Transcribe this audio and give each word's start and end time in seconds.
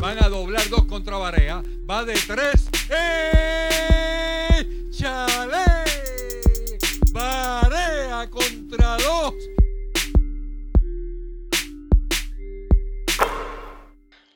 Van 0.00 0.22
a 0.22 0.28
doblar 0.28 0.68
dos 0.68 0.84
contra 0.84 1.16
Barea. 1.16 1.60
Va 1.90 2.04
de 2.04 2.14
tres. 2.14 2.68
¡Eh! 2.88 4.64
¡Chale! 4.92 5.64
Barea 7.10 8.30
contra 8.30 8.96
dos. 8.98 9.34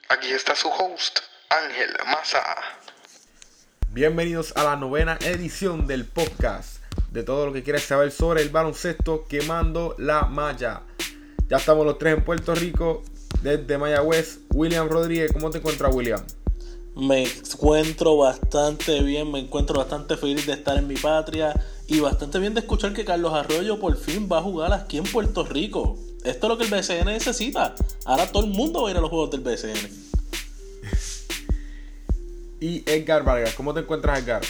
Aquí 0.09 0.33
está 0.33 0.57
su 0.57 0.69
host, 0.69 1.21
Ángel 1.49 1.91
Maza. 2.07 2.43
Bienvenidos 3.91 4.53
a 4.57 4.65
la 4.65 4.75
novena 4.75 5.17
edición 5.21 5.87
del 5.87 6.07
podcast 6.07 6.83
de 7.13 7.23
todo 7.23 7.47
lo 7.47 7.53
que 7.53 7.63
quieres 7.63 7.85
saber 7.85 8.11
sobre 8.11 8.43
el 8.43 8.49
baloncesto 8.49 9.27
quemando 9.29 9.95
la 9.99 10.23
malla. 10.23 10.83
Ya 11.49 11.59
estamos 11.59 11.87
los 11.87 11.99
tres 11.99 12.19
en 12.19 12.25
Puerto 12.25 12.53
Rico 12.57 13.05
desde 13.43 13.79
Mayagüez. 13.79 14.41
William 14.55 14.89
Rodríguez, 14.89 15.33
¿cómo 15.33 15.51
te 15.51 15.59
encuentras 15.59 15.95
William? 15.95 16.21
Me 16.95 17.25
encuentro 17.25 18.17
bastante 18.17 19.03
bien, 19.03 19.31
me 19.31 19.41
encuentro 19.41 19.79
bastante 19.79 20.17
feliz 20.17 20.47
de 20.47 20.53
estar 20.53 20.77
en 20.77 20.87
mi 20.87 20.97
patria 20.97 21.55
y 21.87 22.01
bastante 22.01 22.39
bien 22.39 22.55
de 22.55 22.61
escuchar 22.61 22.93
que 22.93 23.05
Carlos 23.05 23.33
Arroyo 23.33 23.81
por 23.81 23.97
fin 23.97 24.29
va 24.31 24.39
a 24.39 24.43
jugar 24.43 24.73
aquí 24.73 24.99
en 24.99 25.05
Puerto 25.05 25.45
Rico. 25.45 25.99
Esto 26.25 26.47
es 26.47 26.51
lo 26.51 26.59
que 26.59 26.65
el 26.65 26.71
BCN 26.71 27.07
necesita. 27.07 27.75
Ahora 28.05 28.31
todo 28.31 28.45
el 28.45 28.51
mundo 28.51 28.83
va 28.83 28.89
a 28.89 28.91
ir 28.93 28.99
a 28.99 29.01
los 29.01 29.11
juegos 29.11 29.31
del 29.31 29.41
BCN. 29.41 29.79
Y 32.61 32.89
Edgar 32.89 33.25
Vargas, 33.25 33.55
¿cómo 33.55 33.75
te 33.75 33.81
encuentras 33.81 34.21
Edgar? 34.21 34.43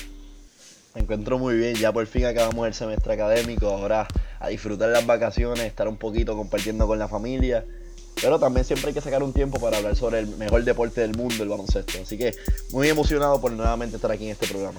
Me 0.95 1.01
encuentro 1.01 1.39
muy 1.39 1.57
bien, 1.57 1.75
ya 1.77 1.91
por 1.95 2.07
fin 2.07 2.27
acabamos 2.27 2.67
el 2.67 2.75
semestre 2.75 3.15
académico, 3.15 3.69
ahora 3.69 4.07
a 4.39 4.49
disfrutar 4.49 4.91
las 4.91 5.07
vacaciones, 5.07 5.65
estar 5.65 5.89
un 5.89 5.97
poquito 5.97 6.37
compartiendo 6.37 6.87
con 6.87 6.99
la 6.99 7.09
familia, 7.09 7.65
pero 8.21 8.39
también 8.39 8.65
siempre 8.65 8.89
hay 8.89 8.95
que 8.95 9.01
sacar 9.01 9.23
un 9.23 9.33
tiempo 9.33 9.59
para 9.61 9.79
hablar 9.79 9.97
sobre 9.97 10.21
el 10.21 10.27
mejor 10.37 10.65
deporte 10.65 11.01
del 11.01 11.17
mundo, 11.17 11.43
el 11.43 11.49
baloncesto. 11.49 11.99
Así 12.03 12.19
que 12.19 12.35
muy 12.71 12.89
emocionado 12.89 13.41
por 13.41 13.53
nuevamente 13.53 13.97
estar 13.97 14.11
aquí 14.11 14.25
en 14.25 14.31
este 14.33 14.47
programa. 14.47 14.79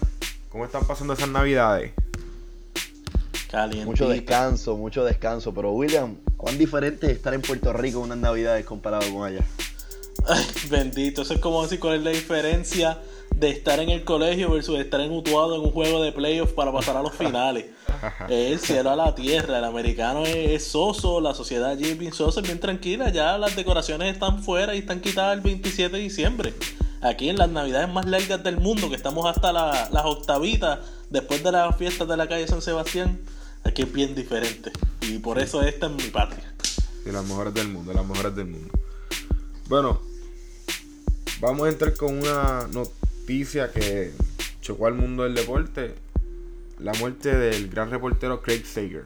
¿Cómo 0.50 0.66
están 0.66 0.86
pasando 0.86 1.14
esas 1.14 1.30
navidades? 1.30 1.92
Caliente. 3.50 3.86
Mucho 3.86 4.08
descanso, 4.08 4.78
mucho 4.78 5.04
descanso, 5.04 5.54
pero 5.54 5.72
William, 5.72 6.16
¿cuán 6.38 6.58
diferente 6.58 7.08
es 7.08 7.14
estar 7.14 7.34
en 7.34 7.42
Puerto 7.42 7.74
Rico 7.74 8.00
unas 8.00 8.18
navidades 8.18 8.66
comparado 8.66 9.12
con 9.14 9.28
allá? 9.28 9.44
Ay, 10.26 10.46
bendito, 10.70 11.24
eso 11.24 11.34
es 11.34 11.40
como 11.40 11.62
decir 11.64 11.80
cuál 11.80 11.98
es 11.98 12.04
la 12.04 12.12
diferencia 12.12 13.00
de 13.44 13.50
estar 13.50 13.78
en 13.82 13.90
el 13.90 14.06
colegio 14.06 14.50
versus 14.52 14.80
estar 14.80 15.02
en 15.02 15.12
Utuado 15.12 15.56
en 15.56 15.62
un 15.64 15.72
juego 15.72 16.02
de 16.02 16.14
playoffs 16.14 16.54
para 16.54 16.72
pasar 16.72 16.96
a 16.96 17.02
los 17.02 17.14
finales. 17.14 17.66
es 18.30 18.52
el 18.54 18.60
cielo 18.60 18.90
a 18.92 18.96
la 18.96 19.14
tierra, 19.16 19.58
el 19.58 19.66
americano 19.66 20.26
es, 20.26 20.34
es 20.52 20.66
soso, 20.66 21.20
la 21.20 21.34
sociedad 21.34 21.72
allí 21.72 21.90
es 21.90 21.98
bien 21.98 22.14
sosa, 22.14 22.40
es 22.40 22.46
bien 22.48 22.62
tranquila, 22.62 23.10
ya 23.12 23.38
las 23.38 23.54
decoraciones 23.58 24.14
están 24.14 24.42
fuera 24.42 24.74
y 24.76 24.80
están 24.80 25.02
quitadas 25.02 25.36
el 25.36 25.42
27 25.42 25.98
de 25.98 26.02
diciembre. 26.04 26.54
Aquí 27.02 27.28
en 27.28 27.38
las 27.38 27.50
navidades 27.50 27.90
más 27.92 28.06
largas 28.06 28.42
del 28.46 28.58
mundo, 28.62 28.90
que 28.90 28.96
estamos 28.96 29.26
hasta 29.28 29.52
la- 29.52 29.90
las 29.92 30.06
octavitas, 30.06 30.80
después 31.10 31.44
de 31.44 31.52
las 31.52 31.76
fiestas 31.76 32.08
de 32.08 32.16
la 32.16 32.30
calle 32.30 32.48
San 32.48 32.62
Sebastián, 32.62 33.20
aquí 33.66 33.82
es 33.82 33.92
bien 33.92 34.16
diferente. 34.16 34.72
Y 35.02 35.18
por 35.20 35.38
eso 35.38 35.62
esta 35.64 35.88
es 35.88 35.92
mi 35.92 36.04
patria. 36.12 36.54
De 37.04 37.12
las 37.12 37.26
mejores 37.26 37.54
del 37.54 37.68
mundo, 37.68 37.92
de 37.92 37.98
las 37.98 38.08
mejores 38.08 38.34
del 38.38 38.46
mundo. 38.48 38.72
Bueno, 39.68 40.00
vamos 41.42 41.68
a 41.68 41.70
entrar 41.70 41.94
con 41.98 42.20
una 42.20 42.68
noticia 42.72 43.03
que 43.26 44.12
chocó 44.62 44.88
al 44.88 44.96
mundo 44.96 45.24
del 45.24 45.36
deporte. 45.36 45.96
La 46.80 46.94
muerte 46.94 47.34
del 47.36 47.70
gran 47.70 47.90
reportero 47.90 48.42
Craig 48.42 48.66
Sager. 48.66 49.06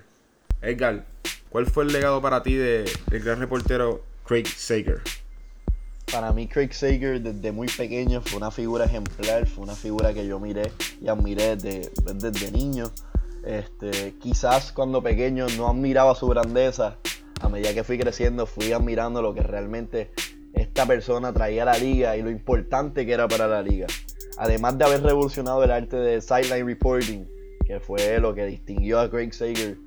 Edgar, 0.62 1.06
¿cuál 1.50 1.68
fue 1.68 1.84
el 1.84 1.94
legado 1.94 2.22
para 2.22 2.42
ti 2.42 2.56
de- 2.56 2.90
del 3.08 3.24
gran 3.24 3.40
reportero 3.40 4.04
Craig 4.26 4.48
Sager? 4.48 5.02
Para 6.12 6.32
mí 6.34 6.48
Craig 6.48 6.72
Sager 6.74 7.22
desde 7.22 7.52
muy 7.52 7.68
pequeño 7.68 8.22
fue 8.22 8.38
una 8.38 8.50
figura 8.50 8.86
ejemplar, 8.86 9.46
fue 9.46 9.64
una 9.64 9.76
figura 9.76 10.14
que 10.14 10.26
yo 10.26 10.40
miré 10.40 10.72
y 11.02 11.10
admiré 11.10 11.56
desde, 11.56 11.92
desde 12.16 12.52
niño. 12.52 12.92
Este, 13.46 14.16
quizás 14.22 14.72
cuando 14.72 15.04
pequeño 15.04 15.48
no 15.58 15.70
admiraba 15.70 16.16
su 16.16 16.28
grandeza, 16.28 16.96
a 17.42 17.50
medida 17.50 17.74
que 17.74 17.84
fui 17.84 18.00
creciendo 18.00 18.48
fui 18.48 18.72
admirando 18.72 19.22
lo 19.22 19.34
que 19.36 19.42
realmente 19.42 20.10
esta 20.58 20.86
persona 20.86 21.34
traía 21.34 21.66
la 21.66 21.78
liga 21.78 22.18
y 22.18 22.22
lo 22.22 22.30
importante 22.30 23.06
que 23.06 23.14
era 23.14 23.28
para 23.28 23.48
la 23.48 23.62
liga. 23.62 23.88
Además 24.38 24.78
de 24.78 24.86
haber 24.86 25.02
revolucionado 25.04 25.64
el 25.64 25.72
arte 25.72 25.98
de 25.98 26.22
sideline 26.22 26.66
reporting, 26.66 27.26
que 27.66 27.80
fue 27.80 28.20
lo 28.20 28.34
que 28.34 28.46
distinguió 28.46 29.00
a 29.00 29.10
Craig 29.10 29.34
Sager, 29.34 29.78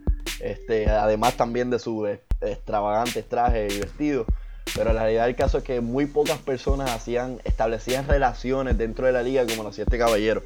este, 0.40 0.88
además 0.88 1.36
también 1.36 1.70
de 1.70 1.78
su 1.78 2.06
eh, 2.06 2.22
extravagantes 2.40 3.28
trajes 3.28 3.74
y 3.74 3.80
vestidos. 3.80 4.26
Pero 4.74 4.92
la 4.92 5.02
realidad 5.02 5.26
del 5.26 5.36
caso 5.36 5.58
es 5.58 5.64
que 5.64 5.80
muy 5.80 6.06
pocas 6.06 6.38
personas 6.38 6.90
hacían, 6.90 7.40
establecían 7.44 8.06
relaciones 8.06 8.78
dentro 8.78 9.06
de 9.06 9.12
la 9.12 9.22
liga 9.22 9.44
como 9.46 9.62
lo 9.62 9.70
hacía 9.70 9.84
este 9.84 9.98
caballero. 9.98 10.42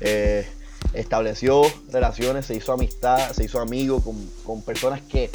Eh, 0.00 0.46
estableció 0.92 1.62
relaciones, 1.90 2.46
se 2.46 2.54
hizo 2.54 2.72
amistad, 2.72 3.30
se 3.32 3.44
hizo 3.44 3.60
amigo 3.60 4.02
con, 4.02 4.16
con 4.44 4.62
personas 4.62 5.00
que 5.02 5.30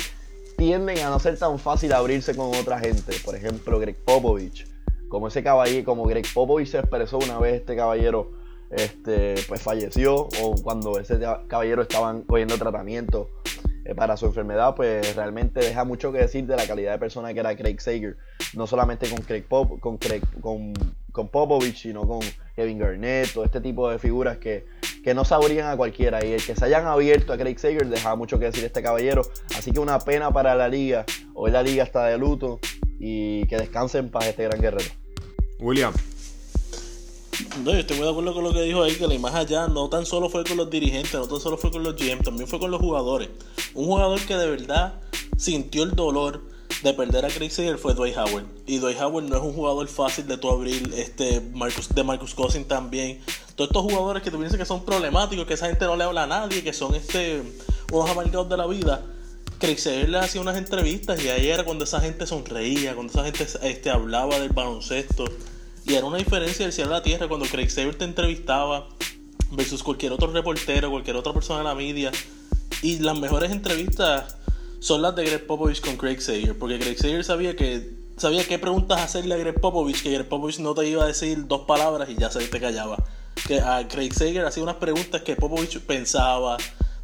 tienden 0.57 0.97
a 0.99 1.09
no 1.09 1.19
ser 1.19 1.37
tan 1.37 1.57
fácil 1.59 1.93
abrirse 1.93 2.35
con 2.35 2.47
otra 2.55 2.79
gente. 2.79 3.13
Por 3.23 3.35
ejemplo, 3.35 3.79
Greg 3.79 3.95
Popovich. 4.03 4.67
Como 5.07 5.29
ese 5.29 5.41
caballero, 5.41 5.85
como 5.85 6.03
Greg 6.03 6.25
Popovich 6.33 6.67
se 6.67 6.79
expresó 6.79 7.19
una 7.19 7.39
vez, 7.39 7.61
este 7.61 7.77
caballero 7.77 8.31
este, 8.69 9.35
pues 9.47 9.61
falleció 9.61 10.27
o 10.41 10.55
cuando 10.61 10.99
ese 10.99 11.17
caballero 11.47 11.83
estaban 11.83 12.23
cogiendo 12.23 12.57
tratamiento 12.57 13.29
eh, 13.85 13.95
para 13.95 14.17
su 14.17 14.25
enfermedad, 14.25 14.75
pues 14.75 15.15
realmente 15.15 15.61
deja 15.61 15.85
mucho 15.85 16.11
que 16.11 16.17
decir 16.17 16.45
de 16.45 16.57
la 16.57 16.67
calidad 16.67 16.91
de 16.91 16.99
persona 16.99 17.33
que 17.33 17.39
era 17.39 17.55
Craig 17.55 17.79
Sager. 17.79 18.17
No 18.53 18.67
solamente 18.67 19.09
con 19.09 19.19
Craig 19.19 19.43
Pop, 19.43 19.79
con, 19.79 19.97
Craig, 19.97 20.23
con, 20.41 20.73
con 21.17 21.29
Popovich, 21.29 21.81
sino 21.81 22.07
con 22.07 22.19
Kevin 22.55 22.77
Garnett, 22.77 23.33
todo 23.33 23.43
este 23.43 23.59
tipo 23.59 23.89
de 23.89 23.97
figuras 23.97 24.37
que, 24.37 24.65
que 25.03 25.15
no 25.15 25.25
sabrían 25.25 25.67
a 25.67 25.75
cualquiera. 25.75 26.23
Y 26.23 26.31
el 26.33 26.45
que 26.45 26.55
se 26.55 26.63
hayan 26.63 26.85
abierto 26.85 27.33
a 27.33 27.37
Craig 27.37 27.57
Sager 27.57 27.87
deja 27.87 28.15
mucho 28.15 28.37
que 28.37 28.45
decir 28.45 28.63
este 28.63 28.83
caballero. 28.83 29.23
Así 29.57 29.71
que 29.71 29.79
una 29.79 29.99
pena 29.99 30.31
para 30.31 30.53
la 30.55 30.69
liga. 30.69 31.05
Hoy 31.33 31.49
la 31.49 31.63
liga 31.63 31.83
está 31.83 32.05
de 32.05 32.19
luto 32.19 32.59
y 32.99 33.45
que 33.47 33.57
descanse 33.57 33.97
en 33.97 34.09
paz 34.09 34.27
este 34.27 34.43
gran 34.43 34.61
guerrero. 34.61 34.91
William, 35.59 35.91
No, 37.63 37.71
yo 37.71 37.79
estoy 37.79 37.97
muy 37.97 38.05
de 38.05 38.11
acuerdo 38.11 38.35
con 38.35 38.43
lo 38.43 38.53
que 38.53 38.61
dijo 38.61 38.83
ahí, 38.83 38.95
que 38.95 39.07
la 39.07 39.17
más 39.17 39.33
allá 39.33 39.67
no 39.67 39.89
tan 39.89 40.05
solo 40.05 40.29
fue 40.29 40.43
con 40.43 40.55
los 40.55 40.69
dirigentes, 40.69 41.15
no 41.15 41.27
tan 41.27 41.39
solo 41.39 41.57
fue 41.57 41.71
con 41.71 41.83
los 41.83 41.95
GM, 41.95 42.21
también 42.23 42.47
fue 42.47 42.59
con 42.59 42.69
los 42.69 42.79
jugadores. 42.79 43.29
Un 43.73 43.85
jugador 43.85 44.19
que 44.21 44.35
de 44.35 44.51
verdad 44.51 45.01
sintió 45.35 45.81
el 45.81 45.91
dolor 45.91 46.43
de 46.83 46.93
perder 46.93 47.25
a 47.25 47.29
Craig 47.29 47.49
Sager 47.49 47.77
fue 47.77 47.93
Dwight 47.93 48.17
Howard. 48.17 48.45
Y 48.65 48.77
Dwight 48.77 48.99
Howard 48.99 49.25
no 49.25 49.37
es 49.37 49.41
un 49.41 49.53
jugador 49.53 49.87
fácil 49.87 50.27
de 50.27 50.37
tu 50.37 50.49
abrir, 50.49 50.93
este 50.95 51.41
Marcus, 51.53 51.89
de 51.89 52.03
Marcus 52.03 52.33
Cousins 52.35 52.67
también. 52.67 53.19
Todos 53.55 53.69
estos 53.69 53.83
jugadores 53.83 54.21
que 54.21 54.29
tú 54.29 54.37
piensas 54.37 54.59
que 54.59 54.65
son 54.65 54.85
problemáticos, 54.85 55.45
que 55.47 55.55
esa 55.55 55.67
gente 55.67 55.85
no 55.85 55.95
le 55.95 56.03
habla 56.03 56.23
a 56.23 56.27
nadie, 56.27 56.63
que 56.63 56.73
son 56.73 56.93
este 56.95 57.41
unos 57.91 58.09
amargados 58.09 58.49
de 58.49 58.57
la 58.57 58.67
vida. 58.67 59.03
Craig 59.59 59.79
Sager 59.79 60.09
le 60.09 60.19
hacía 60.19 60.39
unas 60.39 60.57
entrevistas 60.57 61.23
y 61.23 61.29
ahí 61.29 61.47
era 61.47 61.63
cuando 61.63 61.85
esa 61.85 61.99
gente 61.99 62.27
sonreía, 62.27 62.93
cuando 62.93 63.11
esa 63.11 63.23
gente 63.23 63.47
este, 63.63 63.89
hablaba 63.89 64.39
del 64.39 64.49
baloncesto. 64.49 65.25
Y 65.85 65.95
era 65.95 66.05
una 66.05 66.17
diferencia 66.17 66.65
del 66.65 66.73
cielo 66.73 66.91
a 66.91 66.97
la 66.97 67.03
tierra 67.03 67.27
cuando 67.27 67.47
Craig 67.47 67.69
Saber 67.69 67.95
te 67.95 68.05
entrevistaba 68.05 68.87
versus 69.51 69.81
cualquier 69.81 70.11
otro 70.11 70.31
reportero, 70.31 70.91
cualquier 70.91 71.15
otra 71.15 71.33
persona 71.33 71.59
de 71.59 71.65
la 71.65 71.75
media. 71.75 72.11
Y 72.83 72.99
las 72.99 73.17
mejores 73.17 73.51
entrevistas 73.51 74.36
son 74.79 75.01
las 75.01 75.15
de 75.15 75.25
Greg 75.25 75.45
Popovich 75.47 75.81
con 75.81 75.97
Craig 75.97 76.19
Sager, 76.21 76.57
porque 76.57 76.79
Craig 76.79 76.97
Sager 76.97 77.23
sabía 77.23 77.55
que 77.55 77.95
sabía 78.17 78.43
qué 78.47 78.57
preguntas 78.57 78.99
hacerle 79.01 79.35
a 79.35 79.37
Greg 79.37 79.59
Popovich, 79.59 80.01
que 80.01 80.11
Greg 80.11 80.27
Popovich 80.27 80.59
no 80.59 80.73
te 80.73 80.87
iba 80.87 81.03
a 81.03 81.07
decir 81.07 81.47
dos 81.47 81.61
palabras 81.61 82.09
y 82.09 82.15
ya 82.15 82.31
se 82.31 82.45
te 82.47 82.59
callaba. 82.59 82.97
Que 83.47 83.59
a 83.59 83.87
Craig 83.87 84.11
Sager 84.13 84.45
hacía 84.45 84.63
unas 84.63 84.77
preguntas 84.77 85.21
que 85.21 85.35
Popovich 85.35 85.79
pensaba, 85.81 86.57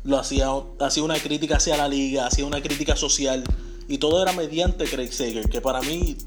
lo 0.03 0.17
hacía, 0.17 0.49
hacía 0.79 1.03
una 1.03 1.19
crítica 1.19 1.57
hacia 1.57 1.77
la 1.77 1.87
liga, 1.87 2.25
hacía 2.27 2.45
una 2.45 2.61
crítica 2.61 2.95
social 2.95 3.43
y 3.87 3.97
todo 3.99 4.21
era 4.21 4.31
mediante 4.33 4.85
Craig 4.85 5.11
Sager, 5.11 5.49
que 5.49 5.61
para 5.61 5.81
mí 5.81 6.17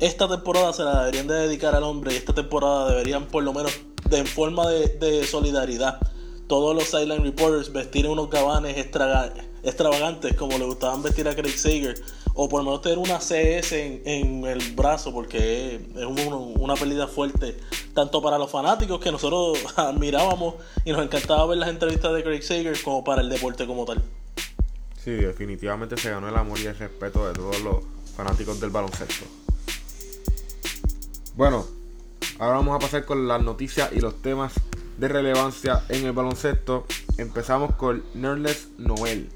esta 0.00 0.28
temporada 0.28 0.72
se 0.72 0.84
la 0.84 1.00
deberían 1.00 1.26
de 1.26 1.34
dedicar 1.34 1.74
al 1.74 1.82
hombre 1.84 2.12
y 2.12 2.16
esta 2.16 2.34
temporada 2.34 2.90
deberían 2.90 3.26
por 3.26 3.42
lo 3.42 3.52
menos 3.52 3.72
de, 4.08 4.18
en 4.18 4.26
forma 4.26 4.68
de, 4.68 4.88
de 4.98 5.26
solidaridad 5.26 5.98
todos 6.46 6.74
los 6.74 6.84
sideline 6.84 7.22
reporters 7.24 7.72
vestir 7.72 8.06
unos 8.06 8.30
gabanes 8.30 8.76
extra- 8.76 9.32
extravagantes 9.62 10.34
como 10.34 10.56
le 10.58 10.64
gustaban 10.64 11.02
vestir 11.02 11.28
a 11.28 11.34
Craig 11.34 11.56
Sager 11.58 12.00
o 12.34 12.48
por 12.48 12.60
lo 12.62 12.66
menos 12.70 12.82
tener 12.82 12.98
una 12.98 13.18
CS 13.18 13.72
en, 13.72 14.02
en 14.04 14.44
el 14.44 14.72
brazo, 14.74 15.12
porque 15.12 15.74
es, 15.74 16.04
un- 16.04 16.54
una 16.58 16.74
pérdida 16.74 17.08
fuerte, 17.08 17.56
tanto 17.94 18.22
para 18.22 18.38
los 18.38 18.50
fanáticos 18.50 19.00
que 19.00 19.10
nosotros 19.10 19.58
admirábamos 19.76 20.54
y 20.84 20.92
nos 20.92 21.02
encantaba 21.02 21.46
ver 21.46 21.58
las 21.58 21.68
entrevistas 21.68 22.14
de 22.14 22.22
Craig 22.22 22.42
Sager, 22.42 22.80
como 22.82 23.02
para 23.02 23.22
el 23.22 23.28
deporte 23.28 23.66
como 23.66 23.84
tal. 23.84 24.02
Sí, 25.02 25.10
definitivamente 25.12 25.96
se 25.96 26.10
ganó 26.10 26.28
el 26.28 26.36
amor 26.36 26.58
y 26.60 26.66
el 26.66 26.76
respeto 26.78 27.26
de 27.26 27.34
todos 27.34 27.60
los 27.60 27.76
fanáticos 28.16 28.60
del 28.60 28.70
baloncesto. 28.70 29.24
Bueno, 31.34 31.66
ahora 32.38 32.56
vamos 32.58 32.76
a 32.76 32.78
pasar 32.78 33.04
con 33.04 33.26
las 33.28 33.42
noticias 33.42 33.90
y 33.92 34.00
los 34.00 34.20
temas 34.22 34.52
de 34.98 35.08
relevancia 35.08 35.82
en 35.88 36.04
el 36.04 36.12
baloncesto. 36.12 36.84
Empezamos 37.16 37.74
con 37.76 38.04
Nerles 38.14 38.68
Noel, 38.78 39.28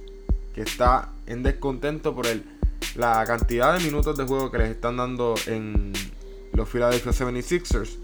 que 0.55 0.63
está 0.63 1.09
en 1.27 1.43
descontento 1.43 2.15
por 2.15 2.27
el, 2.27 2.45
la 2.95 3.25
cantidad 3.27 3.77
de 3.77 3.85
minutos 3.85 4.17
de 4.17 4.25
juego 4.25 4.51
que 4.51 4.59
les 4.59 4.71
están 4.71 4.97
dando 4.97 5.35
en 5.47 5.93
los 6.53 6.69
Philadelphia 6.69 7.13
76ers. 7.13 7.97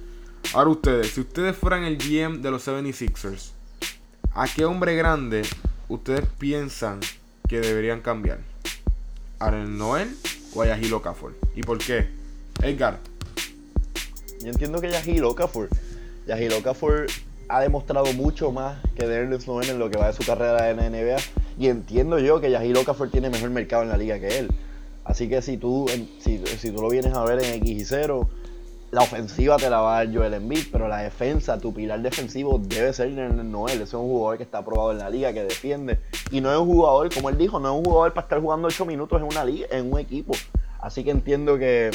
Ahora 0.54 0.70
ustedes, 0.70 1.12
si 1.12 1.20
ustedes 1.20 1.56
fueran 1.56 1.84
el 1.84 1.98
GM 1.98 2.40
de 2.40 2.50
los 2.50 2.66
76ers, 2.66 3.50
¿a 4.34 4.46
qué 4.46 4.64
hombre 4.64 4.96
grande 4.96 5.42
ustedes 5.88 6.26
piensan 6.38 7.00
que 7.48 7.60
deberían 7.60 8.00
cambiar? 8.00 8.38
¿A 9.38 9.50
Nerles 9.50 9.68
Noel 9.68 10.16
o 10.54 10.62
a 10.62 10.66
Yahil 10.66 10.92
Okafor? 10.94 11.34
¿Y 11.54 11.62
por 11.62 11.78
qué? 11.78 12.08
Edgar, 12.62 12.98
Yo 14.40 14.48
entiendo 14.48 14.80
que 14.80 14.90
Yahil 14.90 15.22
Okafor, 15.24 15.68
Yahil 16.26 16.52
Okafor 16.54 17.06
ha 17.48 17.60
demostrado 17.60 18.12
mucho 18.12 18.52
más 18.52 18.78
que 18.94 19.06
Nerlens 19.06 19.46
Noel 19.46 19.70
en 19.70 19.78
lo 19.78 19.90
que 19.90 19.98
va 19.98 20.08
de 20.08 20.12
su 20.12 20.24
carrera 20.24 20.70
en 20.70 20.76
la 20.76 20.90
NBA. 20.90 21.16
Y 21.58 21.68
entiendo 21.68 22.18
yo 22.18 22.40
que 22.40 22.50
Yahil 22.50 22.76
Okafor 22.76 23.10
tiene 23.10 23.30
mejor 23.30 23.50
mercado 23.50 23.82
en 23.82 23.88
la 23.88 23.96
liga 23.96 24.18
que 24.18 24.38
él. 24.38 24.48
Así 25.04 25.28
que 25.28 25.40
si 25.42 25.56
tú, 25.56 25.86
si 26.20 26.70
tú 26.70 26.82
lo 26.82 26.90
vienes 26.90 27.14
a 27.14 27.24
ver 27.24 27.42
en 27.42 27.54
X 27.54 27.70
y 27.70 27.84
0, 27.84 28.28
la 28.90 29.02
ofensiva 29.02 29.56
te 29.56 29.68
la 29.68 29.80
va 29.80 29.98
a 29.98 30.04
dar 30.04 30.14
Joel 30.14 30.34
Embiid, 30.34 30.66
pero 30.72 30.88
la 30.88 30.98
defensa, 30.98 31.58
tu 31.58 31.74
pilar 31.74 32.00
defensivo 32.00 32.58
debe 32.58 32.92
ser 32.92 33.10
Nerlens 33.10 33.44
Noel. 33.44 33.74
Ese 33.74 33.84
es 33.84 33.94
un 33.94 34.08
jugador 34.08 34.36
que 34.36 34.44
está 34.44 34.58
aprobado 34.58 34.92
en 34.92 34.98
la 34.98 35.10
liga, 35.10 35.32
que 35.32 35.42
defiende. 35.42 35.98
Y 36.30 36.40
no 36.40 36.52
es 36.52 36.58
un 36.58 36.66
jugador, 36.66 37.12
como 37.12 37.28
él 37.28 37.38
dijo, 37.38 37.58
no 37.58 37.72
es 37.72 37.78
un 37.78 37.84
jugador 37.84 38.12
para 38.12 38.24
estar 38.26 38.40
jugando 38.40 38.68
8 38.68 38.84
minutos 38.84 39.20
en 39.20 39.26
una 39.26 39.44
liga, 39.44 39.66
en 39.70 39.92
un 39.92 39.98
equipo. 39.98 40.34
Así 40.80 41.04
que 41.04 41.10
entiendo 41.10 41.58
que, 41.58 41.90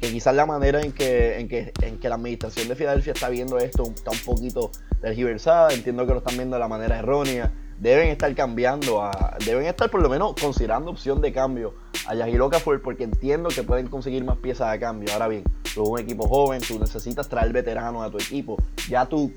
que 0.00 0.10
quizás 0.10 0.34
la 0.34 0.46
manera 0.46 0.80
en 0.80 0.92
que, 0.92 1.38
en, 1.38 1.48
que, 1.48 1.72
en 1.82 1.98
que 1.98 2.08
la 2.08 2.14
administración 2.14 2.68
de 2.68 2.74
Filadelfia 2.74 3.12
está 3.12 3.28
viendo 3.28 3.58
esto 3.58 3.82
está 3.82 4.10
un 4.10 4.18
poquito 4.18 4.70
tergiversada. 5.00 5.72
Entiendo 5.74 6.06
que 6.06 6.12
lo 6.12 6.18
están 6.18 6.36
viendo 6.36 6.56
de 6.56 6.60
la 6.60 6.68
manera 6.68 6.98
errónea. 6.98 7.52
Deben 7.78 8.08
estar 8.08 8.34
cambiando, 8.34 9.02
a, 9.02 9.36
deben 9.44 9.66
estar 9.66 9.90
por 9.90 10.02
lo 10.02 10.08
menos 10.08 10.34
considerando 10.40 10.90
opción 10.90 11.20
de 11.20 11.32
cambio 11.32 11.74
a 12.06 12.14
Yahir 12.14 12.40
Okafor 12.42 12.82
porque 12.82 13.04
entiendo 13.04 13.48
que 13.48 13.62
pueden 13.62 13.88
conseguir 13.88 14.24
más 14.24 14.38
piezas 14.38 14.72
de 14.72 14.78
cambio. 14.78 15.12
Ahora 15.12 15.28
bien, 15.28 15.44
tú 15.74 15.82
eres 15.82 15.90
un 15.90 15.98
equipo 15.98 16.28
joven, 16.28 16.60
tú 16.66 16.78
necesitas 16.78 17.28
traer 17.28 17.52
veteranos 17.52 18.06
a 18.06 18.10
tu 18.10 18.18
equipo. 18.18 18.56
Ya 18.88 19.06
tu 19.06 19.32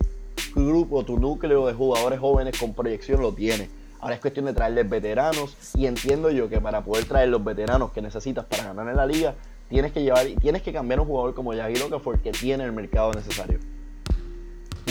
grupo, 0.55 1.03
tu 1.03 1.19
núcleo 1.19 1.67
de 1.67 1.73
jugadores 1.73 2.19
jóvenes 2.19 2.57
con 2.57 2.73
proyección 2.73 3.21
lo 3.21 3.33
tienes. 3.33 3.69
Ahora 3.99 4.15
es 4.15 4.21
cuestión 4.21 4.45
de 4.45 4.53
traerles 4.53 4.89
veteranos 4.89 5.55
y 5.75 5.85
entiendo 5.85 6.29
yo 6.29 6.49
que 6.49 6.59
para 6.59 6.83
poder 6.83 7.05
traer 7.05 7.29
los 7.29 7.41
veteranos 7.41 7.91
que 7.91 8.01
necesitas 8.01 8.43
para 8.43 8.65
ganar 8.65 8.89
en 8.89 8.97
la 8.97 9.05
liga, 9.05 9.35
tienes 9.73 9.91
que 9.91 10.03
llevar, 10.03 10.27
tienes 10.39 10.61
que 10.61 10.71
cambiar 10.71 10.99
un 10.99 11.07
jugador 11.07 11.33
como 11.33 11.53
Yahir 11.53 11.81
Okafor 11.81 12.21
que 12.21 12.31
tiene 12.31 12.63
el 12.63 12.71
mercado 12.71 13.11
necesario. 13.11 13.59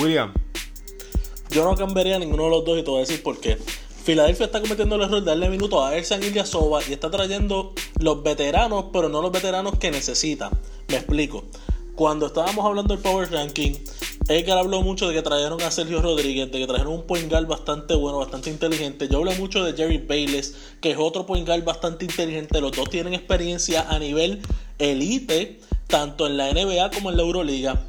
William, 0.00 0.32
Yo 1.50 1.64
no 1.64 1.76
cambiaría 1.76 2.16
a 2.16 2.18
ninguno 2.18 2.44
de 2.44 2.50
los 2.50 2.64
dos 2.64 2.78
y 2.78 2.82
te 2.82 2.90
voy 2.90 2.98
a 2.98 3.00
decir 3.00 3.22
por 3.22 3.38
qué. 3.38 3.58
Filadelfia 4.04 4.46
está 4.46 4.60
cometiendo 4.60 4.96
el 4.96 5.02
error 5.02 5.20
de 5.20 5.26
darle 5.26 5.48
minutos 5.48 5.80
a 5.80 5.96
Ersan 5.96 6.22
Ilyasova 6.24 6.80
y 6.88 6.92
está 6.92 7.10
trayendo 7.10 7.72
los 8.00 8.22
veteranos, 8.24 8.86
pero 8.92 9.08
no 9.08 9.22
los 9.22 9.30
veteranos 9.30 9.78
que 9.78 9.92
necesita. 9.92 10.50
Me 10.88 10.96
explico. 10.96 11.44
Cuando 11.94 12.26
estábamos 12.26 12.64
hablando 12.64 12.94
del 12.94 13.02
Power 13.02 13.30
Ranking, 13.30 13.72
Edgar 14.26 14.56
habló 14.56 14.80
mucho 14.80 15.08
de 15.08 15.14
que 15.14 15.20
trajeron 15.20 15.60
a 15.60 15.70
Sergio 15.70 16.00
Rodríguez, 16.00 16.50
de 16.50 16.60
que 16.60 16.66
trajeron 16.66 16.94
un 16.94 17.02
point 17.02 17.28
guard 17.28 17.46
bastante 17.46 17.94
bueno, 17.94 18.18
bastante 18.18 18.48
inteligente. 18.48 19.08
Yo 19.08 19.18
hablé 19.18 19.36
mucho 19.36 19.62
de 19.62 19.74
Jerry 19.74 19.98
Bayless, 19.98 20.54
que 20.80 20.92
es 20.92 20.96
otro 20.98 21.26
point 21.26 21.46
guard 21.46 21.64
bastante 21.64 22.06
inteligente. 22.06 22.62
Los 22.62 22.72
dos 22.72 22.88
tienen 22.88 23.12
experiencia 23.12 23.86
a 23.90 23.98
nivel 23.98 24.40
elite, 24.78 25.60
tanto 25.86 26.26
en 26.26 26.38
la 26.38 26.50
NBA 26.50 26.90
como 26.92 27.10
en 27.10 27.18
la 27.18 27.24
Euroliga. 27.24 27.84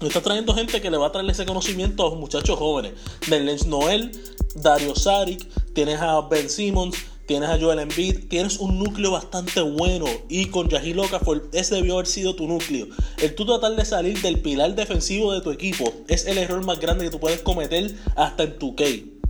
Está 0.00 0.22
trayendo 0.22 0.54
gente 0.54 0.80
que 0.80 0.90
le 0.90 0.96
va 0.96 1.08
a 1.08 1.12
traer 1.12 1.28
ese 1.28 1.44
conocimiento 1.44 2.06
a 2.06 2.10
los 2.10 2.18
muchachos 2.18 2.56
jóvenes. 2.56 2.92
Nerlens 3.28 3.66
Noel, 3.66 4.12
Dario 4.54 4.94
Saric, 4.94 5.46
tienes 5.72 6.00
a 6.00 6.20
Ben 6.22 6.48
Simmons, 6.48 6.96
tienes 7.30 7.48
a 7.48 7.60
Joel 7.60 7.78
Embiid, 7.78 8.26
tienes 8.26 8.58
un 8.58 8.80
núcleo 8.80 9.12
bastante 9.12 9.60
bueno 9.60 10.06
y 10.28 10.46
con 10.46 10.68
Yahil 10.68 10.98
Okafor 10.98 11.48
ese 11.52 11.76
debió 11.76 11.94
haber 11.94 12.08
sido 12.08 12.34
tu 12.34 12.48
núcleo. 12.48 12.88
El 13.22 13.36
tú 13.36 13.46
tratar 13.46 13.76
de 13.76 13.84
salir 13.84 14.20
del 14.20 14.40
pilar 14.40 14.74
defensivo 14.74 15.32
de 15.32 15.40
tu 15.40 15.52
equipo 15.52 15.92
es 16.08 16.26
el 16.26 16.38
error 16.38 16.64
más 16.64 16.80
grande 16.80 17.04
que 17.04 17.10
tú 17.12 17.20
puedes 17.20 17.40
cometer 17.42 17.94
hasta 18.16 18.42
en 18.42 18.58
tu 18.58 18.74
K. 18.74 18.84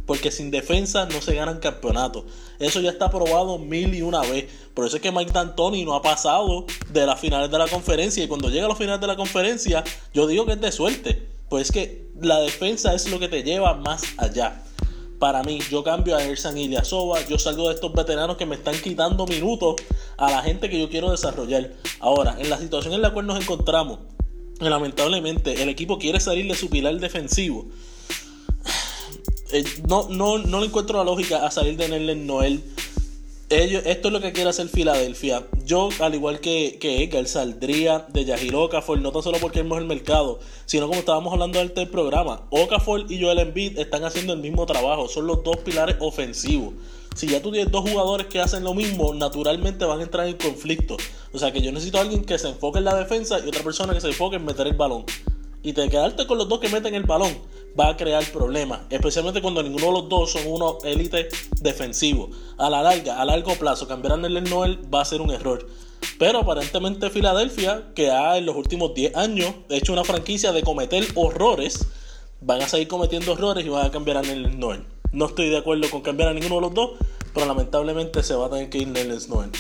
Porque 0.07 0.31
sin 0.31 0.51
defensa 0.51 1.05
no 1.13 1.21
se 1.21 1.35
ganan 1.35 1.59
campeonatos. 1.59 2.25
Eso 2.59 2.81
ya 2.81 2.89
está 2.89 3.11
probado 3.11 3.59
mil 3.59 3.95
y 3.95 4.01
una 4.01 4.23
vez. 4.23 4.47
Por 4.73 4.87
eso 4.87 4.97
es 4.97 5.03
que 5.03 5.13
Mike 5.13 5.33
D'Antoni 5.33 5.85
no 5.85 5.93
ha 5.93 6.01
pasado 6.01 6.65
de 6.91 7.05
las 7.05 7.21
finales 7.21 7.51
de 7.51 7.59
la 7.59 7.69
conferencia. 7.69 8.25
Y 8.25 8.29
cuando 8.29 8.49
llega 8.49 8.65
a 8.65 8.69
las 8.71 8.79
finales 8.79 9.03
de 9.03 9.09
la 9.09 9.17
conferencia, 9.17 9.85
yo 10.15 10.27
digo 10.27 10.47
que 10.47 10.53
es 10.53 10.61
de 10.63 10.73
suerte. 10.73 11.29
Pues 11.51 11.67
es 11.67 11.73
que 11.73 12.07
la 12.19 12.41
defensa 12.41 12.95
es 12.95 13.11
lo 13.11 13.19
que 13.19 13.29
te 13.29 13.43
lleva 13.43 13.75
más 13.75 14.05
allá. 14.17 14.63
Para 15.21 15.43
mí, 15.43 15.59
yo 15.71 15.85
cambio 15.85 16.17
a 16.17 16.25
Ersan 16.25 16.57
Ilyasova. 16.57 17.21
Yo 17.29 17.39
salgo 17.39 17.69
de 17.69 17.75
estos 17.75 17.93
veteranos 17.93 18.39
que 18.39 18.47
me 18.47 18.55
están 18.55 18.75
quitando 18.81 19.27
minutos 19.27 19.77
a 20.17 20.31
la 20.31 20.43
gente 20.43 20.71
que 20.71 20.81
yo 20.81 20.89
quiero 20.89 21.11
desarrollar. 21.11 21.75
Ahora, 22.01 22.37
en 22.39 22.49
la 22.49 22.57
situación 22.57 22.95
en 22.95 23.03
la 23.03 23.13
cual 23.13 23.27
nos 23.27 23.39
encontramos, 23.39 23.99
lamentablemente, 24.61 25.63
el 25.63 25.69
equipo 25.69 25.99
quiere 25.99 26.21
salir 26.21 26.49
de 26.49 26.57
su 26.57 26.71
pilar 26.71 26.99
defensivo. 26.99 27.67
Eh, 29.53 29.65
no, 29.89 30.07
no, 30.09 30.39
no 30.39 30.61
le 30.61 30.67
encuentro 30.67 30.97
la 30.99 31.03
lógica 31.03 31.45
a 31.45 31.51
salir 31.51 31.77
de 31.77 31.89
Nerlens 31.89 32.25
Noel. 32.25 32.63
Esto 33.51 34.07
es 34.07 34.13
lo 34.13 34.21
que 34.21 34.31
quiere 34.31 34.51
hacer 34.51 34.69
Filadelfia. 34.69 35.45
Yo, 35.65 35.89
al 35.99 36.15
igual 36.15 36.39
que, 36.39 36.79
que 36.81 37.03
Edgar, 37.03 37.27
saldría 37.27 38.07
de 38.09 38.25
Yahir 38.25 38.55
Okafor, 38.55 39.01
no 39.01 39.11
tan 39.11 39.25
solo 39.25 39.39
porque 39.41 39.59
es 39.59 39.67
el 39.67 39.87
mercado, 39.87 40.39
sino 40.67 40.87
como 40.87 41.01
estábamos 41.01 41.33
hablando 41.33 41.59
antes 41.59 41.75
del 41.75 41.89
programa. 41.89 42.43
Okafor 42.51 43.11
y 43.11 43.21
Joel 43.21 43.41
Embiid 43.41 43.77
están 43.81 44.05
haciendo 44.05 44.35
el 44.35 44.39
mismo 44.39 44.67
trabajo, 44.67 45.09
son 45.09 45.27
los 45.27 45.43
dos 45.43 45.57
pilares 45.65 45.97
ofensivos. 45.99 46.75
Si 47.17 47.27
ya 47.27 47.43
tú 47.43 47.51
tienes 47.51 47.73
dos 47.73 47.91
jugadores 47.91 48.29
que 48.29 48.39
hacen 48.39 48.63
lo 48.63 48.73
mismo, 48.73 49.15
naturalmente 49.15 49.85
van 49.85 49.99
a 49.99 50.05
entrar 50.05 50.29
en 50.29 50.37
conflicto. 50.37 50.97
O 51.33 51.39
sea 51.41 51.51
que 51.51 51.61
yo 51.61 51.73
necesito 51.73 51.99
a 51.99 52.03
alguien 52.03 52.25
que 52.25 52.39
se 52.39 52.51
enfoque 52.51 52.79
en 52.79 52.85
la 52.85 52.95
defensa 52.95 53.41
y 53.45 53.49
otra 53.49 53.65
persona 53.65 53.93
que 53.93 54.01
se 54.01 54.07
enfoque 54.07 54.37
en 54.37 54.45
meter 54.45 54.69
el 54.69 54.75
balón. 54.75 55.05
Y 55.65 55.73
te 55.73 55.89
quedarte 55.89 56.25
con 56.29 56.39
los 56.39 56.49
dos 56.49 56.61
que 56.61 56.69
meten 56.69 56.95
el 56.95 57.03
balón 57.03 57.37
va 57.79 57.91
a 57.91 57.97
crear 57.97 58.25
problemas, 58.33 58.81
especialmente 58.91 59.43
cuando 59.43 59.63
ninguno 59.63 59.87
de 59.87 59.93
los 59.93 60.09
dos 60.09 60.33
son 60.33 60.47
unos 60.47 60.85
élite 60.85 61.29
defensivos. 61.61 62.31
A 62.59 62.71
la 62.71 62.83
larga, 62.83 63.21
a 63.21 63.25
largo 63.25 63.55
plazo, 63.55 63.87
cambiar 63.87 64.15
a 64.15 64.17
Nerlens 64.17 64.51
Noel 64.51 64.79
va 64.93 65.03
a 65.03 65.05
ser 65.05 65.21
un 65.21 65.31
error. 65.31 65.67
Pero 66.19 66.41
aparentemente 66.41 67.11
Filadelfia, 67.11 67.93
que 67.95 68.11
ha 68.11 68.39
en 68.39 68.47
los 68.47 68.57
últimos 68.57 68.95
10 68.95 69.17
años 69.17 69.55
hecho 69.69 69.93
una 69.93 70.05
franquicia 70.05 70.53
de 70.53 70.63
cometer 70.63 71.07
horrores, 71.15 71.87
van 72.41 72.63
a 72.63 72.69
seguir 72.69 72.89
cometiendo 72.89 73.33
errores 73.33 73.65
y 73.65 73.69
van 73.69 73.87
a 73.87 73.91
cambiar 73.91 74.19
a 74.19 74.23
Nerlens 74.23 74.57
Noel. 74.57 74.85
No 75.13 75.27
estoy 75.27 75.49
de 75.49 75.59
acuerdo 75.59 75.91
con 75.91 76.03
cambiar 76.03 76.29
a 76.29 76.35
ninguno 76.35 76.57
de 76.57 76.61
los 76.63 76.75
dos, 76.75 76.91
pero 77.35 77.47
lamentablemente 77.47 78.23
se 78.23 78.35
va 78.35 78.47
a 78.47 78.51
tener 78.51 78.71
que 78.71 78.79
ir 78.79 78.89
Nerlens 78.89 79.29
Noel. 79.29 79.51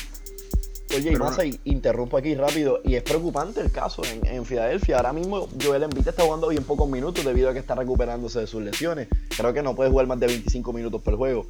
Oye, 0.96 1.12
y 1.12 1.16
Massa, 1.16 1.42
interrumpo 1.64 2.16
aquí 2.16 2.34
rápido, 2.34 2.80
y 2.84 2.96
es 2.96 3.02
preocupante 3.02 3.60
el 3.60 3.70
caso 3.70 4.02
en, 4.04 4.26
en 4.26 4.44
Filadelfia. 4.44 4.96
Ahora 4.96 5.12
mismo 5.12 5.48
Joel 5.62 5.84
Embiid 5.84 6.08
está 6.08 6.24
jugando 6.24 6.48
bien 6.48 6.64
pocos 6.64 6.88
minutos 6.88 7.24
debido 7.24 7.48
a 7.48 7.52
que 7.52 7.60
está 7.60 7.76
recuperándose 7.76 8.40
de 8.40 8.46
sus 8.46 8.62
lesiones. 8.62 9.08
Creo 9.36 9.52
que 9.52 9.62
no 9.62 9.76
puede 9.76 9.90
jugar 9.90 10.06
más 10.08 10.18
de 10.18 10.26
25 10.26 10.72
minutos 10.72 11.00
por 11.00 11.16
juego. 11.16 11.46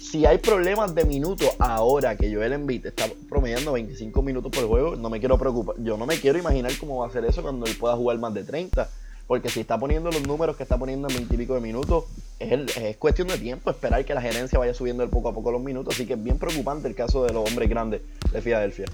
Si 0.00 0.26
hay 0.26 0.38
problemas 0.38 0.94
de 0.94 1.04
minutos 1.04 1.48
ahora 1.60 2.16
que 2.16 2.34
Joel 2.34 2.52
Embiid 2.52 2.86
está 2.86 3.06
promediando 3.28 3.72
25 3.72 4.22
minutos 4.22 4.50
por 4.50 4.66
juego, 4.66 4.96
no 4.96 5.08
me 5.08 5.20
quiero 5.20 5.38
preocupar. 5.38 5.76
Yo 5.78 5.96
no 5.96 6.04
me 6.04 6.18
quiero 6.18 6.38
imaginar 6.38 6.72
cómo 6.78 6.98
va 6.98 7.06
a 7.06 7.10
ser 7.10 7.24
eso 7.24 7.42
cuando 7.42 7.66
él 7.66 7.76
pueda 7.76 7.94
jugar 7.94 8.18
más 8.18 8.34
de 8.34 8.42
30. 8.42 8.90
Porque 9.30 9.48
si 9.48 9.60
está 9.60 9.78
poniendo 9.78 10.10
los 10.10 10.26
números 10.26 10.56
que 10.56 10.64
está 10.64 10.76
poniendo 10.76 11.06
en 11.06 11.14
20 11.14 11.32
y 11.36 11.38
pico 11.38 11.54
de 11.54 11.60
minutos, 11.60 12.06
es, 12.40 12.76
es 12.76 12.96
cuestión 12.96 13.28
de 13.28 13.38
tiempo 13.38 13.70
esperar 13.70 14.04
que 14.04 14.12
la 14.12 14.20
gerencia 14.20 14.58
vaya 14.58 14.74
subiendo 14.74 15.08
poco 15.08 15.28
a 15.28 15.32
poco 15.32 15.52
los 15.52 15.62
minutos. 15.62 15.94
Así 15.94 16.04
que 16.04 16.14
es 16.14 16.24
bien 16.24 16.36
preocupante 16.36 16.88
el 16.88 16.96
caso 16.96 17.24
de 17.24 17.32
los 17.32 17.48
hombres 17.48 17.68
grandes 17.68 18.00
de 18.32 18.42
Filadelfia. 18.42 18.86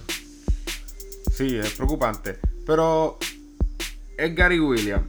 Sí, 1.32 1.56
es 1.56 1.72
preocupante. 1.72 2.36
Pero, 2.66 3.16
Edgar 4.18 4.52
y 4.52 4.60
William, 4.60 5.06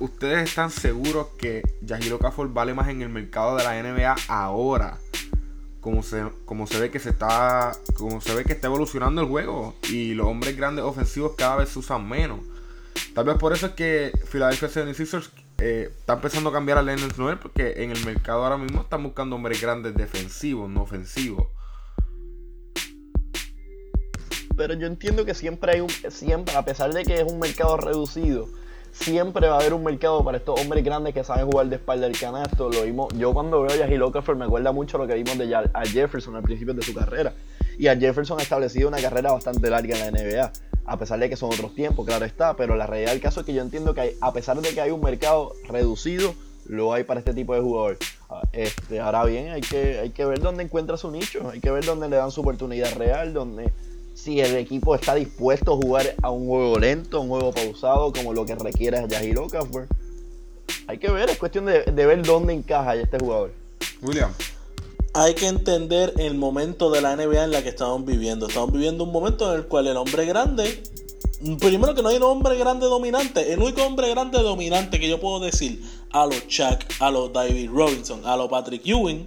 ¿ustedes 0.00 0.48
están 0.48 0.70
seguros 0.70 1.26
que 1.38 1.60
Yahir 1.82 2.14
Okafor 2.14 2.50
vale 2.50 2.72
más 2.72 2.88
en 2.88 3.02
el 3.02 3.10
mercado 3.10 3.54
de 3.54 3.64
la 3.64 3.82
NBA 3.82 4.16
ahora? 4.28 4.96
Como 5.82 6.02
se, 6.02 6.22
como 6.46 6.66
se 6.66 6.80
ve 6.80 6.90
que 6.90 7.00
se 7.00 7.10
está. 7.10 7.72
Como 7.98 8.22
se 8.22 8.34
ve 8.34 8.44
que 8.44 8.54
está 8.54 8.68
evolucionando 8.68 9.20
el 9.20 9.28
juego. 9.28 9.74
Y 9.90 10.14
los 10.14 10.26
hombres 10.26 10.56
grandes 10.56 10.86
ofensivos 10.86 11.32
cada 11.36 11.56
vez 11.56 11.68
se 11.68 11.80
usan 11.80 12.08
menos. 12.08 12.40
Tal 13.14 13.24
vez 13.24 13.36
por 13.36 13.52
eso 13.52 13.66
es 13.66 13.72
que 13.72 14.12
Philadelphia 14.30 14.68
76ers 14.68 15.30
eh, 15.58 15.90
está 15.90 16.14
empezando 16.14 16.50
a 16.50 16.52
cambiar 16.52 16.78
a 16.78 16.82
Leonard 16.82 17.16
Noel. 17.16 17.38
Porque 17.38 17.74
en 17.78 17.90
el 17.90 18.04
mercado 18.04 18.44
ahora 18.44 18.58
mismo 18.58 18.82
están 18.82 19.02
buscando 19.02 19.36
hombres 19.36 19.60
grandes 19.60 19.94
defensivos, 19.94 20.68
no 20.68 20.82
ofensivos. 20.82 21.48
pero 24.58 24.74
yo 24.74 24.88
entiendo 24.88 25.24
que 25.24 25.34
siempre 25.34 25.72
hay 25.72 25.80
un, 25.80 25.88
siempre, 25.88 26.54
a 26.56 26.64
pesar 26.64 26.92
de 26.92 27.04
que 27.04 27.20
es 27.20 27.32
un 27.32 27.38
mercado 27.38 27.76
reducido, 27.76 28.48
siempre 28.90 29.46
va 29.46 29.54
a 29.54 29.60
haber 29.60 29.72
un 29.72 29.84
mercado 29.84 30.22
para 30.24 30.38
estos 30.38 30.60
hombres 30.60 30.84
grandes 30.84 31.14
que 31.14 31.22
saben 31.22 31.46
jugar 31.46 31.68
de 31.68 31.76
espalda 31.76 32.08
del 32.08 32.18
canasto. 32.18 32.68
Lo 32.68 32.82
vimos, 32.82 33.14
yo 33.16 33.32
cuando 33.32 33.62
veo 33.62 33.70
a 33.70 33.76
Yahil 33.76 34.02
Okafor 34.02 34.34
me 34.34 34.44
acuerda 34.44 34.72
mucho 34.72 34.98
lo 34.98 35.06
que 35.06 35.14
vimos 35.14 35.38
de 35.38 35.54
a 35.54 35.84
Jefferson 35.86 36.34
al 36.34 36.42
principio 36.42 36.74
de 36.74 36.82
su 36.82 36.92
carrera. 36.92 37.32
Y 37.78 37.86
a 37.86 37.96
Jefferson 37.96 38.40
ha 38.40 38.42
establecido 38.42 38.88
una 38.88 39.00
carrera 39.00 39.30
bastante 39.30 39.70
larga 39.70 39.96
en 39.96 40.12
la 40.12 40.20
NBA. 40.20 40.52
A 40.88 40.98
pesar 40.98 41.18
de 41.18 41.28
que 41.28 41.36
son 41.36 41.52
otros 41.52 41.74
tiempos, 41.74 42.06
claro 42.06 42.24
está, 42.24 42.56
pero 42.56 42.74
la 42.74 42.86
realidad 42.86 43.12
del 43.12 43.20
caso 43.20 43.40
es 43.40 43.46
que 43.46 43.52
yo 43.52 43.60
entiendo 43.62 43.94
que 43.94 44.16
a 44.20 44.32
pesar 44.32 44.60
de 44.60 44.70
que 44.70 44.80
hay 44.80 44.90
un 44.90 45.02
mercado 45.02 45.52
reducido, 45.68 46.34
lo 46.66 46.92
hay 46.92 47.04
para 47.04 47.20
este 47.20 47.34
tipo 47.34 47.54
de 47.54 47.60
jugador. 47.60 47.98
Ah, 48.30 48.42
este, 48.52 49.00
ahora 49.00 49.24
bien, 49.24 49.50
hay 49.50 49.60
que, 49.60 49.98
hay 49.98 50.10
que 50.10 50.24
ver 50.24 50.40
dónde 50.40 50.62
encuentra 50.62 50.96
su 50.96 51.10
nicho, 51.10 51.50
hay 51.50 51.60
que 51.60 51.70
ver 51.70 51.84
dónde 51.84 52.08
le 52.08 52.16
dan 52.16 52.30
su 52.30 52.40
oportunidad 52.40 52.94
real, 52.96 53.34
donde 53.34 53.72
si 54.14 54.40
el 54.40 54.56
equipo 54.56 54.94
está 54.94 55.14
dispuesto 55.14 55.74
a 55.74 55.76
jugar 55.76 56.14
a 56.22 56.30
un 56.30 56.46
juego 56.46 56.78
lento, 56.78 57.20
un 57.20 57.28
juego 57.28 57.52
pausado, 57.52 58.12
como 58.12 58.32
lo 58.32 58.44
que 58.46 58.54
requiere 58.54 59.06
Yahir 59.08 59.38
Okafor. 59.38 59.86
Hay 60.86 60.98
que 60.98 61.10
ver, 61.10 61.28
es 61.30 61.38
cuestión 61.38 61.66
de, 61.66 61.84
de 61.84 62.06
ver 62.06 62.22
dónde 62.22 62.52
encaja 62.54 62.94
este 62.94 63.18
jugador. 63.18 63.52
William. 64.02 64.32
Hay 65.20 65.34
que 65.34 65.48
entender 65.48 66.14
el 66.18 66.36
momento 66.36 66.92
de 66.92 67.00
la 67.00 67.16
NBA 67.16 67.42
en 67.42 67.50
la 67.50 67.64
que 67.64 67.70
estamos 67.70 68.04
viviendo. 68.04 68.46
Estamos 68.46 68.70
viviendo 68.70 69.02
un 69.02 69.10
momento 69.10 69.52
en 69.52 69.58
el 69.58 69.66
cual 69.66 69.88
el 69.88 69.96
hombre 69.96 70.24
grande 70.26 70.80
Primero 71.58 71.92
que 71.92 72.02
no 72.02 72.08
hay 72.08 72.18
un 72.18 72.22
hombre 72.22 72.56
grande 72.56 72.86
dominante. 72.86 73.52
El 73.52 73.58
único 73.58 73.82
hombre 73.82 74.10
grande 74.10 74.40
dominante 74.40 75.00
que 75.00 75.08
yo 75.08 75.18
puedo 75.18 75.40
decir 75.40 75.82
a 76.12 76.24
los 76.24 76.46
Chuck, 76.46 76.84
a 77.00 77.10
los 77.10 77.32
David 77.32 77.68
Robinson, 77.68 78.24
a 78.24 78.36
los 78.36 78.48
Patrick 78.48 78.86
Ewing 78.86 79.26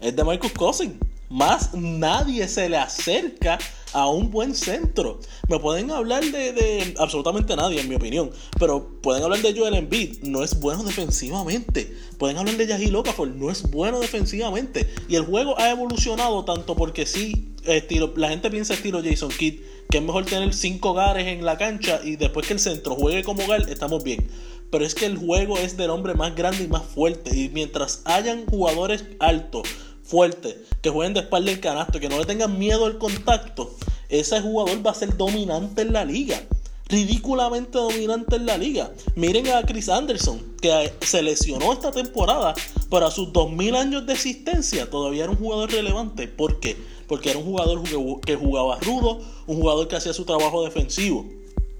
es 0.00 0.16
de 0.16 0.24
Marcus 0.24 0.52
Cousins. 0.52 0.94
Más 1.28 1.74
nadie 1.74 2.48
se 2.48 2.70
le 2.70 2.78
acerca 2.78 3.58
a 3.92 4.08
un 4.08 4.30
buen 4.30 4.54
centro. 4.54 5.20
Me 5.48 5.58
pueden 5.58 5.90
hablar 5.90 6.24
de, 6.24 6.94
absolutamente 6.98 7.56
nadie, 7.56 7.80
en 7.80 7.88
mi 7.88 7.94
opinión. 7.94 8.30
Pero 8.58 9.00
pueden 9.00 9.22
hablar 9.22 9.40
de 9.40 9.58
Joel 9.58 9.74
Embiid, 9.74 10.22
no 10.22 10.42
es 10.42 10.58
bueno 10.60 10.82
defensivamente. 10.84 11.94
Pueden 12.18 12.38
hablar 12.38 12.56
de 12.56 12.66
Yahil 12.66 12.96
Okafor, 12.96 13.28
no 13.28 13.50
es 13.50 13.62
bueno 13.70 14.00
defensivamente. 14.00 14.88
Y 15.08 15.16
el 15.16 15.24
juego 15.24 15.58
ha 15.58 15.70
evolucionado 15.70 16.44
tanto 16.44 16.76
porque 16.76 17.06
sí, 17.06 17.54
estilo, 17.64 18.12
la 18.16 18.28
gente 18.28 18.50
piensa 18.50 18.74
estilo 18.74 19.02
Jason 19.02 19.30
Kidd, 19.30 19.60
que 19.90 19.98
es 19.98 20.04
mejor 20.04 20.26
tener 20.26 20.52
cinco 20.54 20.90
hogares 20.90 21.26
en 21.26 21.44
la 21.44 21.56
cancha 21.56 22.00
y 22.04 22.16
después 22.16 22.46
que 22.46 22.52
el 22.54 22.58
centro 22.58 22.94
juegue 22.94 23.22
como 23.22 23.44
hogar, 23.44 23.68
estamos 23.70 24.04
bien. 24.04 24.28
Pero 24.70 24.84
es 24.84 24.94
que 24.94 25.06
el 25.06 25.16
juego 25.16 25.56
es 25.56 25.76
del 25.76 25.90
hombre 25.90 26.14
más 26.14 26.34
grande 26.34 26.64
y 26.64 26.68
más 26.68 26.82
fuerte. 26.82 27.34
Y 27.34 27.48
mientras 27.48 28.02
hayan 28.04 28.44
jugadores 28.44 29.04
altos, 29.18 29.66
fuerte, 30.08 30.64
que 30.80 30.90
jueguen 30.90 31.14
de 31.14 31.20
espalda 31.20 31.50
el 31.50 31.60
canasto, 31.60 32.00
que 32.00 32.08
no 32.08 32.18
le 32.18 32.24
tengan 32.24 32.58
miedo 32.58 32.86
al 32.86 32.98
contacto, 32.98 33.76
ese 34.08 34.40
jugador 34.40 34.84
va 34.84 34.92
a 34.92 34.94
ser 34.94 35.16
dominante 35.16 35.82
en 35.82 35.92
la 35.92 36.04
liga. 36.04 36.42
Ridículamente 36.88 37.76
dominante 37.76 38.36
en 38.36 38.46
la 38.46 38.56
liga. 38.56 38.90
Miren 39.14 39.46
a 39.48 39.62
Chris 39.62 39.90
Anderson, 39.90 40.56
que 40.62 40.90
se 41.02 41.22
lesionó 41.22 41.74
esta 41.74 41.92
temporada, 41.92 42.54
pero 42.90 43.06
a 43.06 43.10
sus 43.10 43.30
2000 43.30 43.76
años 43.76 44.06
de 44.06 44.14
existencia 44.14 44.88
todavía 44.88 45.24
era 45.24 45.32
un 45.32 45.38
jugador 45.38 45.70
relevante. 45.70 46.26
¿Por 46.28 46.60
qué? 46.60 46.78
Porque 47.06 47.28
era 47.28 47.38
un 47.38 47.44
jugador 47.44 47.82
que 48.22 48.36
jugaba 48.36 48.78
rudo, 48.80 49.20
un 49.46 49.56
jugador 49.56 49.86
que 49.86 49.96
hacía 49.96 50.14
su 50.14 50.24
trabajo 50.24 50.64
defensivo. 50.64 51.26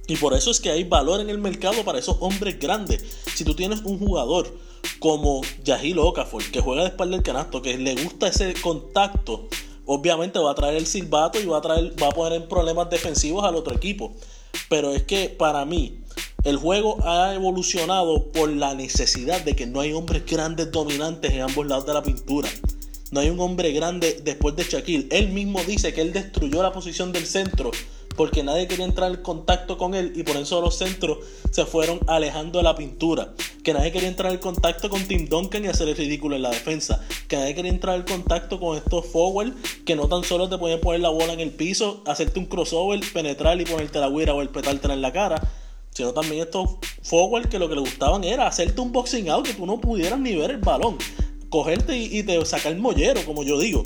Y 0.07 0.17
por 0.17 0.35
eso 0.35 0.51
es 0.51 0.61
que 0.61 0.71
hay 0.71 0.85
valor 0.85 1.21
en 1.21 1.31
el 1.31 1.39
mercado 1.39 1.85
para 1.85 1.99
esos 1.99 2.17
hombres 2.21 2.59
grandes. 2.59 3.03
Si 3.35 3.45
tú 3.45 3.55
tienes 3.55 3.81
un 3.85 3.99
jugador 3.99 4.55
como 4.99 5.43
Yahil 5.65 5.99
Okafor, 5.99 6.43
que 6.51 6.61
juega 6.61 6.83
de 6.83 6.89
espalda 6.89 7.17
del 7.17 7.25
canasto, 7.25 7.63
que 7.63 7.79
le 7.79 7.95
gusta 7.95 8.29
ese 8.29 8.55
contacto, 8.55 9.49
obviamente 9.87 10.39
va 10.39 10.53
a 10.53 10.55
traer 10.55 10.77
el 10.77 10.87
silbato 10.87 11.41
y 11.41 11.47
va 11.47 11.59
a, 11.59 11.61
traer, 11.61 11.95
va 12.03 12.09
a 12.09 12.11
poner 12.11 12.43
en 12.43 12.49
problemas 12.49 12.91
defensivos 12.91 13.45
al 13.45 13.57
otro 13.57 13.75
equipo. 13.75 14.13
Pero 14.69 14.93
es 14.93 15.05
que 15.05 15.29
para 15.29 15.65
mí, 15.65 16.01
el 16.45 16.57
juego 16.57 16.99
ha 17.05 17.35
evolucionado 17.35 18.31
por 18.33 18.51
la 18.51 18.75
necesidad 18.75 19.43
de 19.45 19.57
que 19.57 19.67
no 19.67 19.81
hay 19.81 19.93
hombres 19.93 20.25
grandes 20.27 20.71
dominantes 20.71 21.33
en 21.33 21.43
ambos 21.43 21.67
lados 21.67 21.87
de 21.87 21.95
la 21.95 22.03
pintura. 22.03 22.49
No 23.11 23.21
hay 23.21 23.31
un 23.31 23.41
hombre 23.41 23.73
grande 23.73 24.21
después 24.23 24.55
de 24.57 24.65
Shaquille. 24.65 25.09
Él 25.11 25.29
mismo 25.29 25.63
dice 25.65 25.95
que 25.95 26.03
él 26.03 26.13
destruyó 26.13 26.63
la 26.63 26.73
posición 26.73 27.11
del 27.13 27.27
centro 27.27 27.71
porque 28.19 28.43
nadie 28.43 28.67
quería 28.67 28.85
entrar 28.85 29.13
en 29.13 29.23
contacto 29.23 29.79
con 29.79 29.95
él 29.95 30.13
y 30.17 30.25
por 30.25 30.37
eso 30.37 30.61
los 30.61 30.77
centros 30.77 31.19
se 31.53 31.65
fueron 31.65 32.01
alejando 32.09 32.59
de 32.59 32.65
la 32.65 32.75
pintura. 32.75 33.33
Que 33.63 33.73
nadie 33.73 33.93
quería 33.93 34.09
entrar 34.09 34.33
en 34.33 34.39
contacto 34.39 34.91
con 34.91 35.07
Tim 35.07 35.29
Duncan 35.29 35.65
y 35.65 35.69
hacer 35.69 35.89
el 35.89 35.97
ridículo 35.97 36.35
en 36.35 36.43
la 36.43 36.51
defensa. 36.51 37.01
Que 37.29 37.37
nadie 37.37 37.55
quería 37.55 37.71
entrar 37.71 37.95
en 37.95 38.03
contacto 38.03 38.59
con 38.59 38.77
estos 38.77 39.07
forward 39.07 39.53
que 39.87 39.95
no 39.95 40.09
tan 40.09 40.25
solo 40.25 40.49
te 40.49 40.59
pueden 40.59 40.81
poner 40.81 41.01
la 41.01 41.11
bola 41.11 41.33
en 41.33 41.39
el 41.39 41.53
piso, 41.53 42.03
hacerte 42.07 42.41
un 42.41 42.47
crossover, 42.47 43.01
penetrar 43.13 43.61
y 43.61 43.65
ponerte 43.65 44.01
la 44.01 44.09
guira 44.09 44.35
o 44.35 44.43
el 44.43 44.49
petártela 44.49 44.95
en 44.95 45.03
la 45.03 45.13
cara. 45.13 45.41
Sino 45.95 46.13
también 46.13 46.43
estos 46.43 46.71
forward 47.05 47.49
que 47.49 47.61
lo 47.61 47.69
que 47.69 47.77
le 47.77 47.83
gustaban 47.83 48.25
era 48.25 48.49
hacerte 48.49 48.81
un 48.81 48.91
boxing 48.91 49.29
out 49.29 49.47
que 49.47 49.55
tú 49.55 49.65
no 49.65 49.81
pudieras 49.81 50.19
ni 50.19 50.35
ver 50.35 50.51
el 50.51 50.59
balón. 50.59 50.99
Cogerte 51.51 51.97
y, 51.97 52.19
y 52.19 52.25
te 52.25 52.45
sacar 52.45 52.73
el 52.73 52.79
mollero, 52.81 53.25
como 53.25 53.45
yo 53.45 53.61
digo. 53.61 53.85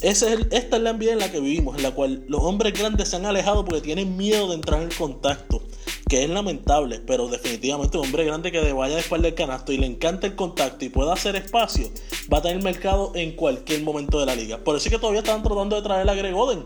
Es 0.00 0.22
esta 0.22 0.76
es 0.76 0.82
la 0.82 0.92
NBA 0.92 1.12
en 1.12 1.18
la 1.18 1.32
que 1.32 1.40
vivimos, 1.40 1.76
en 1.76 1.82
la 1.82 1.90
cual 1.90 2.24
los 2.28 2.40
hombres 2.42 2.72
grandes 2.72 3.08
se 3.08 3.16
han 3.16 3.26
alejado 3.26 3.64
porque 3.64 3.80
tienen 3.80 4.16
miedo 4.16 4.48
de 4.48 4.54
entrar 4.54 4.80
en 4.80 4.90
contacto, 4.90 5.60
que 6.08 6.22
es 6.22 6.30
lamentable, 6.30 7.00
pero 7.00 7.26
definitivamente 7.26 7.98
un 7.98 8.04
hombre 8.04 8.24
grande 8.24 8.52
que 8.52 8.72
vaya 8.72 8.94
de 8.94 9.18
del 9.18 9.34
canasto 9.34 9.72
y 9.72 9.78
le 9.78 9.86
encanta 9.86 10.28
el 10.28 10.36
contacto 10.36 10.84
y 10.84 10.88
pueda 10.88 11.14
hacer 11.14 11.34
espacio, 11.34 11.90
va 12.32 12.38
a 12.38 12.42
tener 12.42 12.62
mercado 12.62 13.10
en 13.16 13.34
cualquier 13.34 13.82
momento 13.82 14.20
de 14.20 14.26
la 14.26 14.36
liga. 14.36 14.58
Por 14.58 14.76
eso 14.76 14.86
es 14.86 14.92
que 14.92 15.00
todavía 15.00 15.20
están 15.20 15.42
tratando 15.42 15.74
de 15.74 15.82
traer 15.82 16.08
a 16.08 16.14
Greg 16.14 16.34
Oden, 16.34 16.64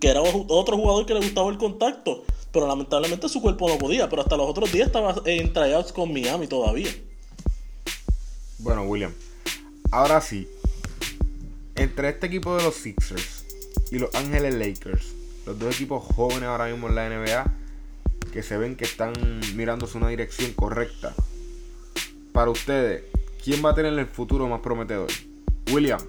que 0.00 0.08
era 0.08 0.20
otro 0.20 0.76
jugador 0.76 1.06
que 1.06 1.14
le 1.14 1.20
gustaba 1.20 1.50
el 1.50 1.58
contacto, 1.58 2.24
pero 2.50 2.66
lamentablemente 2.66 3.28
su 3.28 3.40
cuerpo 3.40 3.68
no 3.68 3.78
podía, 3.78 4.08
pero 4.08 4.22
hasta 4.22 4.36
los 4.36 4.50
otros 4.50 4.72
días 4.72 4.88
estaba 4.88 5.14
en 5.24 5.52
tryouts 5.52 5.92
con 5.92 6.12
Miami 6.12 6.48
todavía. 6.48 6.90
Bueno, 8.58 8.82
William, 8.82 9.14
ahora 9.92 10.20
sí, 10.20 10.48
entre 11.74 12.08
este 12.10 12.26
equipo 12.26 12.56
de 12.56 12.64
los 12.64 12.74
Sixers 12.74 13.44
y 13.90 13.98
los 13.98 14.14
Ángeles 14.14 14.54
Lakers, 14.54 15.12
los 15.46 15.58
dos 15.58 15.74
equipos 15.74 16.04
jóvenes 16.14 16.44
ahora 16.44 16.66
mismo 16.66 16.88
en 16.88 16.94
la 16.94 17.08
NBA, 17.08 17.52
que 18.32 18.42
se 18.42 18.56
ven 18.56 18.76
que 18.76 18.84
están 18.84 19.12
mirándose 19.54 19.98
una 19.98 20.08
dirección 20.08 20.52
correcta. 20.52 21.14
Para 22.32 22.50
ustedes, 22.50 23.04
¿quién 23.44 23.64
va 23.64 23.70
a 23.70 23.74
tener 23.74 23.92
el 23.92 24.06
futuro 24.06 24.48
más 24.48 24.60
prometedor? 24.60 25.10
William. 25.70 26.00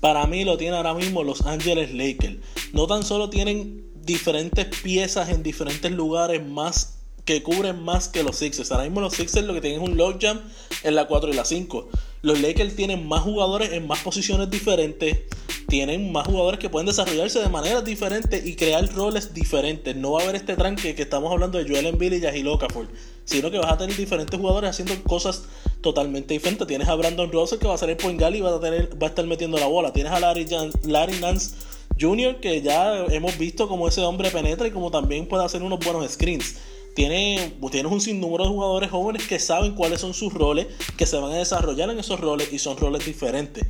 Para 0.00 0.26
mí 0.26 0.44
lo 0.44 0.56
tiene 0.56 0.76
ahora 0.76 0.94
mismo 0.94 1.22
los 1.22 1.46
Ángeles 1.46 1.92
Lakers. 1.94 2.38
No 2.72 2.86
tan 2.86 3.02
solo 3.02 3.30
tienen 3.30 3.84
diferentes 4.02 4.66
piezas 4.80 5.28
en 5.28 5.42
diferentes 5.42 5.92
lugares 5.92 6.44
más 6.44 6.98
que 7.24 7.42
cubren 7.42 7.82
más 7.82 8.08
que 8.08 8.22
los 8.22 8.36
Sixers. 8.36 8.72
Ahora 8.72 8.84
mismo 8.84 9.00
los 9.00 9.14
Sixers 9.14 9.46
lo 9.46 9.54
que 9.54 9.60
tienen 9.60 9.82
es 9.82 9.88
un 9.88 9.96
logjam 9.96 10.40
en 10.82 10.94
la 10.94 11.06
4 11.06 11.30
y 11.30 11.34
la 11.34 11.44
5. 11.44 11.88
Los 12.22 12.40
Lakers 12.40 12.76
tienen 12.76 13.08
más 13.08 13.22
jugadores 13.22 13.72
en 13.72 13.88
más 13.88 13.98
posiciones 13.98 14.48
diferentes. 14.48 15.18
Tienen 15.66 16.12
más 16.12 16.24
jugadores 16.24 16.60
que 16.60 16.70
pueden 16.70 16.86
desarrollarse 16.86 17.40
de 17.40 17.48
maneras 17.48 17.84
diferentes 17.84 18.46
y 18.46 18.54
crear 18.54 18.88
roles 18.94 19.34
diferentes. 19.34 19.96
No 19.96 20.12
va 20.12 20.20
a 20.20 20.22
haber 20.22 20.36
este 20.36 20.54
tranque 20.54 20.94
que 20.94 21.02
estamos 21.02 21.32
hablando 21.32 21.58
de 21.58 21.68
Joel 21.68 21.86
Embiid 21.86 22.12
y 22.12 22.20
Yahil 22.20 22.46
Okafor. 22.46 22.86
Sino 23.24 23.50
que 23.50 23.58
vas 23.58 23.72
a 23.72 23.76
tener 23.76 23.96
diferentes 23.96 24.38
jugadores 24.38 24.70
haciendo 24.70 24.94
cosas 25.02 25.46
totalmente 25.80 26.34
diferentes. 26.34 26.68
Tienes 26.68 26.86
a 26.86 26.94
Brandon 26.94 27.32
Russell 27.32 27.58
que 27.58 27.66
va 27.66 27.74
a 27.74 27.78
ser 27.78 27.90
el 27.90 27.96
point 27.96 28.20
y 28.20 28.40
va 28.40 28.54
a, 28.54 28.60
tener, 28.60 29.02
va 29.02 29.08
a 29.08 29.10
estar 29.10 29.26
metiendo 29.26 29.58
la 29.58 29.66
bola. 29.66 29.92
Tienes 29.92 30.12
a 30.12 30.20
Larry, 30.20 30.46
Larry 30.84 31.18
Nance 31.18 31.56
Jr. 32.00 32.38
que 32.38 32.62
ya 32.62 33.04
hemos 33.06 33.36
visto 33.36 33.66
como 33.66 33.88
ese 33.88 34.00
hombre 34.02 34.30
penetra 34.30 34.68
y 34.68 34.70
como 34.70 34.92
también 34.92 35.26
puede 35.26 35.44
hacer 35.44 35.64
unos 35.64 35.80
buenos 35.80 36.08
screens 36.12 36.54
tiene, 36.94 37.54
tienes 37.70 37.92
un 37.92 38.00
sinnúmero 38.00 38.44
de 38.44 38.50
jugadores 38.50 38.90
jóvenes 38.90 39.26
que 39.26 39.38
saben 39.38 39.74
cuáles 39.74 40.00
son 40.00 40.14
sus 40.14 40.32
roles, 40.32 40.66
que 40.96 41.06
se 41.06 41.16
van 41.16 41.32
a 41.32 41.36
desarrollar 41.36 41.90
en 41.90 41.98
esos 41.98 42.20
roles 42.20 42.52
y 42.52 42.58
son 42.58 42.76
roles 42.76 43.04
diferentes. 43.04 43.66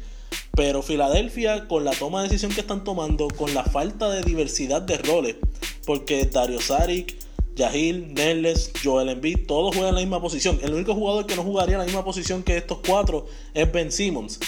Pero 0.54 0.82
Filadelfia, 0.82 1.66
con 1.68 1.84
la 1.84 1.92
toma 1.92 2.22
de 2.22 2.28
decisión 2.28 2.52
que 2.52 2.60
están 2.60 2.84
tomando, 2.84 3.28
con 3.28 3.54
la 3.54 3.64
falta 3.64 4.10
de 4.10 4.22
diversidad 4.22 4.82
de 4.82 4.98
roles, 4.98 5.36
porque 5.86 6.24
Dario 6.26 6.60
Saric, 6.60 7.16
Yahil, 7.54 8.14
Neles, 8.14 8.72
Joel 8.82 9.10
Embiid, 9.10 9.46
todos 9.46 9.74
juegan 9.74 9.94
la 9.94 10.00
misma 10.00 10.20
posición. 10.20 10.58
El 10.62 10.74
único 10.74 10.94
jugador 10.94 11.26
que 11.26 11.36
no 11.36 11.42
jugaría 11.42 11.78
la 11.78 11.84
misma 11.84 12.04
posición 12.04 12.42
que 12.42 12.56
estos 12.56 12.78
cuatro 12.86 13.26
es 13.54 13.70
Ben 13.70 13.92
Simmons. 13.92 14.40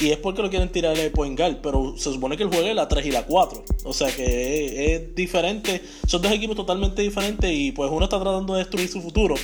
Y 0.00 0.10
es 0.12 0.16
porque 0.16 0.40
lo 0.40 0.48
quieren 0.48 0.70
tirar 0.70 0.96
de 0.96 1.10
point 1.10 1.38
guard, 1.38 1.58
pero 1.62 1.94
se 1.98 2.10
supone 2.10 2.36
que 2.38 2.44
el 2.44 2.48
juego 2.48 2.66
es 2.66 2.74
la 2.74 2.88
3 2.88 3.04
y 3.04 3.10
la 3.10 3.24
4. 3.24 3.64
O 3.84 3.92
sea 3.92 4.10
que 4.10 4.94
es, 4.94 5.14
diferente. 5.14 5.82
Son 6.06 6.22
dos 6.22 6.32
equipos 6.32 6.56
totalmente 6.56 7.02
diferentes 7.02 7.50
y 7.52 7.72
pues 7.72 7.90
uno 7.90 8.04
está 8.04 8.18
tratando 8.18 8.54
de 8.54 8.60
destruir 8.60 8.88
su 8.88 9.02
futuro. 9.02 9.34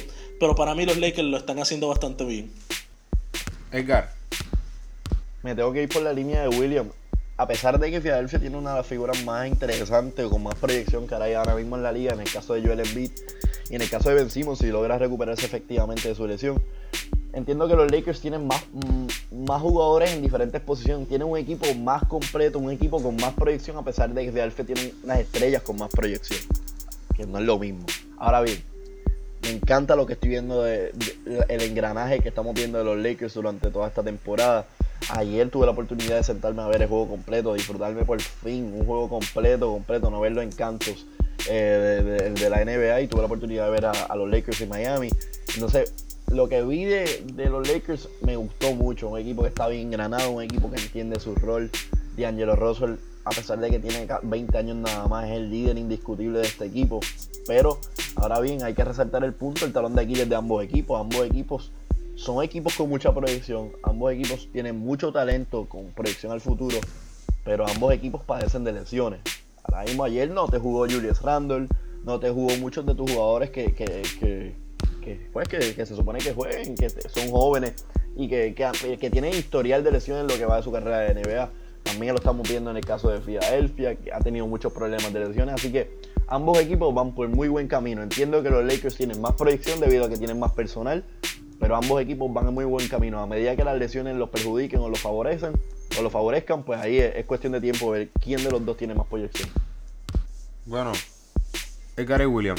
Pero 0.40 0.54
para 0.54 0.74
mí 0.74 0.86
los 0.86 0.96
Lakers 0.96 1.28
lo 1.28 1.36
están 1.36 1.58
haciendo 1.58 1.88
bastante 1.88 2.24
bien. 2.24 2.50
Edgar. 3.70 4.14
Me 5.42 5.54
tengo 5.54 5.72
que 5.74 5.82
ir 5.82 5.88
por 5.90 6.02
la 6.02 6.14
línea 6.14 6.42
de 6.42 6.48
William. 6.48 6.88
A 7.36 7.46
pesar 7.46 7.78
de 7.78 7.90
que 7.90 8.00
Philadelphia 8.00 8.38
tiene 8.38 8.56
una 8.56 8.70
de 8.70 8.76
las 8.78 8.86
figuras 8.86 9.22
más 9.24 9.46
interesantes 9.46 10.24
o 10.24 10.30
con 10.30 10.42
más 10.42 10.54
proyección 10.54 11.06
que 11.06 11.16
hay 11.16 11.34
ahora 11.34 11.54
mismo 11.54 11.76
en 11.76 11.82
la 11.82 11.92
liga, 11.92 12.14
en 12.14 12.20
el 12.20 12.32
caso 12.32 12.54
de 12.54 12.62
Joel 12.62 12.80
Embiid 12.80 13.10
y 13.68 13.74
en 13.74 13.82
el 13.82 13.90
caso 13.90 14.08
de 14.08 14.14
Ben 14.14 14.30
Simmons, 14.30 14.60
si 14.60 14.68
logra 14.68 14.96
recuperarse 14.96 15.44
efectivamente 15.44 16.08
de 16.08 16.14
su 16.14 16.26
lesión, 16.26 16.62
entiendo 17.36 17.68
que 17.68 17.76
los 17.76 17.92
Lakers 17.92 18.20
tienen 18.20 18.46
más, 18.46 18.64
mm, 18.72 19.44
más 19.44 19.60
jugadores 19.60 20.10
en 20.12 20.22
diferentes 20.22 20.60
posiciones. 20.62 21.06
Tienen 21.06 21.28
un 21.28 21.36
equipo 21.36 21.66
más 21.74 22.02
completo, 22.08 22.58
un 22.58 22.70
equipo 22.70 23.00
con 23.00 23.14
más 23.16 23.34
proyección, 23.34 23.76
a 23.76 23.82
pesar 23.82 24.12
de 24.12 24.24
que 24.24 24.32
Philadelphia 24.32 24.64
tienen 24.64 24.92
unas 25.04 25.20
estrellas 25.20 25.62
con 25.62 25.76
más 25.76 25.90
proyección. 25.90 26.40
Que 27.14 27.26
no 27.26 27.38
es 27.38 27.44
lo 27.44 27.58
mismo. 27.58 27.84
Ahora 28.16 28.40
bien, 28.40 28.62
me 29.42 29.50
encanta 29.50 29.94
lo 29.96 30.06
que 30.06 30.14
estoy 30.14 30.30
viendo 30.30 30.62
de, 30.62 30.94
el 31.48 31.60
engranaje 31.60 32.20
que 32.20 32.30
estamos 32.30 32.54
viendo 32.54 32.78
de 32.78 32.84
los 32.84 32.96
Lakers 32.96 33.34
durante 33.34 33.70
toda 33.70 33.88
esta 33.88 34.02
temporada. 34.02 34.66
Ayer 35.10 35.50
tuve 35.50 35.66
la 35.66 35.72
oportunidad 35.72 36.16
de 36.16 36.24
sentarme 36.24 36.62
a 36.62 36.68
ver 36.68 36.80
el 36.80 36.88
juego 36.88 37.06
completo, 37.06 37.52
disfrutarme 37.52 38.04
por 38.06 38.18
fin 38.18 38.72
un 38.74 38.86
juego 38.86 39.10
completo, 39.10 39.70
completo, 39.70 40.10
no 40.10 40.20
ver 40.20 40.32
los 40.32 40.42
encantos 40.42 41.04
eh, 41.50 42.32
de 42.34 42.50
la 42.50 42.64
NBA 42.64 43.02
y 43.02 43.08
tuve 43.08 43.20
la 43.20 43.26
oportunidad 43.26 43.66
de 43.66 43.70
ver 43.72 43.84
a, 43.84 43.90
a 43.90 44.16
los 44.16 44.30
Lakers 44.30 44.62
en 44.62 44.70
Miami. 44.70 45.10
Entonces, 45.54 45.92
lo 46.32 46.48
que 46.48 46.62
vi 46.62 46.84
de, 46.84 47.24
de 47.34 47.48
los 47.48 47.66
Lakers 47.68 48.08
me 48.22 48.36
gustó 48.36 48.72
mucho. 48.74 49.08
Un 49.08 49.18
equipo 49.18 49.42
que 49.42 49.48
está 49.48 49.68
bien 49.68 49.90
granado, 49.90 50.30
un 50.30 50.42
equipo 50.42 50.70
que 50.70 50.80
entiende 50.80 51.20
su 51.20 51.34
rol. 51.34 51.70
D'Angelo 52.16 52.56
Russell, 52.56 52.94
a 53.24 53.30
pesar 53.30 53.58
de 53.60 53.70
que 53.70 53.78
tiene 53.78 54.06
ca- 54.06 54.20
20 54.22 54.56
años 54.56 54.76
nada 54.76 55.06
más, 55.06 55.26
es 55.26 55.32
el 55.36 55.50
líder 55.50 55.76
indiscutible 55.76 56.38
de 56.38 56.46
este 56.46 56.64
equipo. 56.64 57.00
Pero, 57.46 57.78
ahora 58.16 58.40
bien, 58.40 58.62
hay 58.64 58.74
que 58.74 58.84
resaltar 58.84 59.22
el 59.24 59.34
punto, 59.34 59.64
el 59.66 59.72
talón 59.72 59.94
de 59.94 60.02
Aquiles 60.02 60.28
de 60.28 60.34
ambos 60.34 60.64
equipos. 60.64 60.98
Ambos 61.00 61.26
equipos 61.26 61.70
son 62.16 62.42
equipos 62.42 62.74
con 62.74 62.88
mucha 62.88 63.12
proyección. 63.14 63.70
Ambos 63.82 64.12
equipos 64.12 64.48
tienen 64.52 64.78
mucho 64.78 65.12
talento 65.12 65.66
con 65.68 65.86
proyección 65.90 66.32
al 66.32 66.40
futuro. 66.40 66.78
Pero 67.44 67.66
ambos 67.68 67.92
equipos 67.92 68.22
padecen 68.24 68.64
de 68.64 68.72
lesiones. 68.72 69.20
Ahora 69.62 69.84
mismo 69.84 70.04
ayer 70.04 70.30
no 70.30 70.48
te 70.48 70.58
jugó 70.58 70.80
Julius 70.80 71.20
Randle, 71.22 71.68
no 72.04 72.18
te 72.18 72.30
jugó 72.30 72.56
muchos 72.56 72.86
de 72.86 72.94
tus 72.94 73.10
jugadores 73.10 73.50
que, 73.50 73.74
que, 73.74 73.84
que, 74.18 74.56
que, 75.02 75.28
pues, 75.32 75.48
que, 75.48 75.58
que 75.74 75.86
se 75.86 75.94
supone 75.94 76.18
que 76.18 76.32
jueguen, 76.32 76.74
que 76.74 76.90
son 76.90 77.30
jóvenes 77.30 77.84
y 78.16 78.28
que, 78.28 78.54
que, 78.54 78.98
que 78.98 79.10
tienen 79.10 79.34
historial 79.34 79.84
de 79.84 79.92
lesiones 79.92 80.22
en 80.22 80.28
lo 80.28 80.36
que 80.36 80.46
va 80.46 80.56
de 80.56 80.62
su 80.62 80.72
carrera 80.72 81.00
de 81.00 81.14
NBA. 81.14 81.50
También 81.82 82.12
lo 82.12 82.18
estamos 82.18 82.48
viendo 82.48 82.70
en 82.70 82.76
el 82.76 82.84
caso 82.84 83.10
de 83.10 83.20
Philadelphia, 83.20 83.94
que 83.94 84.12
ha 84.12 84.18
tenido 84.18 84.46
muchos 84.46 84.72
problemas 84.72 85.12
de 85.12 85.20
lesiones. 85.20 85.54
Así 85.54 85.70
que 85.70 85.98
ambos 86.26 86.58
equipos 86.58 86.92
van 86.92 87.14
por 87.14 87.28
muy 87.28 87.48
buen 87.48 87.68
camino. 87.68 88.02
Entiendo 88.02 88.42
que 88.42 88.50
los 88.50 88.64
Lakers 88.64 88.96
tienen 88.96 89.20
más 89.20 89.34
proyección 89.34 89.78
debido 89.78 90.06
a 90.06 90.08
que 90.08 90.16
tienen 90.16 90.38
más 90.38 90.52
personal, 90.52 91.04
pero 91.60 91.76
ambos 91.76 92.00
equipos 92.02 92.32
van 92.32 92.48
en 92.48 92.54
muy 92.54 92.64
buen 92.64 92.88
camino. 92.88 93.20
A 93.20 93.26
medida 93.26 93.54
que 93.54 93.62
las 93.62 93.78
lesiones 93.78 94.16
los 94.16 94.30
perjudiquen 94.30 94.80
o 94.80 94.88
los 94.88 95.00
favorecen 95.00 95.52
o 95.96 96.02
los 96.02 96.10
favorezcan, 96.10 96.64
pues 96.64 96.80
ahí 96.80 96.98
es, 96.98 97.14
es 97.14 97.26
cuestión 97.26 97.52
de 97.52 97.60
tiempo 97.60 97.90
ver 97.90 98.08
quién 98.20 98.42
de 98.42 98.50
los 98.50 98.64
dos 98.64 98.76
tiene 98.76 98.94
más 98.94 99.06
proyección. 99.06 99.48
Bueno, 100.64 100.92
Edgar 101.96 102.20
y 102.20 102.26
William. 102.26 102.56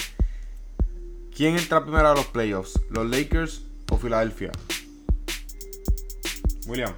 ¿Quién 1.37 1.55
entra 1.55 1.83
primero 1.83 2.07
a 2.07 2.15
los 2.15 2.25
playoffs? 2.25 2.79
¿Los 2.89 3.07
Lakers 3.07 3.61
o 3.91 3.97
Filadelfia? 3.99 4.51
William. 6.65 6.95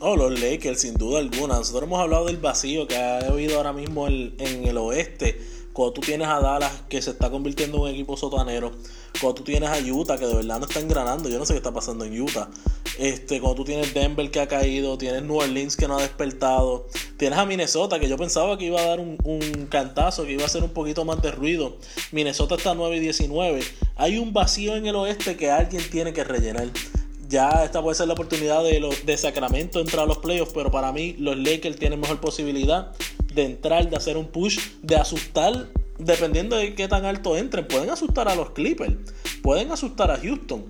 Oh, 0.00 0.16
los 0.16 0.38
Lakers, 0.38 0.82
sin 0.82 0.92
duda 0.96 1.20
alguna. 1.20 1.54
Nosotros 1.54 1.84
hemos 1.84 1.98
hablado 1.98 2.26
del 2.26 2.36
vacío 2.36 2.86
que 2.86 2.98
ha 2.98 3.20
habido 3.20 3.56
ahora 3.56 3.72
mismo 3.72 4.06
en, 4.06 4.34
en 4.36 4.66
el 4.66 4.76
oeste. 4.76 5.40
Cuando 5.72 5.94
tú 5.94 6.02
tienes 6.02 6.28
a 6.28 6.40
Dallas, 6.40 6.82
que 6.90 7.00
se 7.00 7.12
está 7.12 7.30
convirtiendo 7.30 7.78
en 7.78 7.82
un 7.84 7.88
equipo 7.88 8.18
sotanero. 8.18 8.72
Cuando 9.18 9.36
tú 9.36 9.44
tienes 9.44 9.70
a 9.70 9.78
Utah, 9.78 10.18
que 10.18 10.26
de 10.26 10.34
verdad 10.34 10.58
no 10.58 10.66
está 10.66 10.80
engranando. 10.80 11.30
Yo 11.30 11.38
no 11.38 11.46
sé 11.46 11.54
qué 11.54 11.58
está 11.58 11.72
pasando 11.72 12.04
en 12.04 12.20
Utah. 12.20 12.50
Este, 12.98 13.40
cuando 13.40 13.56
tú 13.56 13.64
tienes 13.64 13.94
Denver, 13.94 14.30
que 14.30 14.40
ha 14.40 14.48
caído. 14.48 14.98
Tienes 14.98 15.22
New 15.22 15.36
Orleans, 15.36 15.76
que 15.76 15.88
no 15.88 15.98
ha 15.98 16.02
despertado. 16.02 16.86
Tienes 17.16 17.38
a 17.38 17.46
Minnesota, 17.46 17.98
que 17.98 18.08
yo 18.08 18.16
pensaba 18.16 18.58
que 18.58 18.66
iba 18.66 18.80
a 18.80 18.86
dar 18.86 19.00
un, 19.00 19.18
un 19.24 19.66
cantazo, 19.66 20.24
que 20.24 20.32
iba 20.32 20.42
a 20.42 20.46
hacer 20.46 20.62
un 20.62 20.70
poquito 20.70 21.04
más 21.04 21.22
de 21.22 21.30
ruido. 21.30 21.76
Minnesota 22.10 22.56
está 22.56 22.74
9 22.74 22.96
y 22.96 23.00
19. 23.00 23.60
Hay 23.96 24.18
un 24.18 24.32
vacío 24.32 24.76
en 24.76 24.86
el 24.86 24.96
oeste 24.96 25.36
que 25.36 25.50
alguien 25.50 25.82
tiene 25.90 26.12
que 26.12 26.24
rellenar 26.24 26.68
ya 27.32 27.64
esta 27.64 27.80
puede 27.82 27.96
ser 27.96 28.08
la 28.08 28.12
oportunidad 28.12 28.62
de, 28.62 28.78
los 28.78 29.06
de 29.06 29.16
Sacramento 29.16 29.80
entrar 29.80 30.04
a 30.04 30.06
los 30.06 30.18
playoffs, 30.18 30.52
pero 30.52 30.70
para 30.70 30.92
mí 30.92 31.16
los 31.18 31.36
Lakers 31.38 31.78
tienen 31.78 31.98
mejor 31.98 32.20
posibilidad 32.20 32.92
de 33.34 33.44
entrar, 33.44 33.88
de 33.88 33.96
hacer 33.96 34.18
un 34.18 34.26
push, 34.26 34.58
de 34.82 34.96
asustar, 34.96 35.70
dependiendo 35.98 36.56
de 36.56 36.74
qué 36.74 36.88
tan 36.88 37.06
alto 37.06 37.36
entren. 37.36 37.66
Pueden 37.66 37.88
asustar 37.88 38.28
a 38.28 38.34
los 38.34 38.50
Clippers, 38.50 38.94
pueden 39.42 39.72
asustar 39.72 40.10
a 40.10 40.18
Houston, 40.18 40.66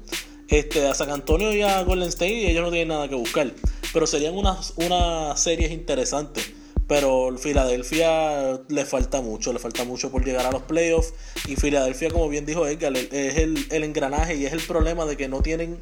este, 0.53 0.87
a 0.87 0.95
San 0.95 1.11
Antonio 1.11 1.53
y 1.53 1.63
a 1.63 1.83
Golden 1.83 2.09
State, 2.09 2.33
y 2.33 2.47
ellos 2.47 2.63
no 2.63 2.71
tienen 2.71 2.89
nada 2.89 3.09
que 3.09 3.15
buscar. 3.15 3.51
Pero 3.93 4.07
serían 4.07 4.37
unas, 4.37 4.75
unas 4.77 5.41
series 5.41 5.71
interesantes. 5.71 6.53
Pero 6.87 7.37
Filadelfia 7.39 8.61
le 8.69 8.85
falta 8.85 9.21
mucho, 9.21 9.53
le 9.53 9.59
falta 9.59 9.85
mucho 9.85 10.11
por 10.11 10.25
llegar 10.25 10.47
a 10.47 10.53
los 10.53 10.63
playoffs. 10.63 11.15
Y 11.49 11.57
Filadelfia, 11.57 12.11
como 12.11 12.29
bien 12.29 12.45
dijo 12.45 12.67
Edgar, 12.67 12.97
es 12.97 13.37
el, 13.37 13.67
el 13.71 13.85
engranaje 13.85 14.37
y 14.37 14.47
es 14.47 14.53
el 14.53 14.61
problema 14.61 15.07
de 15.07 15.17
que 15.17 15.29
no 15.29 15.41
tienen 15.41 15.79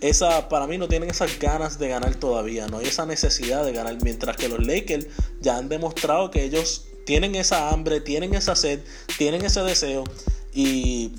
esa, 0.00 0.48
para 0.48 0.66
mí 0.66 0.78
no 0.78 0.88
tienen 0.88 1.10
esas 1.10 1.38
ganas 1.38 1.78
de 1.78 1.88
ganar 1.88 2.14
todavía, 2.16 2.66
no 2.68 2.78
hay 2.78 2.86
esa 2.86 3.06
necesidad 3.06 3.64
de 3.64 3.72
ganar, 3.72 3.96
mientras 4.02 4.36
que 4.36 4.48
los 4.48 4.64
Lakers 4.64 5.06
ya 5.40 5.56
han 5.56 5.68
demostrado 5.68 6.30
que 6.30 6.44
ellos 6.44 6.86
tienen 7.06 7.34
esa 7.34 7.70
hambre, 7.70 8.00
tienen 8.00 8.34
esa 8.34 8.56
sed, 8.56 8.80
tienen 9.16 9.44
ese 9.44 9.62
deseo 9.62 10.04
y 10.52 11.12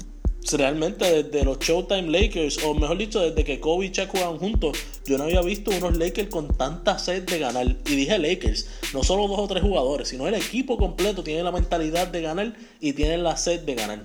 realmente 0.53 1.23
desde 1.23 1.43
los 1.43 1.59
Showtime 1.59 2.09
Lakers, 2.09 2.63
o 2.63 2.73
mejor 2.73 2.97
dicho, 2.97 3.19
desde 3.19 3.43
que 3.43 3.59
Kobe 3.59 3.87
y 3.87 3.89
Shaq 3.89 4.09
jugaban 4.09 4.37
juntos, 4.37 4.77
yo 5.05 5.17
no 5.17 5.25
había 5.25 5.41
visto 5.41 5.71
unos 5.71 5.97
Lakers 5.97 6.29
con 6.29 6.55
tanta 6.55 6.97
sed 6.99 7.23
de 7.23 7.39
ganar. 7.39 7.65
Y 7.65 7.95
dije 7.95 8.17
Lakers, 8.17 8.69
no 8.93 9.03
solo 9.03 9.27
dos 9.27 9.39
o 9.39 9.47
tres 9.47 9.63
jugadores, 9.63 10.07
sino 10.09 10.27
el 10.27 10.35
equipo 10.35 10.77
completo 10.77 11.23
tiene 11.23 11.43
la 11.43 11.51
mentalidad 11.51 12.07
de 12.07 12.21
ganar 12.21 12.53
y 12.79 12.93
tienen 12.93 13.23
la 13.23 13.35
sed 13.35 13.61
de 13.61 13.75
ganar. 13.75 13.99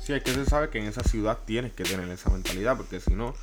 Sí, 0.00 0.12
es 0.12 0.22
que 0.22 0.32
se 0.32 0.44
sabe 0.44 0.68
que 0.68 0.78
en 0.78 0.86
esa 0.86 1.02
ciudad 1.02 1.38
tienes 1.46 1.72
que 1.72 1.84
tener 1.84 2.08
esa 2.10 2.30
mentalidad, 2.30 2.76
porque 2.76 3.00
si 3.00 3.14
no, 3.14 3.34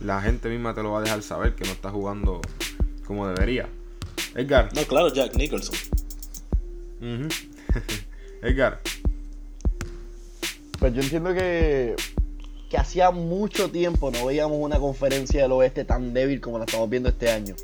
la 0.00 0.20
gente 0.20 0.48
misma 0.48 0.74
te 0.74 0.82
lo 0.82 0.90
va 0.90 0.98
a 0.98 1.02
dejar 1.02 1.22
saber 1.22 1.54
que 1.54 1.64
no 1.64 1.70
está 1.70 1.90
jugando 1.90 2.40
como 3.06 3.26
debería. 3.28 3.68
Edgar. 4.34 4.70
No, 4.74 4.82
claro, 4.82 5.12
Jack 5.12 5.36
Nicholson. 5.36 5.76
Edgar. 8.42 8.80
Pues 10.82 10.94
yo 10.94 11.00
entiendo 11.00 11.32
que, 11.32 11.94
que 12.68 12.76
hacía 12.76 13.12
mucho 13.12 13.70
tiempo 13.70 14.10
no 14.10 14.26
veíamos 14.26 14.58
una 14.60 14.80
conferencia 14.80 15.40
del 15.40 15.52
oeste 15.52 15.84
tan 15.84 16.12
débil 16.12 16.40
como 16.40 16.58
la 16.58 16.64
estamos 16.64 16.90
viendo 16.90 17.08
este 17.08 17.30
año. 17.30 17.54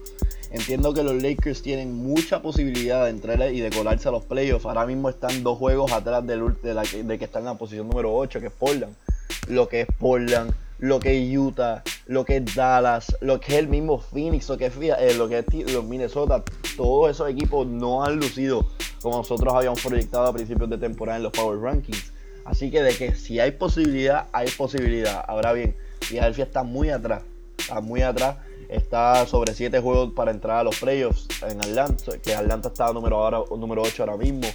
Entiendo 0.53 0.95
que 0.95 1.03
los 1.03 1.21
Lakers 1.21 1.61
tienen 1.63 1.93
mucha 1.93 2.41
posibilidad 2.43 3.03
de 3.03 3.11
entrar 3.11 3.53
y 3.53 3.59
de 3.59 3.71
colarse 3.71 4.07
a 4.07 4.13
los 4.13 4.25
playoffs. 4.25 4.67
Ahora 4.67 4.87
mismo 4.87 5.09
están 5.09 5.43
dos 5.43 5.59
juegos 5.59 5.91
atrás 5.91 6.25
del, 6.29 6.63
de, 6.63 6.75
la 6.75 6.85
de 6.85 7.19
que 7.19 7.25
están 7.25 7.43
en 7.43 7.47
la 7.47 7.55
posición 7.55 7.89
número 7.89 8.15
8, 8.15 8.39
que 8.39 8.47
es 8.47 8.53
Portland. 8.53 8.95
Lo 9.49 9.69
que 9.69 9.81
es 9.81 9.89
Portland, 9.99 10.53
lo 10.79 11.01
que 11.01 11.21
es 11.21 11.37
Utah, 11.37 11.83
lo 12.07 12.25
que 12.25 12.37
es 12.37 12.55
Dallas, 12.55 13.17
lo 13.21 13.41
que 13.41 13.55
es 13.55 13.59
el 13.59 13.67
mismo 13.67 13.99
Phoenix, 13.99 14.49
lo 14.49 14.57
que 14.59 14.67
es, 14.67 14.75
eh, 14.77 15.15
lo 15.17 15.29
que 15.29 15.39
es 15.39 15.73
los 15.73 15.85
Minnesota. 15.85 16.45
Todos 16.77 17.11
esos 17.11 17.29
equipos 17.29 17.67
no 17.67 18.05
han 18.05 18.15
lucido 18.15 18.65
como 19.03 19.17
nosotros 19.17 19.53
habíamos 19.53 19.83
proyectado 19.83 20.29
a 20.29 20.33
principios 20.33 20.71
de 20.71 20.79
temporada 20.79 21.17
en 21.17 21.25
los 21.25 21.33
Power 21.33 21.59
Rankings. 21.59 22.13
Así 22.49 22.71
que 22.71 22.83
de 22.83 22.95
que 22.95 23.15
si 23.15 23.41
hay 23.41 23.51
posibilidad, 23.53 24.27
hay 24.33 24.49
posibilidad. 24.49 25.23
Ahora 25.29 25.53
bien, 25.53 25.77
Philadelphia 26.01 26.45
está 26.45 26.63
muy 26.63 26.89
atrás. 26.89 27.23
Está 27.59 27.83
muy 27.83 28.01
atrás. 28.01 28.37
Está 28.71 29.27
sobre 29.27 29.53
7 29.53 29.81
juegos 29.81 30.15
para 30.15 30.31
entrar 30.31 30.59
a 30.59 30.65
los 30.65 30.81
playoffs 30.81 31.29
en 31.43 31.61
Atlanta. 31.61 32.19
Que 32.23 32.35
Atlanta 32.35 32.69
está 32.69 32.91
número, 32.93 33.17
ahora, 33.17 33.41
número 33.51 33.83
8 33.83 34.03
ahora 34.03 34.17
mismo. 34.17 34.49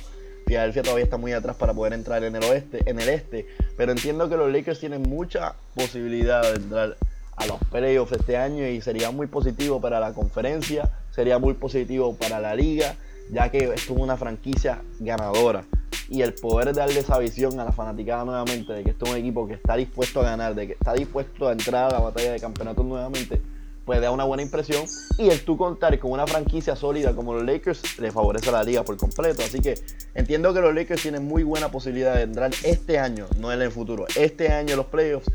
Philadelphia 0.47 0.81
todavía 0.81 1.03
está 1.03 1.17
muy 1.17 1.33
atrás 1.33 1.55
para 1.55 1.73
poder 1.73 1.93
entrar 1.93 2.23
en 2.23 2.35
el 2.35 2.43
oeste, 2.43 2.81
en 2.89 2.99
el 2.99 3.09
este. 3.09 3.45
Pero 3.77 3.91
entiendo 3.91 4.27
que 4.27 4.37
los 4.37 4.51
Lakers 4.51 4.79
tienen 4.79 5.03
mucha 5.03 5.53
posibilidad 5.75 6.41
de 6.41 6.55
entrar 6.55 6.97
a 7.35 7.45
los 7.45 7.59
playoffs 7.71 8.11
este 8.13 8.37
año 8.37 8.67
y 8.67 8.81
sería 8.81 9.11
muy 9.11 9.27
positivo 9.27 9.79
para 9.79 9.99
la 9.99 10.13
conferencia, 10.13 10.89
sería 11.11 11.37
muy 11.37 11.53
positivo 11.53 12.15
para 12.15 12.39
la 12.39 12.55
liga, 12.55 12.95
ya 13.31 13.49
que 13.49 13.71
es 13.73 13.89
una 13.89 14.17
franquicia 14.17 14.81
ganadora. 14.99 15.63
Y 16.09 16.21
el 16.21 16.33
poder 16.33 16.73
darle 16.73 16.99
esa 16.99 17.17
visión 17.17 17.59
a 17.59 17.65
la 17.65 17.71
fanaticada 17.71 18.25
nuevamente 18.25 18.73
de 18.73 18.83
que 18.83 18.91
esto 18.91 19.05
es 19.05 19.11
un 19.11 19.17
equipo 19.17 19.47
que 19.47 19.53
está 19.53 19.75
dispuesto 19.75 20.21
a 20.21 20.23
ganar, 20.23 20.55
de 20.55 20.67
que 20.67 20.73
está 20.73 20.93
dispuesto 20.93 21.47
a 21.47 21.51
entrar 21.53 21.85
a 21.85 21.93
la 21.93 21.99
batalla 21.99 22.33
de 22.33 22.39
campeonatos 22.39 22.85
nuevamente, 22.85 23.41
pues 23.85 24.01
da 24.01 24.11
una 24.11 24.23
buena 24.23 24.43
impresión. 24.43 24.85
Y 25.17 25.29
el 25.29 25.43
tú 25.43 25.57
contar 25.57 25.97
con 25.99 26.11
una 26.11 26.27
franquicia 26.27 26.75
sólida 26.75 27.15
como 27.15 27.33
los 27.33 27.43
Lakers 27.43 27.99
le 27.99 28.11
favorece 28.11 28.49
a 28.49 28.53
la 28.53 28.63
liga 28.63 28.83
por 28.83 28.97
completo. 28.97 29.41
Así 29.43 29.59
que 29.59 29.75
entiendo 30.13 30.53
que 30.53 30.61
los 30.61 30.73
Lakers 30.73 31.01
tienen 31.01 31.25
muy 31.25 31.43
buena 31.43 31.69
posibilidad 31.71 32.15
de 32.15 32.23
entrar 32.23 32.51
este 32.63 32.99
año, 32.99 33.27
no 33.39 33.51
en 33.51 33.61
el 33.61 33.71
futuro, 33.71 34.05
este 34.15 34.49
año 34.51 34.75
los 34.75 34.87
playoffs. 34.87 35.29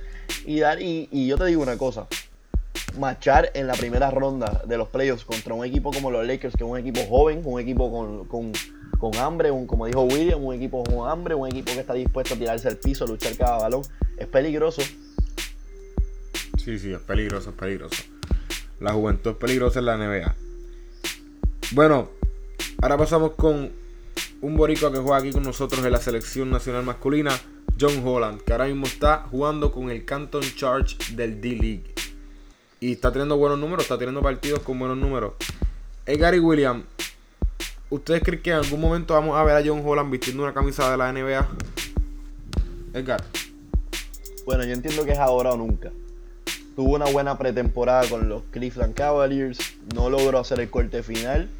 Y, 0.44 0.60
dar, 0.60 0.80
y, 0.80 1.26
yo 1.26 1.36
te 1.36 1.46
digo 1.46 1.62
una 1.62 1.78
cosa, 1.78 2.06
machar 2.98 3.50
en 3.54 3.66
la 3.66 3.74
primera 3.74 4.10
ronda 4.10 4.62
de 4.66 4.76
los 4.76 4.88
playoffs 4.88 5.24
contra 5.24 5.54
un 5.54 5.64
equipo 5.64 5.90
como 5.90 6.10
los 6.10 6.26
Lakers, 6.26 6.54
que 6.54 6.64
es 6.64 6.70
un 6.70 6.78
equipo 6.78 7.00
joven, 7.08 7.42
un 7.44 7.60
equipo 7.60 8.26
con, 8.28 8.52
con 8.98 9.14
hambre, 9.16 9.50
un, 9.50 9.66
como 9.66 9.86
dijo 9.86 10.02
William, 10.02 10.44
un 10.44 10.54
equipo 10.54 10.82
con 10.84 11.08
hambre, 11.08 11.34
un 11.34 11.46
equipo 11.48 11.72
que 11.72 11.80
está 11.80 11.94
dispuesto 11.94 12.34
a 12.34 12.36
tirarse 12.36 12.68
al 12.68 12.76
piso, 12.76 13.04
a 13.04 13.08
luchar 13.08 13.36
cada 13.36 13.58
balón, 13.58 13.82
es 14.16 14.26
peligroso. 14.26 14.82
Sí, 16.56 16.78
sí, 16.78 16.92
es 16.92 17.00
peligroso, 17.00 17.50
es 17.50 17.56
peligroso. 17.56 18.02
La 18.80 18.92
juventud 18.92 19.30
es 19.30 19.36
peligrosa 19.36 19.78
en 19.78 19.86
la 19.86 19.96
NBA. 19.96 20.34
Bueno, 21.72 22.10
ahora 22.82 22.96
pasamos 22.96 23.32
con 23.32 23.70
un 24.40 24.56
boricua 24.56 24.92
que 24.92 24.98
juega 24.98 25.16
aquí 25.18 25.32
con 25.32 25.42
nosotros 25.42 25.84
en 25.84 25.92
la 25.92 26.00
selección 26.00 26.50
nacional 26.50 26.84
masculina, 26.84 27.30
John 27.80 28.02
Holland, 28.04 28.42
que 28.42 28.52
ahora 28.52 28.66
mismo 28.66 28.86
está 28.86 29.26
jugando 29.30 29.72
con 29.72 29.90
el 29.90 30.04
Canton 30.04 30.42
Charge 30.56 30.96
del 31.14 31.40
D-League. 31.40 31.94
Y 32.80 32.92
está 32.92 33.12
teniendo 33.12 33.36
buenos 33.36 33.58
números, 33.58 33.84
está 33.84 33.98
teniendo 33.98 34.22
partidos 34.22 34.60
con 34.60 34.78
buenos 34.78 34.96
números. 34.96 35.34
Edgar 36.06 36.34
y 36.34 36.38
William, 36.38 36.84
¿ustedes 37.90 38.22
creen 38.22 38.42
que 38.42 38.50
en 38.50 38.56
algún 38.56 38.80
momento 38.80 39.14
vamos 39.14 39.36
a 39.36 39.44
ver 39.44 39.56
a 39.56 39.62
John 39.66 39.82
Holland 39.84 40.10
vistiendo 40.10 40.42
una 40.42 40.54
camisa 40.54 40.90
de 40.90 40.96
la 40.96 41.12
NBA? 41.12 41.48
Edgar. 42.94 43.22
Bueno, 44.44 44.64
yo 44.64 44.72
entiendo 44.72 45.04
que 45.04 45.12
es 45.12 45.18
ahora 45.18 45.52
o 45.52 45.56
nunca. 45.56 45.92
Tuvo 46.74 46.94
una 46.94 47.06
buena 47.06 47.36
pretemporada 47.36 48.08
con 48.08 48.28
los 48.28 48.42
Cleveland 48.50 48.94
Cavaliers, 48.94 49.58
no 49.94 50.10
logró 50.10 50.38
hacer 50.38 50.60
el 50.60 50.70
corte 50.70 51.02
final. 51.02 51.50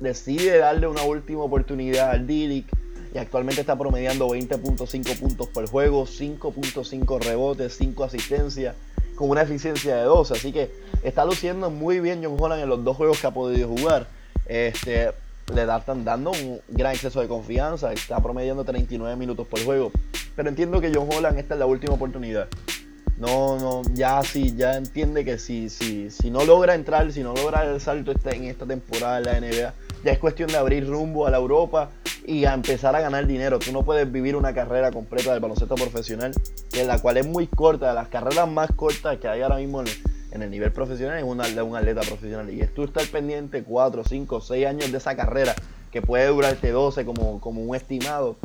Decide 0.00 0.58
darle 0.58 0.86
una 0.86 1.02
última 1.02 1.42
oportunidad 1.42 2.10
al 2.10 2.26
D-League 2.26 2.66
y 3.14 3.18
actualmente 3.18 3.60
está 3.60 3.78
promediando 3.78 4.28
20.5 4.28 5.18
puntos 5.18 5.48
por 5.48 5.68
juego, 5.68 6.04
5.5 6.04 7.22
rebotes, 7.22 7.76
5 7.76 8.04
asistencias, 8.04 8.74
con 9.14 9.30
una 9.30 9.42
eficiencia 9.42 9.96
de 9.96 10.02
12. 10.02 10.34
Así 10.34 10.52
que 10.52 10.70
está 11.02 11.24
luciendo 11.24 11.70
muy 11.70 12.00
bien 12.00 12.22
John 12.22 12.36
Holland 12.38 12.62
en 12.62 12.68
los 12.68 12.84
dos 12.84 12.96
juegos 12.96 13.20
que 13.20 13.26
ha 13.28 13.30
podido 13.30 13.68
jugar. 13.68 14.08
Este, 14.46 15.12
le 15.52 15.62
están 15.62 16.04
dando 16.04 16.30
un 16.30 16.60
gran 16.68 16.92
exceso 16.92 17.20
de 17.20 17.28
confianza, 17.28 17.92
está 17.92 18.20
promediando 18.20 18.64
39 18.64 19.16
minutos 19.16 19.46
por 19.46 19.62
juego. 19.64 19.92
Pero 20.36 20.48
entiendo 20.48 20.80
que 20.80 20.92
John 20.94 21.08
Holland 21.12 21.38
esta 21.38 21.54
es 21.54 21.60
la 21.60 21.66
última 21.66 21.94
oportunidad. 21.94 22.48
No, 23.16 23.58
no, 23.58 23.82
ya 23.92 24.22
sí, 24.24 24.54
ya 24.56 24.76
entiende 24.76 25.24
que 25.24 25.38
si, 25.38 25.68
si, 25.68 26.10
si 26.10 26.30
no 26.30 26.44
logra 26.44 26.74
entrar, 26.74 27.12
si 27.12 27.22
no 27.22 27.32
logra 27.32 27.64
el 27.64 27.80
salto 27.80 28.10
este, 28.10 28.34
en 28.34 28.44
esta 28.44 28.66
temporada 28.66 29.20
de 29.20 29.24
la 29.24 29.40
NBA, 29.40 29.74
ya 30.04 30.12
es 30.12 30.18
cuestión 30.18 30.48
de 30.48 30.56
abrir 30.56 30.86
rumbo 30.88 31.26
a 31.26 31.30
la 31.30 31.36
Europa 31.36 31.90
y 32.26 32.44
a 32.44 32.54
empezar 32.54 32.96
a 32.96 33.00
ganar 33.00 33.26
dinero. 33.26 33.60
Tú 33.60 33.70
no 33.70 33.84
puedes 33.84 34.10
vivir 34.10 34.34
una 34.34 34.52
carrera 34.52 34.90
completa 34.90 35.30
del 35.30 35.40
baloncesto 35.40 35.76
profesional, 35.76 36.32
en 36.72 36.88
la 36.88 36.98
cual 36.98 37.18
es 37.18 37.26
muy 37.26 37.46
corta, 37.46 37.88
de 37.88 37.94
las 37.94 38.08
carreras 38.08 38.48
más 38.48 38.70
cortas 38.72 39.18
que 39.18 39.28
hay 39.28 39.42
ahora 39.42 39.56
mismo 39.56 39.80
en 39.82 39.86
el, 39.86 39.94
nivel 40.38 40.72
profesional 40.72 41.18
es 41.18 41.24
una 41.24 41.44
un 41.62 41.76
atleta 41.76 42.00
profesional. 42.02 42.50
Y 42.50 42.60
es 42.60 42.72
tú 42.74 42.84
estar 42.84 43.06
pendiente 43.06 43.62
4, 43.62 44.02
5, 44.04 44.40
6 44.40 44.66
años 44.66 44.92
de 44.92 44.98
esa 44.98 45.16
carrera, 45.16 45.54
que 45.90 46.02
puede 46.02 46.26
durarte 46.26 46.70
12 46.70 47.04
como, 47.04 47.40
como 47.40 47.62
un 47.62 47.74
estimado, 47.76 48.36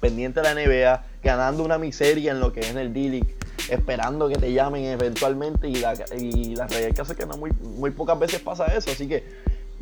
pendiente 0.00 0.40
de 0.40 0.54
la 0.54 0.54
NBA, 0.54 1.04
ganando 1.22 1.64
una 1.64 1.78
miseria 1.78 2.32
en 2.32 2.40
lo 2.40 2.52
que 2.52 2.60
es 2.60 2.70
en 2.70 2.78
el 2.78 2.92
D-League 2.92 3.36
esperando 3.70 4.28
que 4.28 4.36
te 4.36 4.52
llamen 4.52 4.84
eventualmente 4.84 5.68
y 5.68 5.76
la, 5.76 5.94
y 6.16 6.54
la 6.54 6.66
realidad 6.66 7.10
es 7.10 7.16
que 7.16 7.26
no 7.26 7.36
muy, 7.36 7.50
muy 7.52 7.90
pocas 7.90 8.18
veces 8.18 8.40
pasa 8.40 8.66
eso, 8.66 8.90
así 8.90 9.08
que 9.08 9.24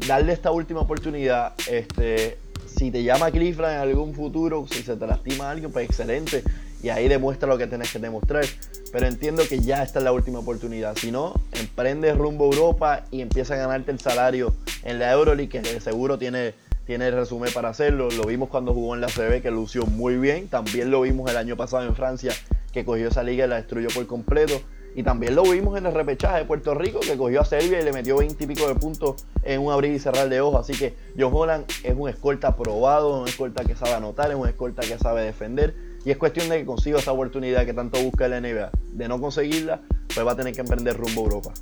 darle 0.06 0.32
esta 0.32 0.50
última 0.50 0.80
oportunidad, 0.80 1.54
este, 1.68 2.38
si 2.66 2.90
te 2.90 3.02
llama 3.02 3.30
Cleveland 3.30 3.74
en 3.74 3.80
algún 3.80 4.14
futuro, 4.14 4.66
si 4.70 4.82
se 4.82 4.96
te 4.96 5.06
lastima 5.06 5.50
alguien, 5.50 5.72
pues 5.72 5.88
excelente, 5.88 6.42
y 6.82 6.88
ahí 6.88 7.08
demuestra 7.08 7.48
lo 7.48 7.58
que 7.58 7.66
tienes 7.66 7.92
que 7.92 7.98
demostrar, 7.98 8.44
pero 8.92 9.06
entiendo 9.06 9.42
que 9.48 9.58
ya 9.60 9.82
esta 9.82 9.98
es 9.98 10.04
la 10.04 10.12
última 10.12 10.40
oportunidad, 10.40 10.94
si 10.96 11.10
no, 11.10 11.34
emprende 11.52 12.12
rumbo 12.12 12.44
a 12.44 12.48
Europa 12.48 13.04
y 13.10 13.22
empieza 13.22 13.54
a 13.54 13.56
ganarte 13.56 13.90
el 13.90 13.98
salario 13.98 14.54
en 14.84 14.98
la 14.98 15.10
Euroleague, 15.10 15.62
que 15.62 15.80
seguro 15.80 16.18
tiene 16.18 16.54
tiene 16.84 17.08
el 17.08 17.14
resumen 17.14 17.52
para 17.52 17.68
hacerlo. 17.68 18.08
Lo 18.10 18.24
vimos 18.24 18.48
cuando 18.48 18.74
jugó 18.74 18.94
en 18.94 19.00
la 19.00 19.08
CB, 19.08 19.40
que 19.42 19.50
lució 19.50 19.86
muy 19.86 20.16
bien. 20.16 20.48
También 20.48 20.90
lo 20.90 21.02
vimos 21.02 21.30
el 21.30 21.36
año 21.36 21.56
pasado 21.56 21.84
en 21.84 21.94
Francia, 21.94 22.32
que 22.72 22.84
cogió 22.84 23.08
esa 23.08 23.22
liga 23.22 23.44
y 23.44 23.48
la 23.48 23.56
destruyó 23.56 23.88
por 23.94 24.06
completo. 24.06 24.60
Y 24.94 25.02
también 25.02 25.34
lo 25.34 25.42
vimos 25.44 25.78
en 25.78 25.86
el 25.86 25.94
repechaje 25.94 26.38
de 26.38 26.44
Puerto 26.44 26.74
Rico, 26.74 27.00
que 27.00 27.16
cogió 27.16 27.40
a 27.40 27.44
Serbia 27.44 27.80
y 27.80 27.84
le 27.84 27.92
metió 27.92 28.18
20 28.18 28.44
y 28.44 28.46
pico 28.46 28.68
de 28.68 28.74
puntos 28.74 29.24
en 29.42 29.60
un 29.60 29.72
abrir 29.72 29.92
y 29.92 29.98
cerrar 29.98 30.28
de 30.28 30.40
ojos. 30.40 30.60
Así 30.60 30.78
que 30.78 30.94
John 31.18 31.32
Holland 31.32 31.64
es 31.82 31.94
un 31.96 32.10
escolta 32.10 32.56
probado, 32.56 33.20
un 33.20 33.28
escolta 33.28 33.64
que 33.64 33.74
sabe 33.74 33.94
anotar, 33.94 34.30
es 34.30 34.36
un 34.36 34.46
escolta 34.46 34.82
que 34.82 34.98
sabe 34.98 35.22
defender. 35.22 35.74
Y 36.04 36.10
es 36.10 36.16
cuestión 36.16 36.48
de 36.48 36.58
que 36.58 36.66
consiga 36.66 36.98
esa 36.98 37.12
oportunidad 37.12 37.64
que 37.64 37.74
tanto 37.74 38.02
busca 38.02 38.28
la 38.28 38.40
NBA. 38.40 38.70
De 38.92 39.08
no 39.08 39.20
conseguirla, 39.20 39.80
pues 40.12 40.26
va 40.26 40.32
a 40.32 40.36
tener 40.36 40.54
que 40.54 40.60
emprender 40.60 40.96
rumbo 40.96 41.22
a 41.22 41.24
Europa. 41.24 41.52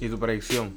¿Y 0.00 0.08
tu 0.08 0.18
predicción? 0.18 0.74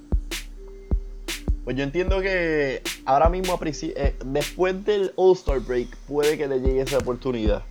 Pues 1.63 1.75
yo 1.75 1.83
entiendo 1.83 2.21
que 2.21 2.81
ahora 3.05 3.29
mismo, 3.29 3.59
eh, 3.63 4.15
después 4.25 4.83
del 4.85 5.13
All-Star 5.15 5.59
Break, 5.59 5.95
puede 6.07 6.37
que 6.37 6.47
le 6.47 6.59
llegue 6.59 6.81
esa 6.81 6.97
oportunidad 6.97 7.63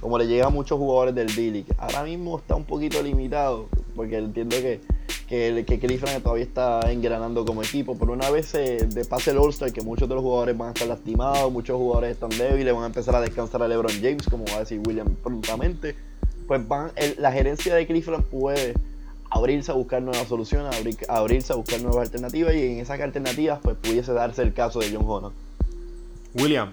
como 0.00 0.18
le 0.18 0.26
llega 0.26 0.46
a 0.46 0.50
muchos 0.50 0.78
jugadores 0.78 1.14
del 1.14 1.34
D-League. 1.34 1.72
Ahora 1.78 2.04
mismo 2.04 2.38
está 2.38 2.54
un 2.54 2.64
poquito 2.64 3.02
limitado, 3.02 3.68
porque 3.94 4.18
entiendo 4.18 4.56
que, 4.56 4.80
que, 5.28 5.64
que 5.66 5.78
Cleveland 5.78 6.22
todavía 6.22 6.44
está 6.44 6.80
engranando 6.90 7.44
como 7.44 7.62
equipo, 7.62 7.96
pero 7.98 8.12
una 8.12 8.30
vez 8.30 8.46
se 8.46 8.86
de 8.86 9.04
pase 9.04 9.30
el 9.30 9.38
All-Star, 9.38 9.72
que 9.72 9.82
muchos 9.82 10.08
de 10.08 10.14
los 10.14 10.22
jugadores 10.22 10.56
van 10.56 10.68
a 10.68 10.72
estar 10.72 10.88
lastimados, 10.88 11.52
muchos 11.52 11.76
jugadores 11.76 12.12
están 12.12 12.30
débiles, 12.30 12.74
van 12.74 12.84
a 12.84 12.86
empezar 12.86 13.14
a 13.16 13.20
descansar 13.20 13.62
a 13.62 13.68
LeBron 13.68 13.92
James, 14.00 14.26
como 14.30 14.44
va 14.46 14.56
a 14.56 14.60
decir 14.60 14.80
William 14.86 15.14
prontamente, 15.22 15.94
pues 16.46 16.66
van, 16.66 16.92
la 17.18 17.32
gerencia 17.32 17.74
de 17.74 17.86
Cleveland 17.86 18.24
puede 18.24 18.74
abrirse 19.30 19.72
a 19.72 19.74
buscar 19.74 20.02
nuevas 20.02 20.28
soluciones, 20.28 20.74
abrirse 21.08 21.52
a 21.52 21.56
buscar 21.56 21.80
nuevas 21.80 22.06
alternativas 22.06 22.54
y 22.54 22.62
en 22.64 22.78
esas 22.78 23.00
alternativas 23.00 23.58
pues 23.62 23.76
pudiese 23.76 24.12
darse 24.12 24.42
el 24.42 24.52
caso 24.52 24.80
de 24.80 24.90
John 24.92 25.04
Holland. 25.06 25.34
William, 26.34 26.72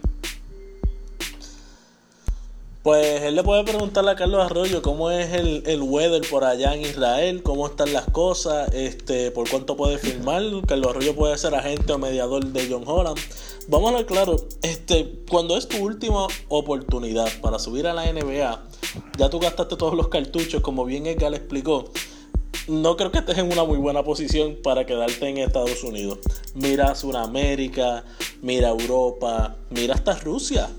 pues 2.84 3.22
él 3.22 3.36
le 3.36 3.44
puede 3.44 3.64
preguntarle 3.64 4.12
a 4.12 4.16
Carlos 4.16 4.44
Arroyo 4.46 4.82
cómo 4.82 5.10
es 5.10 5.32
el, 5.32 5.64
el 5.66 5.82
weather 5.82 6.22
por 6.30 6.44
allá 6.44 6.76
en 6.76 6.82
Israel, 6.82 7.42
cómo 7.42 7.66
están 7.66 7.94
las 7.94 8.04
cosas, 8.10 8.70
este, 8.74 9.32
por 9.32 9.50
cuánto 9.50 9.78
puede 9.78 9.98
firmar. 9.98 10.44
Carlos 10.68 10.90
Arroyo 10.90 11.16
puede 11.16 11.38
ser 11.38 11.56
agente 11.56 11.94
o 11.94 11.98
mediador 11.98 12.46
de 12.46 12.68
John 12.70 12.84
Holland. 12.86 13.18
Vamos 13.70 13.94
a 13.94 13.96
ver 13.96 14.06
claro, 14.06 14.36
este, 14.62 15.22
cuando 15.30 15.56
es 15.56 15.70
tu 15.70 15.78
última 15.78 16.28
oportunidad 16.50 17.30
para 17.42 17.58
subir 17.58 17.88
a 17.88 17.94
la 17.94 18.12
NBA, 18.12 18.64
ya 19.18 19.30
tú 19.30 19.40
gastaste 19.40 19.78
todos 19.78 19.94
los 19.94 20.10
cartuchos, 20.10 20.62
como 20.62 20.84
bien 20.84 21.08
Edgar 21.08 21.34
explicó. 21.34 21.86
No 22.68 22.98
creo 22.98 23.12
que 23.12 23.20
estés 23.20 23.38
en 23.38 23.50
una 23.50 23.64
muy 23.64 23.78
buena 23.78 24.04
posición 24.04 24.58
para 24.62 24.86
quedarte 24.86 25.30
en 25.30 25.38
Estados 25.38 25.82
Unidos. 25.86 26.20
Mira 26.54 26.96
Sudamérica, 26.96 28.04
mira 28.42 28.70
Europa, 28.70 29.56
mira 29.70 29.96
hasta 29.96 30.20
Rusia 30.20 30.70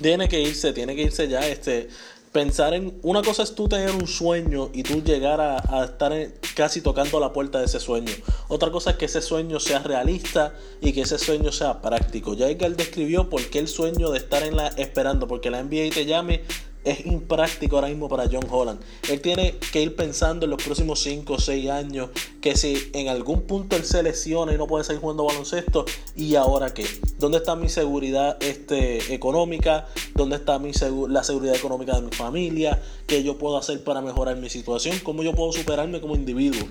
tiene 0.00 0.28
que 0.28 0.40
irse, 0.40 0.72
tiene 0.72 0.94
que 0.94 1.02
irse 1.02 1.28
ya. 1.28 1.46
Este, 1.46 1.88
pensar 2.36 2.74
en. 2.74 2.98
Una 3.02 3.22
cosa 3.22 3.42
es 3.42 3.54
tú 3.54 3.66
tener 3.66 3.90
un 3.92 4.06
sueño 4.06 4.68
y 4.74 4.82
tú 4.82 5.02
llegar 5.02 5.40
a, 5.40 5.84
estar 5.84 6.12
casi 6.54 6.82
tocando 6.82 7.18
la 7.18 7.32
puerta 7.32 7.58
de 7.58 7.64
ese 7.64 7.80
sueño. 7.80 8.12
Otra 8.48 8.70
cosa 8.70 8.90
es 8.90 8.96
que 8.96 9.06
ese 9.06 9.22
sueño 9.22 9.58
sea 9.58 9.78
realista 9.78 10.54
y 10.82 10.92
que 10.92 11.02
ese 11.02 11.18
sueño 11.18 11.50
sea 11.50 11.80
práctico. 11.80 12.34
Ya 12.34 12.48
Edgar 12.48 12.76
describió 12.76 13.30
por 13.30 13.42
qué 13.48 13.58
el 13.58 13.68
sueño 13.68 14.10
de 14.10 14.18
estar 14.18 14.42
en 14.42 14.56
la 14.56 14.68
esperando 14.68 15.26
porque 15.26 15.50
la 15.50 15.62
NBA 15.62 15.94
te 15.94 16.04
llame 16.04 16.42
es 16.86 17.04
impráctico 17.04 17.76
ahora 17.76 17.88
mismo 17.88 18.08
para 18.08 18.28
John 18.30 18.46
Holland. 18.48 18.80
Él 19.10 19.20
tiene 19.20 19.56
que 19.72 19.82
ir 19.82 19.96
pensando 19.96 20.46
en 20.46 20.50
los 20.50 20.62
próximos 20.62 21.00
5 21.00 21.34
o 21.34 21.38
6 21.38 21.68
años 21.68 22.10
que 22.40 22.56
si 22.56 22.90
en 22.94 23.08
algún 23.08 23.42
punto 23.42 23.76
él 23.76 23.84
se 23.84 24.02
lesiona 24.02 24.54
y 24.54 24.56
no 24.56 24.68
puede 24.68 24.84
seguir 24.84 25.00
jugando 25.00 25.24
baloncesto, 25.24 25.84
¿y 26.14 26.36
ahora 26.36 26.72
qué? 26.72 26.86
¿Dónde 27.18 27.38
está 27.38 27.56
mi 27.56 27.68
seguridad 27.68 28.36
este, 28.40 29.12
económica? 29.12 29.88
¿Dónde 30.14 30.36
está 30.36 30.58
mi 30.60 30.70
la 31.08 31.24
seguridad 31.24 31.56
económica 31.56 31.96
de 31.96 32.02
mi 32.02 32.12
familia? 32.12 32.80
¿Qué 33.06 33.24
yo 33.24 33.36
puedo 33.36 33.56
hacer 33.56 33.82
para 33.82 34.00
mejorar 34.00 34.36
mi 34.36 34.48
situación? 34.48 34.96
¿Cómo 35.02 35.24
yo 35.24 35.34
puedo 35.34 35.52
superarme 35.52 36.00
como 36.00 36.14
individuo? 36.14 36.68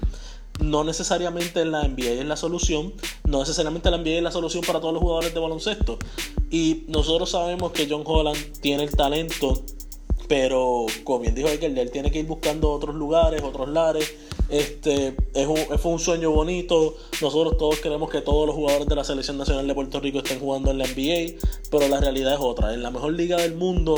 no 0.60 0.84
necesariamente 0.84 1.65
la 1.65 1.88
NBA 1.88 2.12
es 2.12 2.25
la 2.25 2.38
solución, 2.38 2.93
no 3.25 3.39
necesariamente 3.39 3.91
la 3.91 3.97
NBA 3.97 4.17
es 4.17 4.23
la 4.23 4.32
solución 4.32 4.63
para 4.65 4.80
todos 4.80 4.93
los 4.93 5.04
jugadores 5.04 5.34
de 5.34 5.39
baloncesto. 5.39 5.99
Y 6.49 6.86
nosotros 6.88 7.32
sabemos 7.32 7.71
que 7.71 7.88
John 7.89 8.04
Holland 8.06 8.38
tiene 8.62 8.84
el 8.84 8.95
talento 8.95 9.63
pero, 10.28 10.86
como 11.04 11.20
bien 11.20 11.36
dijo 11.36 11.50
Michael, 11.50 11.78
él 11.78 11.92
tiene 11.92 12.12
que 12.12 12.20
ir 12.20 12.26
buscando 12.26 12.72
otros 12.72 12.96
lugares, 12.96 13.42
otros 13.44 13.70
lares. 13.70 14.14
Este, 14.50 15.16
es 15.34 15.48
un, 15.48 15.58
fue 15.78 15.92
un 15.92 16.00
sueño 16.00 16.32
bonito. 16.32 16.96
Nosotros 17.22 17.58
todos 17.58 17.80
queremos 17.80 18.10
que 18.10 18.22
todos 18.22 18.48
los 18.48 18.56
jugadores 18.56 18.88
de 18.88 18.96
la 18.96 19.04
Selección 19.04 19.38
Nacional 19.38 19.68
de 19.68 19.74
Puerto 19.76 20.00
Rico 20.00 20.20
estén 20.20 20.40
jugando 20.40 20.72
en 20.72 20.78
la 20.78 20.86
NBA, 20.86 21.40
pero 21.70 21.88
la 21.88 22.00
realidad 22.00 22.34
es 22.34 22.40
otra. 22.40 22.74
En 22.74 22.84
la 22.84 22.92
mejor 22.92 23.14
liga 23.14 23.38
del 23.38 23.56
mundo, 23.56 23.96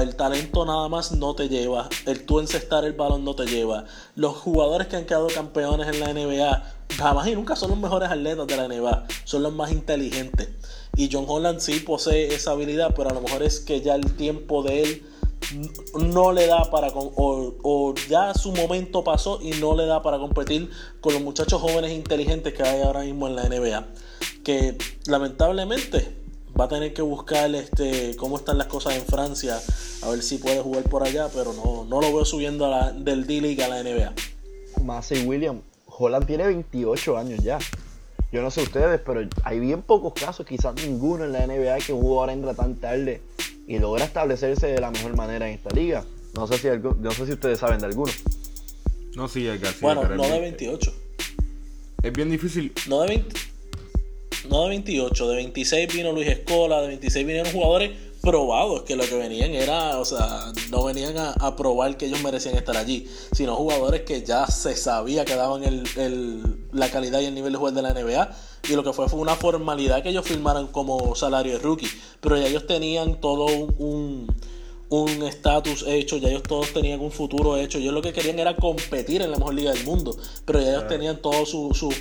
el 0.00 0.16
talento 0.16 0.64
nada 0.64 0.88
más 0.88 1.12
no 1.12 1.34
te 1.34 1.48
lleva. 1.48 1.88
El 2.06 2.24
tú 2.24 2.40
encestar 2.40 2.84
el 2.84 2.92
balón 2.92 3.24
no 3.24 3.34
te 3.34 3.46
lleva. 3.46 3.84
Los 4.14 4.36
jugadores 4.36 4.88
que 4.88 4.96
han 4.96 5.06
quedado 5.06 5.28
campeones 5.28 5.88
en 5.88 6.00
la 6.00 6.12
NBA 6.12 6.76
jamás 6.96 7.26
y 7.28 7.34
nunca 7.34 7.56
son 7.56 7.70
los 7.70 7.78
mejores 7.78 8.08
atletas 8.08 8.46
de 8.46 8.56
la 8.56 8.68
NBA, 8.68 9.06
son 9.24 9.42
los 9.42 9.52
más 9.52 9.72
inteligentes. 9.72 10.48
Y 10.96 11.10
John 11.12 11.26
Holland 11.28 11.60
sí 11.60 11.80
posee 11.80 12.34
esa 12.34 12.52
habilidad, 12.52 12.94
pero 12.96 13.10
a 13.10 13.14
lo 13.14 13.20
mejor 13.20 13.42
es 13.42 13.60
que 13.60 13.80
ya 13.80 13.94
el 13.94 14.16
tiempo 14.16 14.62
de 14.62 14.82
él 14.82 15.02
no 15.98 16.32
le 16.32 16.46
da 16.46 16.70
para 16.70 16.88
o, 16.94 17.94
ya 18.08 18.34
su 18.34 18.52
momento 18.52 19.04
pasó 19.04 19.40
y 19.42 19.50
no 19.52 19.76
le 19.76 19.86
da 19.86 20.02
para 20.02 20.18
competir 20.18 20.70
con 21.00 21.14
los 21.14 21.22
muchachos 21.22 21.60
jóvenes 21.60 21.92
inteligentes 21.92 22.52
que 22.52 22.62
hay 22.62 22.82
ahora 22.82 23.00
mismo 23.00 23.28
en 23.28 23.36
la 23.36 23.48
NBA 23.48 23.86
que 24.42 24.76
lamentablemente 25.06 26.16
va 26.58 26.64
a 26.64 26.68
tener 26.68 26.94
que 26.94 27.02
buscar 27.02 27.54
este 27.54 28.16
cómo 28.16 28.36
están 28.36 28.58
las 28.58 28.66
cosas 28.66 28.96
en 28.96 29.04
Francia 29.04 29.60
a 30.02 30.10
ver 30.10 30.22
si 30.22 30.38
puede 30.38 30.60
jugar 30.60 30.84
por 30.84 31.04
allá 31.04 31.28
pero 31.32 31.52
no, 31.52 31.84
no 31.84 32.00
lo 32.00 32.12
veo 32.14 32.24
subiendo 32.24 32.68
del 32.94 33.26
D-League 33.26 33.62
a 33.62 33.68
la 33.68 33.82
NBA 33.82 34.14
Massey 34.82 35.26
William 35.26 35.60
Holland 35.98 36.26
tiene 36.26 36.46
28 36.46 37.16
años 37.16 37.42
ya. 37.42 37.58
Yo 38.32 38.42
no 38.42 38.50
sé 38.50 38.62
ustedes, 38.62 39.00
pero 39.00 39.26
hay 39.44 39.60
bien 39.60 39.82
pocos 39.82 40.12
casos, 40.12 40.46
quizás 40.46 40.74
ninguno 40.74 41.24
en 41.24 41.32
la 41.32 41.46
NBA, 41.46 41.78
que 41.78 41.92
un 41.92 42.02
jugador 42.02 42.30
entra 42.30 42.54
tan 42.54 42.76
tarde 42.76 43.22
y 43.66 43.78
logra 43.78 44.04
establecerse 44.04 44.68
de 44.68 44.80
la 44.80 44.90
mejor 44.90 45.16
manera 45.16 45.48
en 45.48 45.54
esta 45.54 45.74
liga. 45.74 46.04
No 46.34 46.46
sé 46.46 46.58
si, 46.58 46.68
no 46.68 47.10
sé 47.10 47.26
si 47.26 47.32
ustedes 47.32 47.58
saben 47.58 47.80
de 47.80 47.86
alguno. 47.86 48.12
No, 49.14 49.28
sí, 49.28 49.46
el 49.46 49.58
García. 49.58 49.80
Bueno, 49.80 50.04
no 50.14 50.28
de 50.28 50.40
28. 50.40 50.94
Es 52.02 52.12
bien 52.12 52.30
difícil. 52.30 52.72
No 52.86 53.00
de 53.02 53.08
20. 53.08 53.40
No 54.50 54.64
de 54.64 54.68
28, 54.68 55.28
de 55.28 55.36
26 55.36 55.94
vino 55.94 56.12
Luis 56.12 56.28
Escola, 56.28 56.82
de 56.82 56.88
26 56.88 57.26
vinieron 57.26 57.52
jugadores 57.52 57.90
probados, 58.26 58.82
que 58.82 58.96
lo 58.96 59.04
que 59.04 59.14
venían 59.14 59.54
era, 59.54 59.98
o 59.98 60.04
sea, 60.04 60.52
no 60.72 60.82
venían 60.82 61.14
a, 61.16 61.54
probar 61.54 61.96
que 61.96 62.06
ellos 62.06 62.20
merecían 62.24 62.56
estar 62.56 62.76
allí, 62.76 63.08
sino 63.30 63.54
jugadores 63.54 64.00
que 64.00 64.24
ya 64.24 64.48
se 64.48 64.76
sabía 64.76 65.24
que 65.24 65.36
daban 65.36 65.62
el, 65.62 66.66
la 66.72 66.90
calidad 66.90 67.20
y 67.20 67.26
el 67.26 67.36
nivel 67.36 67.52
de 67.52 67.58
juego 67.58 67.76
de 67.76 67.82
la 67.82 67.94
NBA. 67.94 68.36
Y 68.68 68.74
lo 68.74 68.82
que 68.82 68.92
fue 68.92 69.08
fue 69.08 69.20
una 69.20 69.36
formalidad 69.36 70.02
que 70.02 70.08
ellos 70.08 70.26
firmaran 70.26 70.66
como 70.66 71.14
salario 71.14 71.52
de 71.52 71.60
rookie. 71.60 71.86
Pero 72.20 72.36
ya 72.36 72.48
ellos 72.48 72.66
tenían 72.66 73.20
todo 73.20 73.46
un 73.46 74.26
un 74.88 75.22
estatus 75.24 75.84
hecho, 75.86 76.16
ya 76.16 76.28
ellos 76.28 76.42
todos 76.44 76.72
tenían 76.72 77.00
un 77.00 77.12
futuro 77.12 77.56
hecho. 77.56 77.78
Ellos 77.78 77.94
lo 77.94 78.02
que 78.02 78.12
querían 78.12 78.40
era 78.40 78.56
competir 78.56 79.22
en 79.22 79.30
la 79.30 79.36
mejor 79.36 79.54
liga 79.54 79.72
del 79.72 79.84
mundo, 79.84 80.16
pero 80.44 80.60
ya 80.60 80.70
ellos 80.70 80.88
tenían 80.88 81.22
todo 81.22 81.46
su, 81.46 81.72
su, 81.74 81.94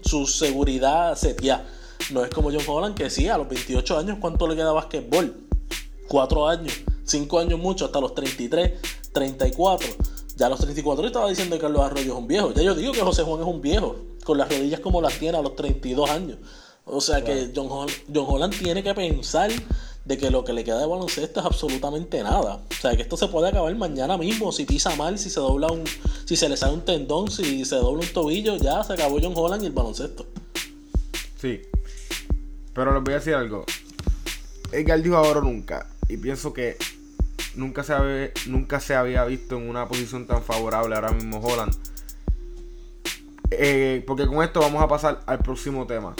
su 0.00 0.26
seguridad 0.26 1.16
seteada. 1.16 1.66
No 2.10 2.24
es 2.24 2.30
como 2.30 2.50
John 2.50 2.62
Holland 2.66 2.96
que 2.96 3.10
sí, 3.10 3.28
a 3.28 3.36
los 3.36 3.48
28 3.48 3.98
años, 3.98 4.18
¿cuánto 4.20 4.46
le 4.46 4.54
queda 4.54 4.70
a 4.70 4.74
basquetbol? 4.74 5.51
4 6.08 6.48
años, 6.48 6.72
5 7.04 7.38
años 7.38 7.58
mucho, 7.58 7.86
hasta 7.86 8.00
los 8.00 8.14
33, 8.14 8.72
34. 9.12 9.88
Ya 10.36 10.46
a 10.46 10.48
los 10.48 10.60
34 10.60 11.06
estaba 11.06 11.28
diciendo 11.28 11.56
que 11.56 11.62
Carlos 11.62 11.82
Arroyo 11.82 12.12
es 12.12 12.18
un 12.18 12.26
viejo. 12.26 12.52
Ya 12.52 12.62
yo 12.62 12.74
digo 12.74 12.92
que 12.92 13.00
José 13.00 13.22
Juan 13.22 13.40
es 13.40 13.46
un 13.46 13.60
viejo, 13.60 13.96
con 14.24 14.38
las 14.38 14.48
rodillas 14.48 14.80
como 14.80 15.00
las 15.00 15.18
tiene 15.18 15.38
a 15.38 15.42
los 15.42 15.56
32 15.56 16.10
años. 16.10 16.38
O 16.84 17.00
sea 17.00 17.22
que 17.22 17.52
John 17.54 17.68
John 17.68 18.26
Holland 18.28 18.58
tiene 18.58 18.82
que 18.82 18.92
pensar 18.94 19.50
de 20.04 20.18
que 20.18 20.30
lo 20.30 20.42
que 20.42 20.52
le 20.52 20.64
queda 20.64 20.80
de 20.80 20.86
baloncesto 20.86 21.40
es 21.40 21.46
absolutamente 21.46 22.22
nada. 22.22 22.60
O 22.70 22.74
sea, 22.80 22.96
que 22.96 23.02
esto 23.02 23.16
se 23.16 23.28
puede 23.28 23.50
acabar 23.50 23.72
mañana 23.76 24.18
mismo 24.18 24.50
si 24.50 24.64
pisa 24.64 24.96
mal, 24.96 25.18
si 25.18 25.30
se 25.30 25.38
dobla 25.38 25.68
un 25.68 25.84
si 26.24 26.34
se 26.34 26.48
le 26.48 26.56
sale 26.56 26.74
un 26.74 26.84
tendón, 26.84 27.30
si 27.30 27.64
se 27.64 27.76
dobla 27.76 28.02
un 28.02 28.12
tobillo, 28.12 28.56
ya 28.56 28.82
se 28.82 28.94
acabó 28.94 29.18
John 29.22 29.34
Holland 29.36 29.62
y 29.62 29.66
el 29.66 29.72
baloncesto. 29.72 30.26
Sí. 31.40 31.62
Pero 32.74 32.94
les 32.94 33.02
voy 33.04 33.12
a 33.12 33.16
decir 33.18 33.34
algo. 33.34 33.64
Edgar 34.72 35.02
dijo 35.02 35.16
ahora 35.16 35.40
nunca 35.40 35.91
y 36.12 36.16
pienso 36.16 36.52
que 36.52 36.76
nunca 37.54 37.82
se 37.82 37.92
había, 37.92 38.30
nunca 38.46 38.80
se 38.80 38.94
había 38.94 39.24
visto 39.24 39.56
en 39.56 39.68
una 39.68 39.88
posición 39.88 40.26
tan 40.26 40.42
favorable 40.42 40.94
ahora 40.94 41.12
mismo 41.12 41.40
Holland. 41.40 41.74
Eh, 43.50 44.02
porque 44.06 44.26
con 44.26 44.42
esto 44.42 44.60
vamos 44.60 44.82
a 44.82 44.88
pasar 44.88 45.20
al 45.26 45.38
próximo 45.40 45.86
tema 45.86 46.14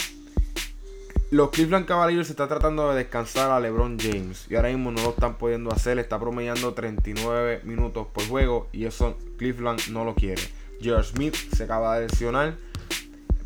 los 1.33 1.48
Cleveland 1.48 1.87
Cavaliers 1.87 2.26
se 2.26 2.35
está 2.35 2.46
tratando 2.46 2.90
de 2.90 2.98
descansar 2.98 3.50
a 3.50 3.59
LeBron 3.59 3.98
James 3.98 4.44
y 4.50 4.55
ahora 4.55 4.68
mismo 4.68 4.90
no 4.90 5.00
lo 5.02 5.11
están 5.11 5.38
pudiendo 5.38 5.72
hacer. 5.72 5.98
Está 5.98 6.20
promediando 6.20 6.74
39 6.74 7.62
minutos 7.64 8.07
por 8.12 8.28
juego 8.28 8.68
y 8.70 8.85
eso 8.85 9.16
Cleveland 9.38 9.81
no 9.88 10.05
lo 10.05 10.14
quiere. 10.14 10.42
George 10.83 11.14
Smith 11.14 11.35
se 11.35 11.64
acaba 11.64 11.98
de 11.98 12.09
lesionar, 12.09 12.59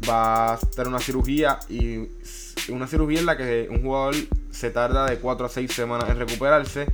va 0.09 0.55
a 0.55 0.59
tener 0.59 0.89
una 0.89 0.99
cirugía 0.99 1.61
y 1.69 2.09
una 2.71 2.89
cirugía 2.89 3.21
en 3.21 3.27
la 3.27 3.37
que 3.37 3.69
un 3.71 3.83
jugador 3.83 4.17
se 4.57 4.71
tarda 4.71 5.07
de 5.07 5.19
4 5.19 5.47
a 5.47 5.49
6 5.49 5.73
semanas 5.73 6.09
en 6.09 6.19
recuperarse. 6.19 6.87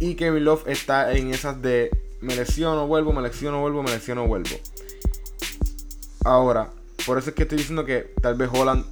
Y 0.00 0.14
Kevin 0.14 0.44
Love 0.44 0.66
está 0.66 1.12
en 1.12 1.34
esas 1.34 1.60
de 1.60 1.90
me 2.20 2.34
lesiono, 2.34 2.86
vuelvo, 2.86 3.12
me 3.12 3.22
lesiono, 3.22 3.60
vuelvo, 3.60 3.82
me 3.82 3.90
lesiono, 3.90 4.26
vuelvo. 4.26 4.56
Ahora, 6.24 6.70
por 7.06 7.18
eso 7.18 7.30
es 7.30 7.36
que 7.36 7.42
estoy 7.42 7.58
diciendo 7.58 7.84
que 7.84 8.14
tal 8.22 8.34
vez 8.34 8.48
Holland 8.52 8.84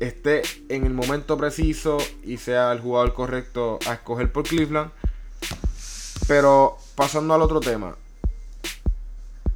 esté 0.00 0.42
en 0.68 0.86
el 0.86 0.94
momento 0.94 1.36
preciso 1.36 1.98
y 2.24 2.38
sea 2.38 2.72
el 2.72 2.80
jugador 2.80 3.12
correcto 3.12 3.78
a 3.86 3.94
escoger 3.94 4.32
por 4.32 4.44
Cleveland. 4.44 4.90
Pero 6.26 6.78
pasando 6.94 7.34
al 7.34 7.42
otro 7.42 7.60
tema. 7.60 7.96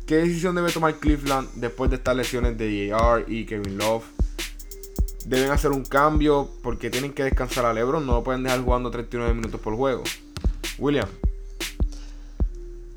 ¿Qué 0.07 0.17
decisión 0.17 0.55
debe 0.55 0.71
tomar 0.71 0.97
Cleveland 0.97 1.49
después 1.55 1.89
de 1.89 1.97
estas 1.97 2.17
lesiones 2.17 2.59
de 2.59 2.89
JR 2.91 3.25
y 3.27 3.47
Kevin 3.47 3.79
Love? 3.79 4.05
Deben 5.25 5.51
hacer 5.51 5.71
un 5.71 5.85
cambio 5.85 6.51
porque 6.63 6.91
tienen 6.91 7.13
que 7.13 7.25
descansar 7.25 7.65
a 7.65 7.73
LeBron. 7.73 8.05
No 8.05 8.15
lo 8.15 8.25
pueden 8.25 8.43
dejar 8.43 8.63
jugando 8.63 8.91
39 8.91 9.35
minutos 9.35 9.61
por 9.61 9.77
juego. 9.77 10.03
William. 10.79 11.09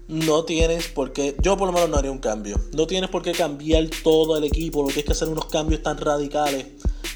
No 0.07 0.45
tienes 0.45 0.87
por 0.87 1.11
qué, 1.11 1.35
yo 1.41 1.57
por 1.57 1.67
lo 1.67 1.73
menos 1.73 1.89
no 1.89 1.97
haría 1.97 2.11
un 2.11 2.19
cambio. 2.19 2.57
No 2.73 2.87
tienes 2.87 3.09
por 3.09 3.23
qué 3.23 3.33
cambiar 3.33 3.87
todo 4.03 4.37
el 4.37 4.45
equipo. 4.45 4.81
No 4.81 4.87
tienes 4.87 5.05
que 5.05 5.11
hacer 5.11 5.27
unos 5.27 5.45
cambios 5.45 5.83
tan 5.83 5.97
radicales 5.97 6.65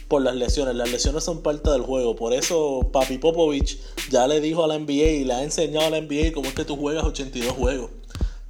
por 0.09 0.21
las 0.21 0.35
lesiones. 0.35 0.75
Las 0.75 0.91
lesiones 0.91 1.23
son 1.23 1.41
parte 1.41 1.69
del 1.69 1.83
juego. 1.83 2.17
Por 2.17 2.33
eso 2.33 2.89
Papi 2.91 3.17
Popovich 3.17 3.79
ya 4.09 4.27
le 4.27 4.41
dijo 4.41 4.65
a 4.65 4.67
la 4.67 4.77
NBA 4.77 4.91
y 4.91 5.23
le 5.23 5.33
ha 5.33 5.43
enseñado 5.43 5.87
a 5.87 5.89
la 5.89 6.01
NBA 6.01 6.33
cómo 6.33 6.49
es 6.49 6.53
que 6.53 6.65
tú 6.65 6.75
juegas 6.75 7.05
82 7.05 7.53
juegos. 7.53 7.91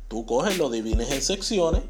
Tú 0.08 0.26
coges, 0.26 0.58
lo 0.58 0.72
divines 0.72 1.12
en 1.12 1.22
secciones, 1.22 1.84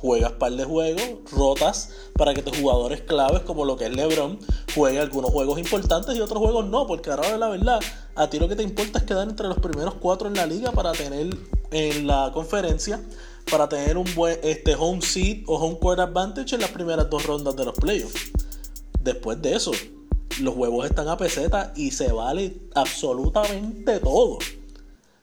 juegas 0.00 0.32
par 0.32 0.52
de 0.52 0.64
juegos, 0.64 1.02
rotas 1.30 1.90
para 2.14 2.34
que 2.34 2.42
tus 2.42 2.56
jugadores 2.56 3.00
claves 3.00 3.42
como 3.42 3.64
lo 3.64 3.76
que 3.76 3.86
es 3.86 3.96
LeBron 3.96 4.38
jueguen 4.74 5.00
algunos 5.00 5.30
juegos 5.30 5.58
importantes 5.58 6.16
y 6.16 6.20
otros 6.20 6.38
juegos 6.38 6.66
no, 6.66 6.86
porque 6.86 7.10
ahora 7.10 7.36
la 7.36 7.48
verdad, 7.48 7.80
a 8.14 8.28
ti 8.28 8.38
lo 8.38 8.48
que 8.48 8.56
te 8.56 8.62
importa 8.62 8.98
es 8.98 9.04
quedar 9.04 9.28
entre 9.28 9.48
los 9.48 9.58
primeros 9.58 9.94
cuatro 9.94 10.28
en 10.28 10.34
la 10.34 10.46
liga 10.46 10.72
para 10.72 10.92
tener 10.92 11.36
en 11.70 12.06
la 12.06 12.30
conferencia 12.32 13.00
para 13.50 13.68
tener 13.68 13.96
un 13.96 14.12
buen 14.14 14.38
este 14.42 14.74
home 14.74 15.00
seat 15.00 15.44
o 15.46 15.56
home 15.56 15.78
court 15.78 16.00
advantage 16.00 16.54
en 16.54 16.60
las 16.60 16.70
primeras 16.70 17.08
dos 17.08 17.24
rondas 17.24 17.54
de 17.56 17.64
los 17.64 17.74
playoffs. 17.74 18.32
Después 19.00 19.40
de 19.40 19.54
eso, 19.54 19.70
los 20.40 20.56
huevos 20.56 20.84
están 20.86 21.08
a 21.08 21.16
peseta 21.16 21.72
y 21.76 21.92
se 21.92 22.10
vale 22.10 22.56
absolutamente 22.74 24.00
todo. 24.00 24.38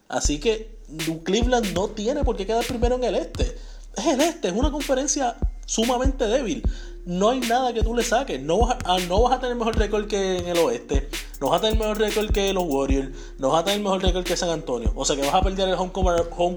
Así 0.08 0.40
que 0.40 0.80
Cleveland 1.24 1.74
no 1.74 1.90
tiene 1.90 2.24
por 2.24 2.38
qué 2.38 2.46
quedar 2.46 2.66
primero 2.66 2.96
en 2.96 3.04
el 3.04 3.16
este. 3.16 3.58
Es 3.96 4.08
el 4.08 4.22
este, 4.22 4.48
es 4.48 4.54
una 4.54 4.72
conferencia 4.72 5.36
sumamente 5.66 6.26
débil. 6.28 6.64
No 7.06 7.32
hay 7.32 7.42
nada 7.42 7.74
que 7.74 7.84
tú 7.84 7.94
le 7.94 8.04
saques. 8.04 8.42
No 8.42 8.60
vas 8.60 8.78
a, 8.86 8.98
no 9.00 9.24
vas 9.24 9.38
a 9.38 9.40
tener 9.40 9.56
mejor 9.56 9.78
récord 9.78 10.08
que 10.08 10.38
en 10.38 10.48
el 10.48 10.58
oeste. 10.58 11.10
No 11.42 11.50
vas 11.50 11.60
a 11.60 11.62
tener 11.62 11.78
mejor 11.78 12.00
récord 12.00 12.32
que 12.32 12.54
los 12.54 12.64
Warriors. 12.66 13.10
No 13.38 13.50
vas 13.50 13.62
a 13.62 13.66
tener 13.66 13.82
mejor 13.82 14.02
récord 14.02 14.24
que 14.24 14.38
San 14.38 14.50
Antonio. 14.50 14.92
O 14.96 15.04
sea 15.04 15.16
que 15.16 15.22
vas 15.22 15.34
a 15.34 15.42
perder 15.42 15.70
el 15.70 15.76
home 15.76 15.92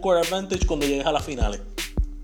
court 0.01 0.25
advantage 0.25 0.67
cuando 0.67 0.87
llegues 0.87 1.07
a 1.07 1.13
las 1.13 1.25
finales. 1.25 1.61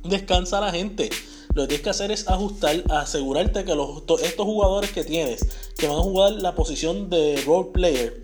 Descansa 0.04 0.60
la 0.60 0.70
gente. 0.70 1.10
Lo 1.54 1.62
que 1.62 1.68
tienes 1.68 1.84
que 1.84 1.90
hacer 1.90 2.10
es 2.10 2.28
ajustar, 2.28 2.82
asegurarte 2.90 3.64
que 3.64 3.72
estos 3.72 4.46
jugadores 4.46 4.90
que 4.90 5.04
tienes, 5.04 5.46
que 5.76 5.86
van 5.86 5.98
a 5.98 6.02
jugar 6.02 6.32
la 6.32 6.54
posición 6.54 7.10
de 7.10 7.42
role 7.44 7.70
player, 7.74 8.22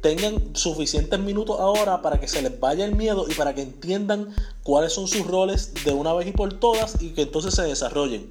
tengan 0.00 0.54
suficientes 0.54 1.18
minutos 1.18 1.58
ahora 1.58 2.02
para 2.02 2.20
que 2.20 2.28
se 2.28 2.42
les 2.42 2.58
vaya 2.58 2.84
el 2.84 2.94
miedo 2.94 3.26
y 3.28 3.34
para 3.34 3.54
que 3.54 3.62
entiendan 3.62 4.34
cuáles 4.62 4.92
son 4.92 5.08
sus 5.08 5.26
roles 5.26 5.72
de 5.84 5.92
una 5.92 6.12
vez 6.14 6.28
y 6.28 6.32
por 6.32 6.52
todas 6.54 7.02
y 7.02 7.10
que 7.10 7.22
entonces 7.22 7.54
se 7.54 7.62
desarrollen. 7.62 8.28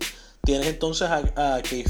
Tienes 0.47 0.67
entonces 0.67 1.09
a, 1.09 1.17
a 1.57 1.61
Kay 1.61 1.83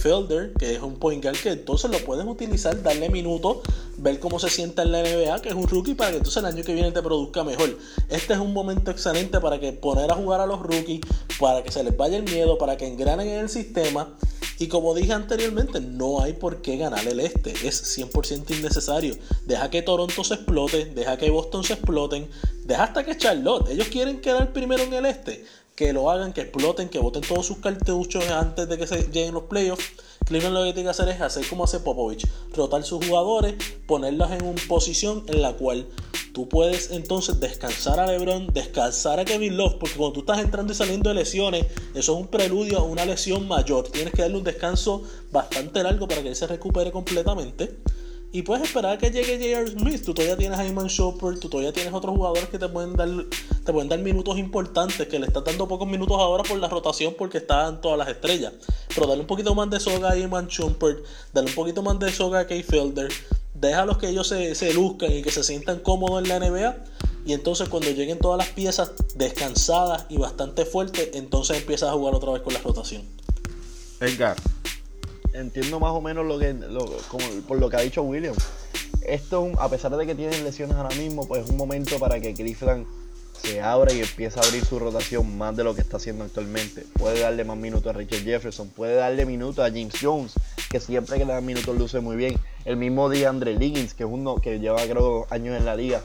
que 0.58 0.74
es 0.74 0.82
un 0.82 0.96
point 0.96 1.24
guard 1.24 1.38
que 1.38 1.52
entonces 1.52 1.92
lo 1.92 2.00
puedes 2.00 2.26
utilizar, 2.26 2.82
darle 2.82 3.08
minutos, 3.08 3.58
ver 3.98 4.20
cómo 4.20 4.40
se 4.40 4.50
sienta 4.50 4.82
en 4.82 4.94
la 4.94 5.04
NBA, 5.04 5.44
que 5.44 5.50
es 5.50 5.54
un 5.54 5.68
rookie, 5.68 5.94
para 5.94 6.10
que 6.10 6.18
entonces 6.18 6.42
el 6.42 6.48
año 6.48 6.64
que 6.64 6.74
viene 6.74 6.92
te 6.92 7.04
produzca 7.04 7.44
mejor. 7.44 7.78
Este 8.10 8.34
es 8.34 8.40
un 8.40 8.54
momento 8.54 8.90
excelente 8.90 9.40
para 9.40 9.60
que 9.60 9.74
poner 9.74 10.12
a 10.12 10.16
jugar 10.16 10.42
a 10.42 10.48
los 10.48 10.60
rookies, 10.60 11.02
para 11.40 11.62
que 11.62 11.72
se 11.72 11.84
les 11.84 11.96
vaya 11.96 12.18
el 12.18 12.24
miedo, 12.24 12.58
para 12.58 12.78
que 12.78 12.88
engranen 12.88 13.28
en 13.28 13.42
el 13.42 13.50
sistema. 13.50 14.18
Y 14.58 14.70
como 14.70 14.96
dije 14.96 15.14
anteriormente, 15.14 15.80
no 15.80 16.24
hay 16.24 16.34
por 16.34 16.64
qué 16.64 16.78
ganar 16.78 17.08
el 17.08 17.20
este. 17.20 17.52
Es 17.52 17.96
100% 17.96 18.58
innecesario. 18.58 19.16
Deja 19.46 19.70
que 19.70 19.84
Toronto 19.84 20.24
se 20.24 20.34
explote, 20.34 20.86
deja 20.86 21.16
que 21.16 21.30
Boston 21.30 21.64
se 21.64 21.74
exploten, 21.74 22.28
deja 22.66 22.86
hasta 22.86 23.06
que 23.06 23.18
Charlotte. 23.18 23.70
Ellos 23.70 23.90
quieren 23.90 24.20
quedar 24.20 24.52
primero 24.52 24.82
en 24.82 24.96
el 24.96 25.06
este 25.06 25.46
que 25.78 25.94
lo 25.94 26.10
hagan, 26.10 26.34
que 26.34 26.42
exploten, 26.42 26.90
que 26.90 26.98
voten 26.98 27.22
todos 27.22 27.46
sus 27.46 27.60
cartuchos 27.60 28.28
antes 28.30 28.68
de 28.68 28.80
que 28.80 28.88
se 28.88 29.04
lleguen 29.12 29.36
los 29.36 29.44
playoffs. 29.44 29.86
Cleveland 30.26 30.56
lo 30.56 30.64
que 30.64 30.74
tiene 30.74 30.88
que 30.88 30.90
hacer 30.90 31.08
es 31.08 31.22
hacer 31.22 31.48
como 31.48 31.66
hace 31.66 31.80
Popovich, 31.80 32.28
rotar 32.56 32.84
sus 32.84 33.06
jugadores, 33.06 33.54
ponerlos 33.86 34.32
en 34.32 34.44
una 34.44 34.62
posición 34.68 35.24
en 35.28 35.44
la 35.44 35.54
cual 35.54 35.88
tú 36.34 36.50
puedes 36.50 36.90
entonces 36.90 37.40
descansar 37.40 38.00
a 38.00 38.08
LeBron, 38.08 38.48
descansar 38.48 39.20
a 39.20 39.26
Kevin 39.26 39.56
Love, 39.56 39.76
porque 39.80 39.96
cuando 39.96 40.14
tú 40.14 40.20
estás 40.22 40.40
entrando 40.40 40.74
y 40.74 40.76
saliendo 40.76 41.10
de 41.10 41.16
lesiones, 41.16 41.68
eso 41.94 42.14
es 42.14 42.20
un 42.22 42.28
preludio 42.28 42.80
a 42.80 42.84
una 42.84 43.06
lesión 43.06 43.48
mayor. 43.48 43.88
Tienes 43.90 44.14
que 44.14 44.24
darle 44.24 44.38
un 44.38 44.44
descanso 44.44 45.04
bastante 45.32 45.84
largo 45.84 46.08
para 46.08 46.24
que 46.24 46.30
él 46.30 46.36
se 46.36 46.48
recupere 46.48 46.92
completamente. 46.92 47.78
Y 48.32 48.42
puedes 48.42 48.66
esperar 48.66 48.98
que 48.98 49.10
llegue 49.10 49.38
J.R. 49.38 49.72
Smith. 49.72 50.04
Tú 50.04 50.14
todavía 50.14 50.38
tienes 50.38 50.60
a 50.60 50.66
Iman 50.66 50.88
Shopper, 50.88 51.40
tú 51.40 51.50
todavía 51.50 51.72
tienes 51.72 51.94
otros 51.94 52.16
jugadores 52.16 52.50
que 52.50 52.60
te 52.60 52.68
pueden 52.68 52.96
dar 52.96 53.10
te 53.68 53.74
pueden 53.74 53.90
dar 53.90 54.00
minutos 54.00 54.38
importantes, 54.38 55.08
que 55.08 55.20
le 55.20 55.28
estás 55.28 55.44
dando 55.44 55.68
pocos 55.68 55.88
minutos 55.88 56.18
ahora 56.18 56.42
por 56.44 56.58
la 56.58 56.70
rotación 56.70 57.16
porque 57.18 57.40
están 57.40 57.82
todas 57.82 57.98
las 57.98 58.08
estrellas. 58.08 58.54
Pero 58.96 59.08
dale 59.08 59.22
un 59.22 59.28
poquito 59.28 59.54
más 59.56 59.70
de 59.70 59.80
soga 59.80 60.12
a 60.12 60.18
Iman 60.18 60.48
Shumpert, 60.48 61.04
dale 61.34 61.50
un 61.50 61.56
poquito 61.56 61.84
más 61.84 62.00
de 62.00 62.10
soga 62.10 62.40
a 62.40 62.48
Kay 62.48 62.64
Felder, 62.64 63.12
déjalos 63.54 63.98
que 63.98 64.08
ellos 64.08 64.26
se, 64.28 64.56
se 64.56 64.74
luzcan 64.74 65.12
y 65.12 65.22
que 65.22 65.32
se 65.32 65.44
sientan 65.44 65.80
cómodos 65.80 66.24
en 66.24 66.30
la 66.30 66.40
NBA. 66.40 66.78
Y 67.26 67.34
entonces 67.34 67.68
cuando 67.68 67.90
lleguen 67.92 68.20
todas 68.20 68.38
las 68.38 68.48
piezas 68.56 68.94
descansadas 69.16 70.06
y 70.08 70.18
bastante 70.18 70.64
fuertes, 70.64 71.10
entonces 71.14 71.58
empiezas 71.58 71.90
a 71.90 71.94
jugar 71.94 72.16
otra 72.16 72.32
vez 72.32 72.42
con 72.42 72.54
la 72.54 72.60
rotación. 72.62 73.04
Edgar. 74.00 74.38
Entiendo 75.38 75.80
más 75.80 75.92
o 75.92 76.02
menos 76.02 76.26
lo 76.26 76.38
que 76.40 76.54
lo- 76.54 76.86
como- 77.10 77.26
por 77.48 77.60
lo 77.60 77.70
que 77.70 77.78
ha 77.78 77.82
dicho 77.82 78.02
William. 78.04 78.36
Esto, 79.06 79.52
a 79.60 79.70
pesar 79.70 79.96
de 79.96 80.06
que 80.06 80.16
tienen 80.16 80.44
lesiones 80.44 80.76
ahora 80.76 80.96
mismo, 80.96 81.28
pues 81.28 81.44
es 81.44 81.50
un 81.50 81.58
momento 81.58 81.98
para 82.00 82.20
que 82.20 82.34
Cleveland 82.34 82.86
se 83.42 83.62
abra 83.62 83.94
y 83.94 84.02
empiece 84.02 84.40
a 84.40 84.44
abrir 84.44 84.66
su 84.66 84.80
rotación 84.80 85.38
más 85.38 85.56
de 85.56 85.64
lo 85.64 85.76
que 85.76 85.82
está 85.82 85.98
haciendo 85.98 86.24
actualmente. 86.26 86.84
Puede 86.98 87.20
darle 87.20 87.46
más 87.46 87.56
minutos 87.58 87.88
a 87.94 87.98
Richard 87.98 88.24
Jefferson, 88.24 88.70
puede 88.70 88.96
darle 88.96 89.26
minutos 89.26 89.60
a 89.64 89.70
James 89.70 89.94
Jones, 90.02 90.34
que 90.70 90.80
siempre 90.80 91.18
que 91.20 91.26
le 91.26 91.34
dan 91.34 91.46
minutos 91.46 91.78
luce 91.78 92.00
muy 92.00 92.16
bien. 92.18 92.36
El 92.66 92.78
mismo 92.78 93.10
día 93.10 93.30
Andre 93.30 93.54
Liggins, 93.56 93.94
que 93.94 94.04
es 94.04 94.10
uno 94.12 94.38
que 94.38 94.60
lleva 94.60 94.82
creo 94.84 95.28
años 95.30 95.56
en 95.56 95.66
la 95.66 95.76
liga, 95.76 96.02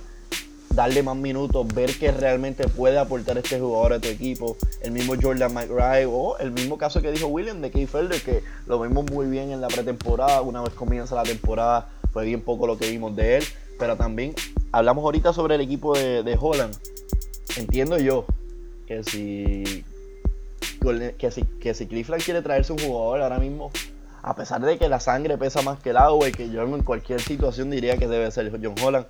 darle 0.75 1.03
más 1.03 1.17
minutos, 1.17 1.67
ver 1.75 1.97
que 1.99 2.11
realmente 2.11 2.67
puede 2.69 2.99
aportar 2.99 3.39
este 3.39 3.61
jugador 3.61 3.95
a 3.95 4.01
tu 4.01 4.09
equipo. 4.09 4.57
El 4.83 4.93
mismo 4.93 5.15
Jordan 5.21 5.53
McRae 5.53 6.07
o 6.07 6.39
el 6.39 6.51
mismo 6.53 6.79
caso 6.79 7.03
que 7.03 7.11
dijo 7.11 7.27
William 7.27 7.61
de 7.61 7.71
Keith 7.71 7.89
Felder, 7.89 8.21
que 8.23 8.43
lo 8.67 8.81
vimos 8.81 9.11
muy 9.11 9.27
bien 9.27 9.51
en 9.51 9.61
la 9.61 9.69
pretemporada. 9.69 10.43
Una 10.43 10.63
vez 10.63 10.73
comienza 10.75 11.15
la 11.15 11.25
temporada, 11.25 11.89
fue 12.13 12.25
bien 12.25 12.41
poco 12.41 12.67
lo 12.67 12.79
que 12.79 12.91
vimos 12.91 13.15
de 13.17 13.39
él. 13.39 13.45
Pero 13.79 13.97
también 13.97 14.35
hablamos 14.71 15.05
ahorita 15.05 15.33
sobre 15.33 15.57
el 15.57 15.61
equipo 15.61 15.97
de, 15.97 16.39
Holland. 16.41 16.75
Entiendo 17.57 17.99
yo 17.99 18.25
que 18.87 19.03
si, 19.05 19.85
que 21.19 21.31
si, 21.31 21.43
que 21.43 21.75
si 21.75 21.87
Cleveland 21.87 22.23
quiere 22.23 22.43
traerse 22.43 22.73
un 22.73 22.79
jugador 22.79 23.23
ahora 23.23 23.39
mismo, 23.39 23.71
a 24.23 24.37
pesar 24.37 24.61
de 24.61 24.79
que 24.79 24.89
la 24.89 25.01
sangre 25.01 25.37
pesa 25.37 25.63
más 25.63 25.81
que 25.81 25.91
el 25.91 25.97
agua 25.97 26.29
y 26.29 26.33
que 26.33 26.49
yo 26.49 26.63
en 26.63 26.83
cualquier 26.83 27.21
situación 27.21 27.71
diría 27.71 27.97
que 27.97 28.07
debe 28.07 28.31
ser 28.31 28.51
John 28.53 28.75
Holland, 28.81 29.07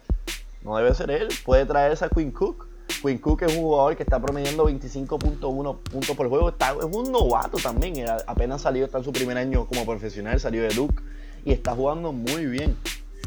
no 0.64 0.76
debe 0.76 0.94
ser 0.94 1.10
él. 1.10 1.28
Puede 1.44 1.66
traerse 1.66 2.04
a 2.04 2.08
Quinn 2.08 2.30
Cook. 2.30 2.66
Quinn 3.02 3.18
Cook 3.18 3.42
es 3.42 3.56
un 3.56 3.62
jugador 3.62 3.96
que 3.96 4.02
está 4.02 4.20
promediando 4.20 4.68
25.1 4.68 5.78
puntos 5.78 6.16
por 6.16 6.28
juego. 6.28 6.48
Está, 6.50 6.70
es 6.70 6.84
un 6.84 7.10
novato 7.10 7.58
también. 7.58 7.96
Era- 7.96 8.18
apenas 8.26 8.62
salió, 8.62 8.84
está 8.84 8.98
en 8.98 9.04
su 9.04 9.12
primer 9.12 9.36
año 9.38 9.66
como 9.66 9.84
profesional, 9.86 10.38
salió 10.40 10.62
de 10.62 10.68
Duke. 10.74 11.02
Y 11.44 11.52
está 11.52 11.74
jugando 11.74 12.12
muy 12.12 12.46
bien 12.46 12.76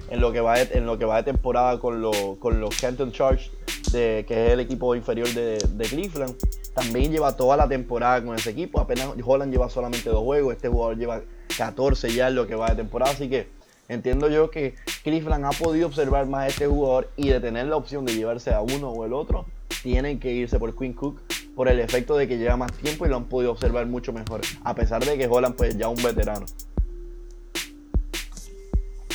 en 0.09 0.21
lo 0.21 0.31
que 0.31 0.39
va 0.39 0.57
de, 0.59 0.77
en 0.77 0.85
lo 0.85 0.97
que 0.97 1.05
va 1.05 1.17
de 1.17 1.23
temporada 1.23 1.79
con, 1.79 2.01
los 2.01 2.15
con 2.39 2.59
los 2.61 2.79
Canton 2.79 3.11
Charge, 3.11 3.49
que 3.91 4.25
es 4.27 4.51
el 4.53 4.59
equipo 4.59 4.95
inferior 4.95 5.27
de, 5.33 5.57
de 5.57 5.85
Cleveland. 5.85 6.35
También 6.73 7.11
lleva 7.11 7.35
toda 7.35 7.57
la 7.57 7.67
temporada 7.67 8.23
con 8.23 8.35
ese 8.35 8.51
equipo. 8.51 8.79
Apenas 8.79 9.09
Holland 9.25 9.51
lleva 9.51 9.69
solamente 9.69 10.09
dos 10.09 10.23
juegos. 10.23 10.53
Este 10.55 10.67
jugador 10.69 10.97
lleva 10.97 11.21
14 11.57 12.13
ya 12.13 12.27
en 12.27 12.35
lo 12.35 12.47
que 12.47 12.55
va 12.55 12.69
de 12.69 12.75
temporada. 12.75 13.11
Así 13.11 13.29
que 13.29 13.47
entiendo 13.87 14.29
yo 14.29 14.49
que 14.49 14.75
Cleveland 15.03 15.45
ha 15.45 15.51
podido 15.51 15.87
observar 15.87 16.27
más 16.27 16.41
a 16.43 16.47
este 16.47 16.67
jugador 16.67 17.09
y 17.15 17.29
de 17.29 17.39
tener 17.39 17.67
la 17.67 17.75
opción 17.75 18.05
de 18.05 18.15
llevarse 18.15 18.51
a 18.51 18.61
uno 18.61 18.89
o 18.89 19.05
el 19.05 19.13
otro, 19.13 19.45
tienen 19.83 20.19
que 20.19 20.31
irse 20.31 20.57
por 20.59 20.75
Quinn 20.75 20.93
Cook 20.93 21.21
por 21.55 21.67
el 21.67 21.79
efecto 21.79 22.17
de 22.17 22.27
que 22.27 22.37
lleva 22.37 22.57
más 22.57 22.71
tiempo 22.73 23.05
y 23.05 23.09
lo 23.09 23.15
han 23.17 23.25
podido 23.25 23.51
observar 23.51 23.85
mucho 23.85 24.11
mejor. 24.11 24.41
A 24.63 24.75
pesar 24.75 25.03
de 25.05 25.17
que 25.17 25.27
Holland 25.27 25.55
pues 25.55 25.77
ya 25.77 25.87
un 25.87 26.01
veterano. 26.01 26.45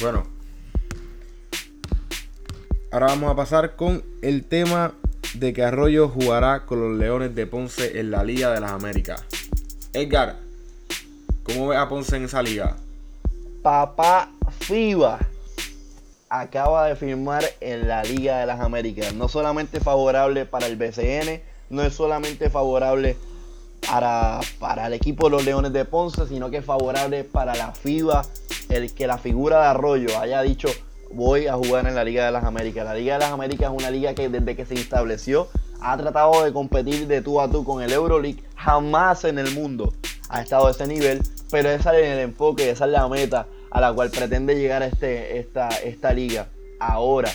Bueno. 0.01 0.23
Ahora 2.93 3.07
vamos 3.07 3.31
a 3.31 3.37
pasar 3.37 3.77
con 3.77 4.03
el 4.23 4.45
tema 4.45 4.95
de 5.35 5.53
que 5.53 5.63
Arroyo 5.63 6.09
jugará 6.09 6.67
con 6.67 6.81
los 6.81 6.99
Leones 6.99 7.35
de 7.35 7.47
Ponce 7.47 8.01
en 8.01 8.11
la 8.11 8.25
Liga 8.25 8.53
de 8.53 8.61
las 8.61 8.73
Américas. 8.73 9.25
Edgar, 9.93 10.39
¿cómo 11.45 11.69
ves 11.69 11.79
a 11.79 11.89
Ponce 11.89 12.17
en 12.17 12.25
esa 12.25 12.43
liga? 12.43 12.77
Papá 13.63 14.31
FIBA 14.61 15.19
acaba 16.31 16.87
de 16.87 16.97
firmar 16.97 17.45
en 17.61 17.89
la 17.89 18.03
Liga 18.03 18.39
de 18.39 18.47
las 18.47 18.59
Américas. 18.61 19.13
No 19.13 19.29
solamente 19.29 19.81
favorable 19.81 20.47
para 20.47 20.67
el 20.67 20.77
BCN, 20.77 21.43
no 21.69 21.83
es 21.83 21.93
solamente 21.93 22.49
favorable 22.49 23.19
para, 23.87 24.41
para 24.59 24.87
el 24.87 24.95
equipo 24.95 25.27
de 25.27 25.33
los 25.33 25.45
Leones 25.45 25.75
de 25.75 25.85
Ponce, 25.85 26.27
sino 26.27 26.51
que 26.51 26.59
es 26.59 26.65
favorable 26.65 27.25
para 27.25 27.55
la 27.55 27.73
FIBA, 27.73 28.23
el 28.71 28.95
que 28.95 29.07
la 29.07 29.19
figura 29.19 29.61
de 29.61 29.67
Arroyo 29.67 30.19
haya 30.19 30.41
dicho 30.41 30.69
voy 31.13 31.47
a 31.47 31.55
jugar 31.55 31.87
en 31.87 31.95
la 31.95 32.05
Liga 32.05 32.25
de 32.25 32.31
las 32.31 32.45
Américas. 32.45 32.87
La 32.87 32.95
Liga 32.95 33.15
de 33.15 33.21
las 33.21 33.33
Américas 33.33 33.71
es 33.71 33.79
una 33.79 33.91
liga 33.91 34.15
que 34.15 34.31
desde 34.31 34.57
que 34.57 34.65
se 34.65 34.75
estableció 34.75 35.49
ha 35.83 35.99
tratado 35.99 36.45
de 36.45 36.53
competir 36.53 37.07
de 37.09 37.21
tú 37.21 37.41
a 37.41 37.51
tú 37.51 37.65
con 37.65 37.83
el 37.83 37.93
Euroleague. 37.93 38.43
Jamás 38.57 39.25
en 39.25 39.39
el 39.39 39.51
mundo 39.55 39.93
ha 40.31 40.41
estado 40.41 40.69
a 40.69 40.71
ese 40.71 40.87
nivel, 40.87 41.23
pero 41.51 41.71
esa 41.71 41.99
es 41.99 42.07
el 42.07 42.19
enfoque, 42.21 42.71
esa 42.71 42.85
es 42.87 42.91
la 42.93 43.09
meta 43.09 43.47
a 43.71 43.81
la 43.81 43.93
cual 43.93 44.11
pretende 44.11 44.55
llegar 44.57 44.83
este, 44.83 45.39
esta, 45.39 45.69
esta 45.69 46.13
liga. 46.13 46.49
Ahora, 46.79 47.31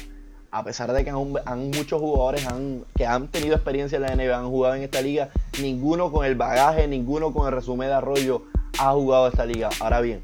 a 0.51 0.63
pesar 0.63 0.91
de 0.93 1.03
que 1.03 1.09
han, 1.09 1.71
muchos 1.71 1.99
jugadores 2.01 2.45
han- 2.47 2.83
que 2.95 3.05
han 3.05 3.27
tenido 3.29 3.55
experiencia 3.55 3.97
en 3.97 4.01
la 4.03 4.15
NBA, 4.15 4.37
han 4.37 4.49
jugado 4.49 4.75
en 4.75 4.83
esta 4.83 5.01
liga, 5.01 5.29
ninguno 5.61 6.11
con 6.11 6.25
el 6.25 6.35
bagaje, 6.35 6.87
ninguno 6.87 7.33
con 7.33 7.47
el 7.47 7.53
resumen 7.53 7.89
de 7.89 7.95
Arroyo 7.95 8.43
ha 8.79 8.91
jugado 8.93 9.27
esta 9.27 9.45
liga. 9.45 9.69
Ahora 9.79 10.01
bien, 10.01 10.21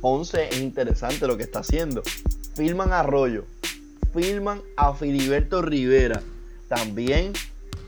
Ponce 0.00 0.48
es 0.48 0.58
interesante 0.60 1.26
lo 1.26 1.36
que 1.36 1.42
está 1.44 1.60
haciendo. 1.60 2.02
Filman 2.54 2.92
Arroyo, 2.92 3.44
filman 4.14 4.60
a 4.76 4.94
Filiberto 4.94 5.62
Rivera. 5.62 6.22
También 6.68 7.32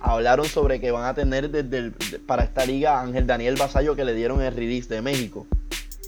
hablaron 0.01 0.47
sobre 0.47 0.81
que 0.81 0.91
van 0.91 1.05
a 1.05 1.15
tener 1.15 1.51
para 2.27 2.45
esta 2.45 2.65
liga 2.65 2.99
a 2.99 3.03
Ángel 3.03 3.27
Daniel 3.27 3.57
Basayo 3.57 3.95
que 3.95 4.05
le 4.05 4.15
dieron 4.15 4.41
el 4.43 4.55
release 4.55 4.93
de 4.93 5.03
México. 5.03 5.47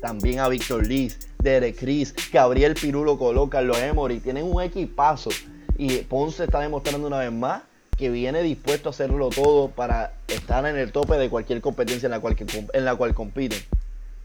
También 0.01 0.41
a 0.41 0.49
Víctor 0.49 0.87
Liz, 0.87 1.29
Derek 1.39 1.79
Cris, 1.79 2.15
Gabriel 2.33 2.75
Pirulo 2.75 3.19
Coló, 3.19 3.49
Carlos 3.49 3.79
Emory. 3.79 4.21
Tienen 4.21 4.45
un 4.45 4.61
equipazo. 4.63 5.31
Y 5.79 5.99
Ponce 5.99 6.45
está 6.45 6.61
demostrando 6.61 7.07
una 7.07 7.19
vez 7.19 7.33
más 7.33 7.63
que 7.97 8.11
viene 8.11 8.43
dispuesto 8.43 8.89
a 8.89 8.91
hacerlo 8.91 9.29
todo 9.29 9.69
para 9.69 10.15
estar 10.29 10.67
en 10.67 10.77
el 10.77 10.91
tope 10.91 11.17
de 11.17 11.29
cualquier 11.31 11.61
competencia 11.61 12.07
en 12.07 12.11
la 12.11 12.21
cual, 12.21 12.37
en 12.73 12.85
la 12.85 12.97
cual 12.97 13.15
compiten. 13.15 13.61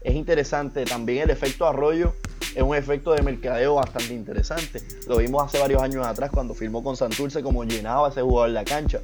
Es 0.00 0.14
interesante 0.14 0.84
también 0.84 1.24
el 1.24 1.30
efecto 1.30 1.66
arroyo. 1.66 2.14
Es 2.54 2.62
un 2.62 2.74
efecto 2.74 3.12
de 3.12 3.22
mercadeo 3.22 3.74
bastante 3.74 4.14
interesante. 4.14 4.82
Lo 5.06 5.18
vimos 5.18 5.44
hace 5.44 5.58
varios 5.58 5.82
años 5.82 6.06
atrás 6.06 6.30
cuando 6.32 6.54
firmó 6.54 6.82
con 6.82 6.96
Santurce 6.96 7.42
como 7.42 7.64
llenaba 7.64 8.08
ese 8.08 8.22
jugador 8.22 8.50
la 8.50 8.64
cancha. 8.64 9.00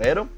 Pero 0.00 0.28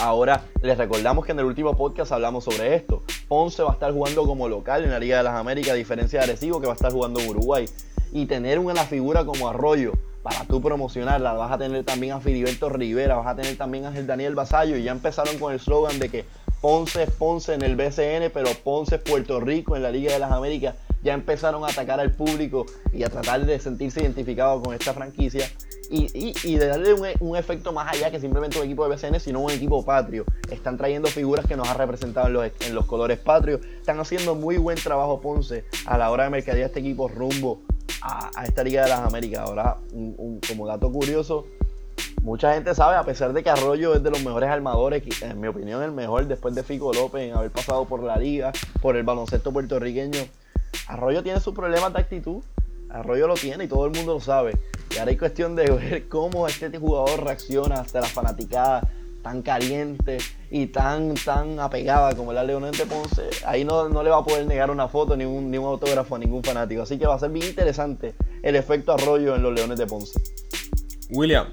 Ahora 0.00 0.42
les 0.62 0.76
recordamos 0.76 1.24
que 1.24 1.30
en 1.30 1.38
el 1.38 1.44
último 1.44 1.76
podcast 1.76 2.10
hablamos 2.10 2.42
sobre 2.42 2.74
esto. 2.74 3.04
Ponce 3.28 3.62
va 3.62 3.70
a 3.70 3.72
estar 3.74 3.92
jugando 3.92 4.24
como 4.24 4.48
local 4.48 4.82
en 4.82 4.90
la 4.90 4.98
Liga 4.98 5.18
de 5.18 5.22
las 5.22 5.34
Américas, 5.34 5.72
a 5.72 5.76
diferencia 5.76 6.18
de 6.18 6.24
Arecibo 6.24 6.60
que 6.60 6.66
va 6.66 6.72
a 6.72 6.74
estar 6.74 6.90
jugando 6.90 7.20
en 7.20 7.28
Uruguay. 7.28 7.68
Y 8.10 8.26
tener 8.26 8.58
una 8.58 8.82
figura 8.82 9.24
como 9.24 9.48
Arroyo 9.48 9.92
para 10.24 10.44
tú 10.46 10.60
promocionarla, 10.60 11.34
vas 11.34 11.52
a 11.52 11.58
tener 11.58 11.84
también 11.84 12.14
a 12.14 12.20
Filiberto 12.20 12.68
Rivera, 12.68 13.14
vas 13.14 13.28
a 13.28 13.36
tener 13.36 13.56
también 13.56 13.84
a 13.84 13.92
Daniel 13.92 14.34
Basayo 14.34 14.76
y 14.76 14.82
ya 14.82 14.90
empezaron 14.90 15.38
con 15.38 15.52
el 15.52 15.60
slogan 15.60 16.00
de 16.00 16.08
que 16.08 16.24
Ponce 16.60 17.04
es 17.04 17.10
Ponce 17.10 17.54
en 17.54 17.62
el 17.62 17.76
BCN, 17.76 18.32
pero 18.34 18.48
Ponce 18.64 18.96
es 18.96 19.02
Puerto 19.02 19.38
Rico 19.38 19.76
en 19.76 19.84
la 19.84 19.90
Liga 19.90 20.12
de 20.14 20.18
las 20.18 20.32
Américas. 20.32 20.74
Ya 21.02 21.14
empezaron 21.14 21.64
a 21.64 21.68
atacar 21.68 21.98
al 22.00 22.12
público 22.12 22.66
y 22.92 23.02
a 23.02 23.08
tratar 23.08 23.44
de 23.44 23.58
sentirse 23.58 24.02
identificados 24.02 24.62
con 24.62 24.74
esta 24.74 24.92
franquicia 24.94 25.50
y, 25.90 26.06
y- 26.14 26.34
y 26.44 26.56
de 26.56 26.66
darle 26.66 26.94
un, 26.94 27.06
un 27.20 27.36
efecto 27.36 27.72
más 27.72 27.92
allá 27.92 28.10
que 28.10 28.20
simplemente 28.20 28.58
un 28.58 28.64
equipo 28.64 28.88
de 28.88 28.94
BCN, 28.94 29.18
sino 29.20 29.40
un 29.40 29.50
equipo 29.50 29.84
patrio. 29.84 30.24
Están 30.50 30.76
trayendo 30.78 31.08
figuras 31.08 31.44
que 31.46 31.56
nos 31.56 31.68
han 31.68 31.76
representado 31.76 32.28
en 32.28 32.32
los, 32.34 32.50
en 32.60 32.74
los 32.74 32.86
colores 32.86 33.18
patrios. 33.18 33.60
Están 33.78 33.98
haciendo 34.00 34.34
muy 34.34 34.56
buen 34.58 34.78
trabajo 34.78 35.20
Ponce 35.20 35.64
a 35.86 35.98
la 35.98 36.10
hora 36.10 36.24
de 36.24 36.30
mercadear 36.30 36.66
este 36.68 36.80
equipo 36.80 37.08
rumbo 37.08 37.60
a, 38.00 38.30
a 38.34 38.44
esta 38.44 38.62
Liga 38.62 38.84
de 38.84 38.90
las 38.90 39.00
Américas. 39.00 39.40
Ahora, 39.40 39.76
un- 39.92 40.40
como 40.48 40.66
dato 40.66 40.90
curioso, 40.90 41.46
mucha 42.22 42.54
gente 42.54 42.74
sabe, 42.74 42.96
a 42.96 43.02
pesar 43.04 43.32
de 43.32 43.42
que 43.42 43.50
Arroyo 43.50 43.94
es 43.94 44.02
de 44.02 44.10
los 44.10 44.22
mejores 44.22 44.48
armadores, 44.48 45.02
en 45.22 45.40
mi 45.40 45.48
opinión 45.48 45.82
el 45.82 45.90
mejor 45.92 46.26
después 46.26 46.54
de 46.54 46.62
Fico 46.62 46.92
López 46.92 47.22
en 47.28 47.34
haber 47.36 47.50
pasado 47.50 47.84
por 47.86 48.02
la 48.02 48.16
liga, 48.16 48.52
por 48.80 48.96
el 48.96 49.02
baloncesto 49.02 49.52
puertorriqueño, 49.52 50.20
Arroyo 50.86 51.22
tiene 51.22 51.40
sus 51.40 51.54
problemas 51.54 51.92
de 51.92 52.00
actitud. 52.00 52.42
Arroyo 52.90 53.26
lo 53.26 53.34
tiene 53.34 53.64
y 53.64 53.68
todo 53.68 53.86
el 53.86 53.92
mundo 53.92 54.14
lo 54.14 54.20
sabe. 54.20 54.58
Y 54.90 54.98
ahora 54.98 55.10
hay 55.10 55.16
cuestión 55.16 55.56
de 55.56 55.70
ver 55.70 56.08
cómo 56.08 56.46
este 56.46 56.70
jugador 56.78 57.24
reacciona 57.24 57.76
hasta 57.76 58.00
la 58.00 58.06
fanaticada 58.06 58.82
tan 59.22 59.40
caliente 59.42 60.18
y 60.50 60.66
tan 60.66 61.14
tan 61.14 61.60
apegada 61.60 62.14
como 62.16 62.32
la 62.32 62.42
Leones 62.42 62.76
de 62.76 62.86
Ponce. 62.86 63.30
Ahí 63.46 63.64
no, 63.64 63.88
no 63.88 64.02
le 64.02 64.10
va 64.10 64.18
a 64.18 64.24
poder 64.24 64.46
negar 64.46 64.70
una 64.70 64.88
foto 64.88 65.16
ni 65.16 65.24
un, 65.24 65.50
ni 65.50 65.58
un 65.58 65.66
autógrafo 65.66 66.16
a 66.16 66.18
ningún 66.18 66.42
fanático. 66.42 66.82
Así 66.82 66.98
que 66.98 67.06
va 67.06 67.14
a 67.14 67.18
ser 67.18 67.30
bien 67.30 67.46
interesante 67.46 68.14
el 68.42 68.56
efecto 68.56 68.92
Arroyo 68.92 69.36
en 69.36 69.42
los 69.42 69.54
Leones 69.54 69.78
de 69.78 69.86
Ponce. 69.86 70.20
William, 71.10 71.46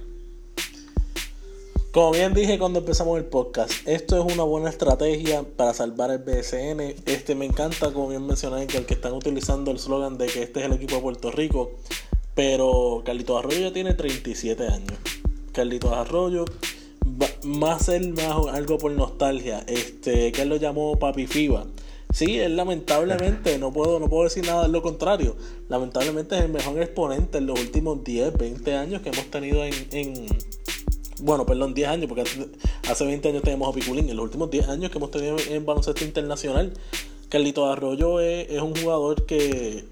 Como 1.91 2.11
bien 2.11 2.33
dije 2.35 2.59
cuando 2.59 2.79
empezamos 2.79 3.17
el 3.17 3.25
podcast, 3.25 3.71
esto 3.87 4.19
es 4.23 4.33
una 4.33 4.43
buena 4.43 4.69
estrategia 4.69 5.43
para 5.57 5.73
salvar 5.73 6.11
el 6.11 6.19
BSN. 6.19 6.81
Este 7.07 7.33
me 7.33 7.45
encanta, 7.45 7.91
como 7.91 8.09
bien 8.09 8.27
mencioné, 8.27 8.67
que 8.67 8.77
el 8.77 8.85
que 8.85 8.93
están 8.93 9.13
utilizando 9.13 9.71
el 9.71 9.79
slogan 9.79 10.17
de 10.19 10.27
que 10.27 10.43
este 10.43 10.59
es 10.59 10.67
el 10.67 10.73
equipo 10.73 10.95
de 10.97 11.01
Puerto 11.01 11.31
Rico. 11.31 11.71
Pero 12.35 13.01
Carlitos 13.03 13.39
Arroyo 13.39 13.59
ya 13.59 13.73
tiene 13.73 13.95
37 13.95 14.67
años. 14.67 14.93
Carlitos 15.51 15.91
Arroyo, 15.91 16.45
va- 17.19 17.27
más 17.43 17.89
él, 17.89 18.13
más 18.13 18.53
algo 18.53 18.77
por 18.77 18.91
nostalgia. 18.91 19.63
Este, 19.67 20.31
que 20.31 20.43
él 20.43 20.49
lo 20.49 20.57
llamó 20.57 20.99
Papi 20.99 21.25
Fiba. 21.25 21.65
Sí, 22.13 22.37
él 22.39 22.55
lamentablemente, 22.55 23.57
no 23.57 23.73
puedo, 23.73 23.99
no 23.99 24.07
puedo 24.09 24.23
decir 24.25 24.45
nada 24.45 24.63
de 24.63 24.69
lo 24.69 24.83
contrario. 24.83 25.35
Lamentablemente 25.69 26.37
es 26.37 26.43
el 26.43 26.49
mejor 26.51 26.79
exponente 26.81 27.39
en 27.39 27.47
los 27.47 27.59
últimos 27.59 28.03
10, 28.03 28.37
20 28.37 28.75
años 28.75 29.01
que 29.01 29.09
hemos 29.09 29.25
tenido 29.31 29.63
en, 29.65 29.73
en 29.91 30.25
bueno, 31.21 31.45
perdón, 31.45 31.73
10 31.73 31.87
años, 31.89 32.07
porque 32.07 32.21
hace- 32.23 32.47
hace 32.89 33.05
20 33.05 33.29
años 33.29 33.43
tenemos 33.43 33.69
a 33.69 33.73
Piculín. 33.73 34.09
En 34.09 34.15
los 34.15 34.23
últimos 34.25 34.49
10 34.51 34.67
años 34.69 34.91
que 34.91 34.97
hemos 34.97 35.11
tenido 35.11 35.37
en 35.49 35.65
baloncesto 35.65 36.03
internacional, 36.05 36.73
Carlito 37.29 37.65
Arroyo 37.71 38.19
es, 38.19 38.49
es 38.49 38.61
un 38.61 38.75
jugador 38.75 39.25
que 39.25 39.85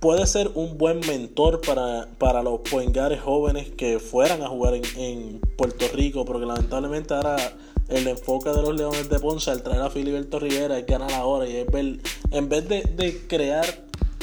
puede 0.00 0.26
ser 0.26 0.50
un 0.54 0.76
buen 0.78 1.00
mentor 1.00 1.60
para, 1.62 2.08
para 2.18 2.42
los 2.42 2.60
poengares 2.60 3.20
jóvenes 3.20 3.70
que 3.70 3.98
fueran 3.98 4.42
a 4.42 4.48
jugar 4.48 4.74
en, 4.74 4.82
en, 4.96 5.40
Puerto 5.56 5.86
Rico, 5.92 6.24
porque 6.24 6.44
lamentablemente 6.46 7.14
ahora 7.14 7.36
el 7.88 8.06
enfoque 8.06 8.50
de 8.50 8.60
los 8.62 8.76
Leones 8.76 9.08
de 9.08 9.18
Ponce 9.18 9.50
al 9.50 9.62
traer 9.62 9.80
a 9.80 9.90
Filiberto 9.90 10.38
Rivera 10.38 10.78
es 10.78 10.86
ganar 10.86 11.12
ahora 11.12 11.48
y 11.48 11.56
es 11.56 11.66
ver, 11.66 11.98
en 12.30 12.48
vez 12.48 12.68
de, 12.68 12.82
de 12.82 13.26
crear 13.26 13.64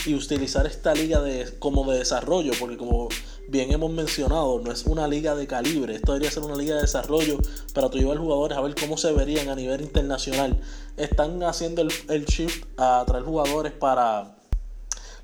y 0.06 0.14
utilizar 0.14 0.68
esta 0.68 0.93
liga 0.93 1.22
de, 1.22 1.58
como 1.60 1.89
de 1.91 1.97
desarrollo, 1.99 2.51
porque 2.60 2.78
como 2.78 3.08
bien 3.54 3.72
hemos 3.72 3.91
mencionado, 3.91 4.60
no 4.60 4.72
es 4.72 4.84
una 4.88 5.08
liga 5.08 5.36
de 5.36 5.45
calibre, 5.45 5.95
esto 5.95 6.14
debería 6.14 6.32
ser 6.32 6.41
una 6.41 6.56
liga 6.56 6.74
de 6.76 6.82
desarrollo 6.82 7.38
para 7.74 7.88
tu 7.88 7.99
llevar 7.99 8.18
jugadores 8.18 8.58
a 8.58 8.62
ver 8.62 8.74
cómo 8.74 8.97
se 8.97 9.12
verían 9.14 9.47
a 9.47 9.56
nivel 9.56 9.82
internacional. 9.82 10.60
Están 10.97 11.41
haciendo 11.43 11.84
el, 11.84 11.93
el 12.10 12.26
shift 12.26 12.66
a 12.78 13.04
traer 13.06 13.24
jugadores 13.24 13.72
para 13.72 14.36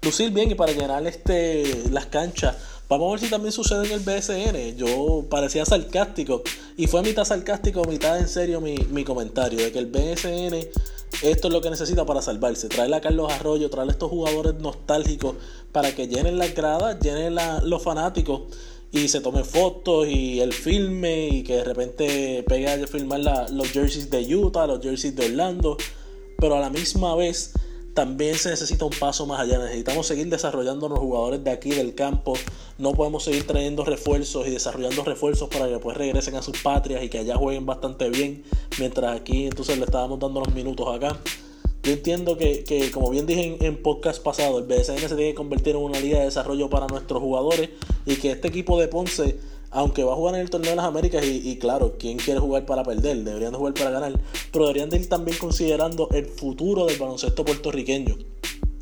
lucir 0.04 0.30
bien 0.30 0.52
y 0.52 0.56
para 0.56 0.72
llenar 0.72 1.06
este, 1.08 1.90
las 1.90 2.06
canchas. 2.06 2.56
Vamos 2.88 3.08
a 3.08 3.12
ver 3.14 3.20
si 3.20 3.30
también 3.32 3.52
sucede 3.52 3.88
en 3.88 3.94
el 3.94 4.00
BSN. 4.00 4.78
Yo 4.78 5.26
parecía 5.28 5.66
sarcástico 5.66 6.44
y 6.78 6.86
fue 6.86 7.02
mitad 7.02 7.26
sarcástico, 7.26 7.84
mitad 7.86 8.20
en 8.20 8.28
serio 8.28 8.62
mi, 8.62 8.78
mi 8.92 9.04
comentario 9.04 9.60
de 9.60 9.72
que 9.72 9.80
el 9.80 9.88
BSN 9.88 10.70
esto 11.22 11.48
es 11.48 11.54
lo 11.54 11.62
que 11.62 11.70
necesita 11.70 12.06
para 12.06 12.22
salvarse. 12.22 12.70
Traerle 12.70 12.98
a 12.98 13.02
Carlos 13.02 13.32
Arroyo, 13.32 13.70
traerle 13.70 13.92
a 13.92 13.94
estos 13.94 14.10
jugadores 14.10 14.56
nostálgicos 14.56 15.36
para 15.72 15.94
que 15.94 16.08
llenen 16.08 16.38
las 16.38 16.54
gradas, 16.54 17.00
llenen 17.00 17.36
la, 17.36 17.62
los 17.62 17.84
fanáticos 17.84 18.44
y 18.92 19.08
se 19.08 19.22
tomen 19.22 19.46
fotos 19.46 20.08
y 20.08 20.40
el 20.40 20.54
filme 20.54 21.28
y 21.28 21.44
que 21.44 21.58
de 21.58 21.64
repente 21.64 22.44
pegue 22.48 22.70
a 22.70 22.88
filmar 22.88 23.20
los 23.52 23.68
jerseys 23.70 24.10
de 24.10 24.36
Utah, 24.36 24.66
los 24.66 24.82
jerseys 24.82 25.16
de 25.16 25.26
Orlando. 25.26 25.78
Pero 26.38 26.56
a 26.56 26.60
la 26.60 26.70
misma 26.70 27.16
vez 27.16 27.54
también 27.94 28.36
se 28.36 28.50
necesita 28.50 28.86
un 28.86 28.92
paso 28.92 29.26
más 29.26 29.40
allá. 29.40 29.60
Necesitamos 29.60 30.08
seguir 30.08 30.30
desarrollando 30.30 30.88
los 30.90 31.00
jugadores 31.00 31.44
de 31.44 31.52
aquí 31.52 31.72
del 31.72 31.96
campo. 31.96 32.34
No 32.78 32.94
podemos 32.94 33.24
seguir 33.24 33.46
trayendo 33.46 33.84
refuerzos 33.84 34.48
y 34.48 34.52
desarrollando 34.52 35.04
refuerzos 35.04 35.50
para 35.50 35.66
que 35.66 35.72
después 35.72 35.98
regresen 35.98 36.36
a 36.36 36.42
sus 36.42 36.62
patrias 36.62 37.04
y 37.04 37.10
que 37.10 37.20
allá 37.20 37.36
jueguen 37.36 37.66
bastante 37.66 38.10
bien. 38.10 38.44
Mientras 38.78 39.20
aquí 39.20 39.46
entonces 39.46 39.78
le 39.78 39.86
estábamos 39.86 40.20
dando 40.20 40.40
los 40.40 40.54
minutos 40.54 40.88
acá. 40.96 41.20
Yo 41.84 41.94
entiendo 41.94 42.38
que, 42.38 42.64
que 42.64 42.92
como 42.92 43.10
bien 43.10 43.26
dije 43.26 43.58
en, 43.58 43.66
en, 43.66 43.82
podcast 43.82 44.22
pasado, 44.22 44.60
el 44.60 44.66
BSN 44.66 44.98
se 44.98 45.08
tiene 45.08 45.30
que 45.30 45.36
convertir 45.36 45.76
en 45.76 45.82
una 45.82 46.00
liga 46.00 46.20
de 46.20 46.26
desarrollo 46.26 46.70
para 46.70 46.88
nuestros 46.88 47.22
jugadores 47.22 47.70
y 48.06 48.18
que 48.18 48.32
este 48.32 48.50
equipo 48.50 48.80
de 48.80 48.90
Ponce 48.90 49.40
aunque 49.72 50.04
va 50.04 50.14
a 50.14 50.16
jugar 50.16 50.36
en 50.36 50.42
el 50.42 50.50
torneo 50.50 50.72
de 50.72 50.76
las 50.78 50.86
Américas 50.86 51.24
y, 51.26 51.58
claro, 51.58 51.96
¿quién 52.00 52.18
quiere 52.18 52.40
jugar 52.40 52.66
para 52.66 52.84
perder? 52.84 53.24
Deberían 53.24 53.52
de 53.52 53.58
jugar 53.58 53.74
para 53.74 53.92
ganar, 53.92 54.20
pero 54.52 54.66
deberían 54.66 54.90
de 54.90 54.98
ir 54.98 55.10
también 55.10 55.38
considerando 55.38 56.10
el 56.12 56.26
futuro 56.26 56.86
del 56.86 56.98
baloncesto 56.98 57.46
puertorriqueño. 57.46 58.18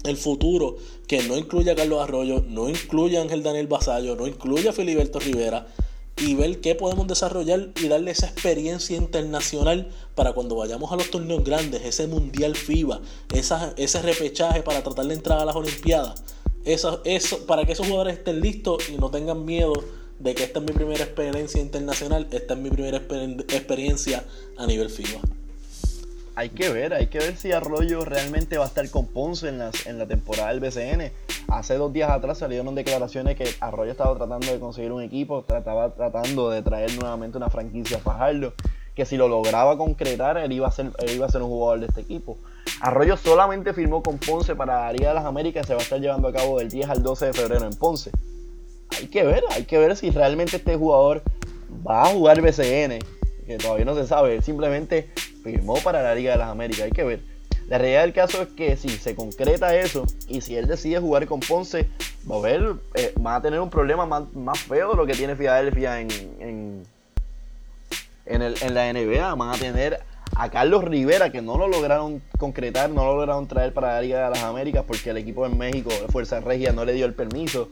El 0.04 0.16
futuro 0.16 0.78
que 1.08 1.24
no 1.24 1.38
incluye 1.38 1.72
a 1.72 1.76
Carlos 1.76 2.02
Arroyo, 2.02 2.44
no 2.48 2.70
incluye 2.70 3.18
a 3.18 3.22
Ángel 3.22 3.44
Daniel 3.44 3.68
Basallo, 3.68 4.16
no 4.16 4.28
incluye 4.28 4.70
a 4.70 4.74
Filiberto 4.74 5.20
Rivera 5.20 5.68
y 6.20 6.34
ver 6.34 6.62
qué 6.62 6.76
podemos 6.76 7.08
desarrollar 7.08 7.70
y 7.76 7.88
darle 7.88 8.12
esa 8.12 8.28
experiencia 8.28 8.96
internacional 8.96 9.90
para 10.16 10.34
cuando 10.34 10.56
vayamos 10.56 10.92
a 10.92 10.96
los 10.96 11.12
torneos 11.12 11.44
grandes, 11.44 11.84
ese 11.84 12.08
Mundial 12.08 12.56
FIBA, 12.56 13.02
esa, 13.34 13.74
ese 13.78 14.02
repechaje 14.02 14.64
para 14.64 14.82
tratar 14.82 15.06
de 15.06 15.14
entrar 15.14 15.40
a 15.40 15.46
las 15.46 15.56
Olimpiadas. 15.56 16.24
Eso, 16.64 17.02
eso, 17.06 17.46
para 17.46 17.66
que 17.66 17.74
esos 17.74 17.86
jugadores 17.86 18.18
estén 18.18 18.42
listos 18.42 18.90
y 18.90 18.98
no 18.98 19.10
tengan 19.12 19.46
miedo 19.46 19.74
de 20.20 20.36
que 20.36 20.44
esta 20.44 20.60
es 20.60 20.66
mi 20.66 20.72
primera 20.72 21.04
experiencia 21.04 21.62
internacional, 21.62 22.28
esta 22.32 22.54
es 22.54 22.60
mi 22.60 22.70
primera 22.70 22.98
exper 22.98 23.46
experiencia 23.50 24.24
a 24.58 24.66
nivel 24.66 24.90
FIBA. 24.90 25.22
Hay 26.36 26.50
que 26.50 26.70
ver, 26.70 26.94
hay 26.94 27.08
que 27.08 27.18
ver 27.18 27.36
si 27.36 27.52
Arroyo 27.52 28.06
realmente 28.06 28.60
va 28.60 28.66
a 28.66 28.68
estar 28.68 28.88
con 28.92 29.08
Ponce 29.08 29.50
en, 29.50 29.58
las, 29.58 29.88
en 29.88 29.98
la 29.98 30.06
temporada 30.06 30.50
del 30.50 30.60
BCN. 30.60 31.12
Hace 31.48 31.76
dos 31.78 31.92
días 31.92 32.12
atrás 32.12 32.38
salieron 32.38 32.76
declaraciones 32.76 33.36
que 33.36 33.50
Arroyo 33.60 33.92
estaba 33.92 34.16
tratando 34.16 34.52
de 34.52 34.60
conseguir 34.60 34.92
un 34.92 35.02
equipo, 35.02 35.44
estaba 35.48 35.96
tratando 35.96 36.52
de 36.52 36.62
traer 36.62 36.94
nuevamente 36.96 37.38
una 37.38 37.50
franquicia 37.50 37.98
a 37.98 38.02
Fajardo, 38.02 38.54
que 38.94 39.06
si 39.06 39.18
lo 39.18 39.28
lograba 39.28 39.78
concretar, 39.80 40.38
él 40.38 40.52
iba 40.52 40.68
a 40.68 40.72
ser, 40.72 40.92
él 41.00 41.16
iba 41.16 41.26
a 41.26 41.30
ser 41.30 41.42
un 41.42 41.50
jugador 41.50 41.80
de 41.80 41.88
este 41.88 42.02
equipo. 42.02 42.38
Arroyo 42.82 43.18
solamente 43.18 43.74
firmó 43.74 44.04
con 44.04 44.20
Ponce 44.20 44.56
para 44.56 44.86
la 44.86 44.94
Liga 44.94 45.10
de 45.10 45.16
las 45.16 45.26
Américas, 45.26 45.66
se 45.66 45.74
va 45.74 45.80
a 45.80 45.84
estar 45.84 46.00
llevando 46.00 46.28
a 46.28 46.34
cabo 46.34 46.60
del 46.60 46.70
10 46.70 46.88
al 46.90 47.02
12 47.02 47.26
de 47.26 47.34
febrero 47.34 47.66
en 47.66 47.74
Ponce 47.74 48.12
hay 48.98 49.08
que 49.08 49.24
ver, 49.24 49.44
hay 49.52 49.64
que 49.64 49.78
ver 49.78 49.96
si 49.96 50.10
realmente 50.10 50.58
este 50.58 50.76
jugador 50.76 51.24
va 51.88 52.04
a 52.04 52.06
jugar 52.08 52.42
BCN, 52.42 53.00
que 53.46 53.58
todavía 53.58 53.86
no 53.86 53.96
se 53.96 54.08
sabe, 54.08 54.42
simplemente 54.42 55.10
firmó 55.44 55.76
para 55.78 56.02
la 56.02 56.16
Liga 56.16 56.34
de 56.34 56.38
las 56.38 56.50
Américas, 56.50 56.86
hay 56.86 56.92
que 56.92 57.04
ver. 57.04 57.22
La 57.68 57.78
realidad 57.78 58.02
del 58.04 58.14
caso 58.14 58.42
es 58.42 58.48
que 58.50 58.78
si 58.78 58.90
se 58.90 59.14
concreta 59.14 59.76
eso 59.76 60.06
y 60.30 60.40
si 60.40 60.56
él 60.56 60.68
decide 60.68 61.00
jugar 61.00 61.28
con 61.28 61.42
Ponce, 61.42 61.90
va 62.30 62.38
a 62.38 62.40
ver, 62.40 62.76
eh, 62.96 63.14
van 63.20 63.36
a 63.36 63.42
tener 63.42 63.60
un 63.60 63.70
problema 63.70 64.06
más, 64.06 64.34
más, 64.34 64.60
feo 64.60 64.92
de 64.92 64.96
lo 64.96 65.06
que 65.06 65.14
tiene 65.14 65.36
Filadelfia 65.36 66.00
en, 66.00 66.10
en, 66.40 66.84
en, 68.26 68.42
en 68.42 68.74
la 68.74 68.94
NBA. 68.94 69.36
Van 69.36 69.50
a 69.50 69.58
tener 69.58 70.00
a 70.38 70.50
Carlos 70.50 70.86
Rivera, 70.86 71.30
que 71.30 71.42
no 71.42 71.58
lo 71.58 71.68
lograron 71.68 72.22
concretar, 72.38 72.90
no 72.90 73.04
lo 73.04 73.16
lograron 73.16 73.48
traer 73.48 73.74
para 73.74 73.96
la 73.96 74.02
Liga 74.02 74.24
de 74.24 74.30
las 74.36 74.44
Américas 74.44 74.86
porque 74.88 75.10
el 75.10 75.18
equipo 75.18 75.46
en 75.46 75.58
México, 75.58 75.90
Fuerza 76.10 76.40
Regia, 76.40 76.72
no 76.72 76.86
le 76.86 76.94
dio 76.94 77.06
el 77.06 77.14
permiso 77.14 77.70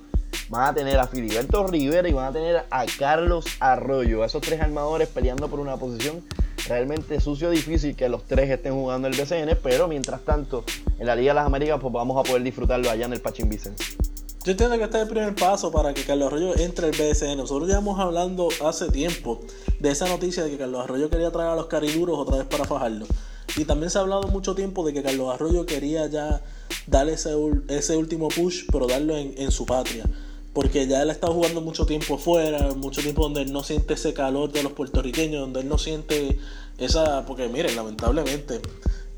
van 0.50 0.70
a 0.70 0.74
tener 0.74 1.00
a 1.00 1.08
Filiberto 1.08 1.66
Rivera 1.68 2.08
y 2.08 2.14
van 2.14 2.26
a 2.26 2.32
tener 2.32 2.66
a 2.70 2.86
Carlos 2.98 3.46
Arroyo. 3.60 4.24
Esos 4.24 4.42
tres 4.42 4.62
armadores 4.62 5.08
peleando 5.08 5.48
por 5.50 5.60
una 5.60 5.78
posición 5.78 6.24
realmente 6.68 7.20
sucio, 7.20 7.50
difícil 7.50 7.96
que 7.96 8.10
los 8.10 8.26
tres 8.26 8.50
estén 8.50 8.74
jugando 8.74 9.08
el 9.08 9.16
BCN, 9.16 9.58
pero 9.62 9.88
mientras 9.88 10.22
tanto, 10.22 10.64
en 11.00 11.06
la 11.06 11.16
Liga 11.16 11.32
de 11.32 11.36
las 11.36 11.46
Américas, 11.46 11.80
pues 11.80 11.94
vamos 11.94 12.18
a 12.18 12.28
poder 12.28 12.44
disfrutarlo 12.44 12.90
allá 12.90 13.06
en 13.06 13.14
el 13.14 13.22
Pachín 13.22 13.50
Vicente. 13.50 13.84
Yo 14.44 14.52
entiendo 14.52 14.78
que 14.78 14.84
este 14.84 14.98
es 14.98 15.04
el 15.04 15.10
primer 15.10 15.34
paso 15.34 15.72
para 15.72 15.94
que 15.94 16.04
Carlos 16.04 16.28
Arroyo 16.28 16.56
entre 16.58 16.86
al 16.86 16.92
BSN. 16.92 17.36
Nosotros 17.36 17.68
hemos 17.72 18.00
hablando 18.00 18.50
hace 18.64 18.92
tiempo 18.92 19.42
de 19.80 19.90
esa 19.90 20.08
noticia 20.08 20.44
de 20.44 20.52
que 20.52 20.58
Carlos 20.58 20.84
Arroyo 20.84 21.10
quería 21.10 21.32
traer 21.32 21.50
a 21.50 21.56
los 21.56 21.66
cariduros 21.66 22.20
otra 22.20 22.38
vez 22.38 22.46
para 22.46 22.64
fajarlo. 22.64 23.08
Y 23.58 23.66
también 23.66 23.90
se 23.90 23.98
ha 23.98 24.02
hablado 24.02 24.28
mucho 24.28 24.54
tiempo 24.54 24.86
de 24.86 24.94
que 24.94 25.02
Carlos 25.02 25.34
Arroyo 25.34 25.66
quería 25.66 26.06
ya 26.08 26.44
darle 26.86 27.14
ese, 27.14 27.34
ese 27.70 27.98
último 27.98 28.28
push, 28.28 28.66
pero 28.72 28.86
darlo 28.86 29.18
en 29.18 29.52
su 29.52 29.66
patria 29.66 30.06
porque 30.56 30.88
ya 30.88 31.01
él 31.01 31.10
ha 31.10 31.12
estado 31.12 31.34
jugando 31.34 31.60
mucho 31.60 31.86
tiempo 31.86 32.18
fuera, 32.18 32.74
mucho 32.76 33.01
tiempo 33.01 33.24
donde 33.24 33.41
él 33.41 33.51
no 33.51 33.62
siente 33.62 33.95
ese 33.95 34.14
calor 34.14 34.53
de 34.53 34.64
los 34.64 34.72
puertorriqueños, 34.72 35.41
donde 35.41 35.60
él 35.60 35.68
no 35.68 35.78
siente 35.78 36.39
esa, 36.78 37.26
porque 37.26 37.49
miren, 37.49 37.76
lamentablemente, 37.76 38.62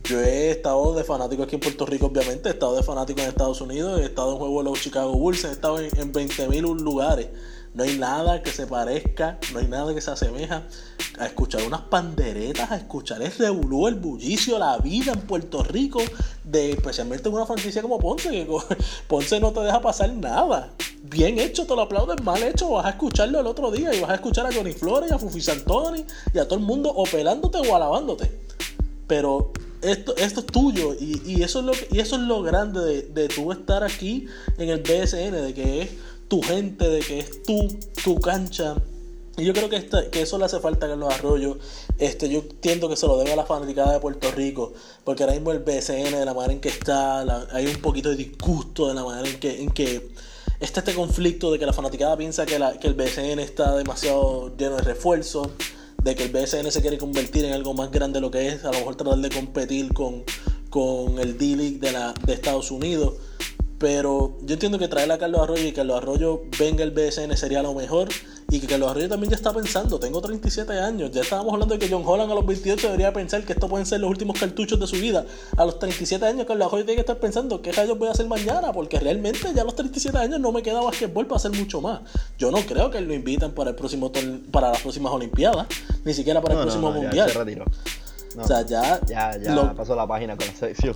yo 0.04 0.20
he 0.20 0.50
estado 0.50 0.96
de 0.96 1.04
fanático 1.04 1.44
aquí 1.44 1.54
en 1.54 1.62
Puerto 1.62 1.86
Rico, 1.86 2.08
obviamente, 2.08 2.50
he 2.50 2.54
estado 2.54 2.76
de 2.76 2.82
fanático 2.82 3.20
en 3.20 3.28
Estados 3.28 3.62
Unidos, 3.62 4.02
he 4.02 4.06
estado 4.06 4.32
en 4.32 4.40
juego 4.40 4.64
de 4.64 4.70
los 4.72 4.82
Chicago 4.82 5.14
Bulls, 5.14 5.44
he 5.44 5.52
estado 5.52 5.80
en, 5.80 5.86
en 6.00 6.12
20.000 6.12 6.80
lugares. 6.80 7.28
No 7.78 7.84
hay 7.84 7.96
nada 7.96 8.42
que 8.42 8.50
se 8.50 8.66
parezca, 8.66 9.38
no 9.54 9.60
hay 9.60 9.68
nada 9.68 9.94
que 9.94 10.02
se 10.02 10.10
asemeja 10.10 10.64
a 11.20 11.28
escuchar 11.28 11.62
unas 11.62 11.82
panderetas, 11.82 12.72
a 12.72 12.78
escuchar 12.78 13.22
el 13.22 13.32
revolú, 13.32 13.88
el 13.88 13.94
bullicio, 13.94 14.58
la 14.58 14.80
vida 14.80 15.12
en 15.14 15.22
Puerto 15.22 15.62
Rico, 15.62 16.00
de 16.44 16.72
especialmente 16.72 17.30
en 17.30 17.36
una 17.36 17.46
franquicia 17.46 17.84
como 17.84 18.00
Ponce, 18.00 18.32
que 18.32 18.48
Ponce 19.08 19.40
no 19.40 19.52
te 19.52 19.60
deja 19.60 19.80
pasar 19.80 20.12
nada. 20.12 20.72
Bien 21.04 21.38
hecho, 21.38 21.68
te 21.68 21.76
lo 21.76 21.82
aplauden, 21.84 22.18
mal 22.24 22.42
hecho, 22.42 22.72
vas 22.72 22.88
a 22.88 22.90
escucharlo 22.90 23.40
el 23.40 23.46
otro 23.46 23.70
día 23.70 23.94
y 23.94 24.02
vas 24.02 24.10
a 24.10 24.16
escuchar 24.16 24.48
a 24.48 24.52
Johnny 24.52 24.74
Flores, 24.74 25.12
a 25.12 25.20
Fufi 25.20 25.40
Santoni 25.40 26.04
y 26.34 26.40
a 26.40 26.48
todo 26.48 26.58
el 26.58 26.66
mundo 26.66 26.90
o 26.90 27.04
pelándote 27.04 27.60
o 27.60 27.76
alabándote. 27.76 28.42
Pero 29.06 29.52
esto, 29.84 30.16
esto 30.18 30.40
es 30.40 30.46
tuyo 30.48 30.96
y, 31.00 31.22
y, 31.28 31.44
eso 31.44 31.60
es 31.60 31.66
lo, 31.66 31.74
y 31.92 32.00
eso 32.00 32.16
es 32.16 32.24
lo 32.24 32.42
grande 32.42 32.80
de, 32.80 33.02
de 33.04 33.28
tú 33.28 33.52
estar 33.52 33.84
aquí 33.84 34.26
en 34.58 34.70
el 34.70 34.80
BSN, 34.80 35.32
de 35.32 35.54
que 35.54 35.82
es 35.84 35.90
tu 36.28 36.42
gente, 36.42 36.88
de 36.88 37.00
que 37.00 37.20
es 37.20 37.44
tu, 37.44 37.68
tu 38.04 38.20
cancha. 38.20 38.76
Y 39.38 39.46
yo 39.46 39.54
creo 39.54 39.70
que, 39.70 39.76
este, 39.76 40.10
que 40.10 40.22
eso 40.22 40.40
le 40.40 40.46
hace 40.46 40.60
falta 40.60 40.88
a 40.88 40.90
Carlos 40.90 41.14
Arroyo. 41.14 41.60
Este, 42.00 42.28
yo 42.28 42.40
entiendo 42.40 42.90
que 42.90 42.96
se 42.96 43.06
lo 43.06 43.18
debe 43.18 43.34
a 43.34 43.36
la 43.36 43.46
fanaticada 43.46 43.94
de 43.94 44.00
Puerto 44.00 44.32
Rico, 44.32 44.74
porque 45.04 45.24
ahora 45.24 45.36
mismo 45.36 45.52
el 45.52 45.60
BCN, 45.60 46.12
de 46.12 46.26
la 46.26 46.34
manera 46.34 46.54
en 46.54 46.60
que 46.60 46.70
está, 46.70 47.22
hay 47.52 47.68
un 47.68 47.80
poquito 47.82 48.10
de 48.10 48.16
disgusto 48.16 48.88
de 48.88 48.96
la 48.96 49.04
manera 49.04 49.30
en 49.30 49.40
que, 49.40 49.62
en 49.62 49.70
que 49.70 50.10
está 50.60 50.80
este 50.80 50.96
conflicto 50.96 51.52
de 51.52 51.60
que 51.60 51.68
la 51.68 51.74
fanaticada 51.74 52.18
piensa 52.18 52.48
que, 52.48 52.58
la, 52.58 52.80
que 52.80 52.88
el 52.88 52.96
BCN 52.96 53.40
está 53.40 53.76
demasiado 53.76 54.56
lleno 54.58 54.78
de 54.78 54.82
refuerzos, 54.82 55.50
de 56.02 56.16
que 56.16 56.24
el 56.24 56.32
BCN 56.32 56.72
se 56.72 56.82
quiere 56.82 56.98
convertir 56.98 57.46
en 57.46 57.54
algo 57.54 57.76
más 57.76 57.92
grande 57.92 58.18
de 58.18 58.22
lo 58.22 58.32
que 58.32 58.48
es, 58.48 58.66
a 58.66 58.72
lo 58.72 58.80
mejor 58.80 58.96
tratar 58.96 59.20
de 59.20 59.30
competir 59.30 59.94
con, 59.94 60.24
con 60.72 61.20
el 61.20 61.38
D-League 61.38 61.78
de, 61.78 61.92
la, 61.92 62.14
de 62.26 62.34
Estados 62.34 62.72
Unidos. 62.72 63.14
Pero 63.80 64.38
yo 64.42 64.54
entiendo 64.54 64.80
que 64.80 64.88
traer 64.88 65.12
a 65.12 65.20
Carlos 65.20 65.40
Arroyo 65.42 65.62
y 65.62 65.68
que 65.68 65.74
Carlos 65.74 65.98
Arroyo 65.98 66.42
venga 66.58 66.84
el 66.84 66.90
BSN 66.92 67.38
sería 67.38 67.62
lo 67.62 67.74
mejor. 67.76 68.10
Y 68.50 68.60
que 68.62 68.66
Carlos 68.68 68.90
Arroyo 68.90 69.10
también 69.10 69.30
ya 69.30 69.36
está 69.36 69.52
pensando, 69.52 70.00
tengo 70.00 70.22
37 70.22 70.72
años, 70.80 71.12
ya 71.12 71.20
estábamos 71.22 71.52
hablando 71.54 71.76
de 71.76 71.80
que 71.80 71.94
John 71.94 72.04
Holland 72.06 72.32
a 72.32 72.36
los 72.36 72.46
28 72.46 72.88
debería 72.88 73.12
pensar 73.12 73.44
que 73.44 73.52
esto 73.52 73.68
pueden 73.68 73.86
ser 73.86 74.00
los 74.00 74.10
últimos 74.10 74.40
cartuchos 74.40 74.80
de 74.80 74.88
su 74.88 74.96
vida. 74.96 75.26
A 75.58 75.66
los 75.66 75.78
37 75.80 76.26
años 76.26 76.46
Carlos 76.48 76.68
Arroyo 76.68 76.86
tiene 76.86 76.96
que 76.96 77.02
estar 77.02 77.20
pensando 77.20 77.62
qué 77.62 77.74
rayos 77.74 78.00
voy 78.00 78.08
a 78.08 78.12
hacer 78.12 78.26
mañana, 78.26 78.72
porque 78.72 79.00
realmente 79.02 79.52
ya 79.54 79.64
a 79.64 79.66
los 79.66 79.76
37 79.76 80.18
años 80.18 80.40
no 80.40 80.54
me 80.54 80.64
queda 80.64 80.82
basquetbol 80.82 81.28
para 81.28 81.36
hacer 81.38 81.52
mucho 81.52 81.82
más. 81.82 82.00
Yo 82.40 82.50
no 82.50 82.60
creo 82.60 82.90
que 82.90 83.02
lo 83.02 83.14
inviten 83.14 83.52
para 83.52 83.72
el 83.72 83.76
próximo 83.76 84.12
para 84.50 84.72
las 84.72 84.82
próximas 84.82 85.12
Olimpiadas, 85.12 85.68
ni 86.06 86.14
siquiera 86.14 86.42
para 86.42 86.56
el 86.56 86.62
próximo 86.62 86.90
no, 86.90 87.02
Mundial. 87.02 87.30
se 87.30 87.38
retiró. 87.38 87.66
No, 88.36 88.44
o 88.44 88.48
sea, 88.48 88.62
ya, 88.66 89.02
ya, 89.06 89.38
ya 89.38 89.54
lo- 89.54 89.76
pasó 89.76 89.94
la 89.94 90.08
página 90.08 90.38
con 90.38 90.48
la 90.48 90.54
selección. 90.54 90.96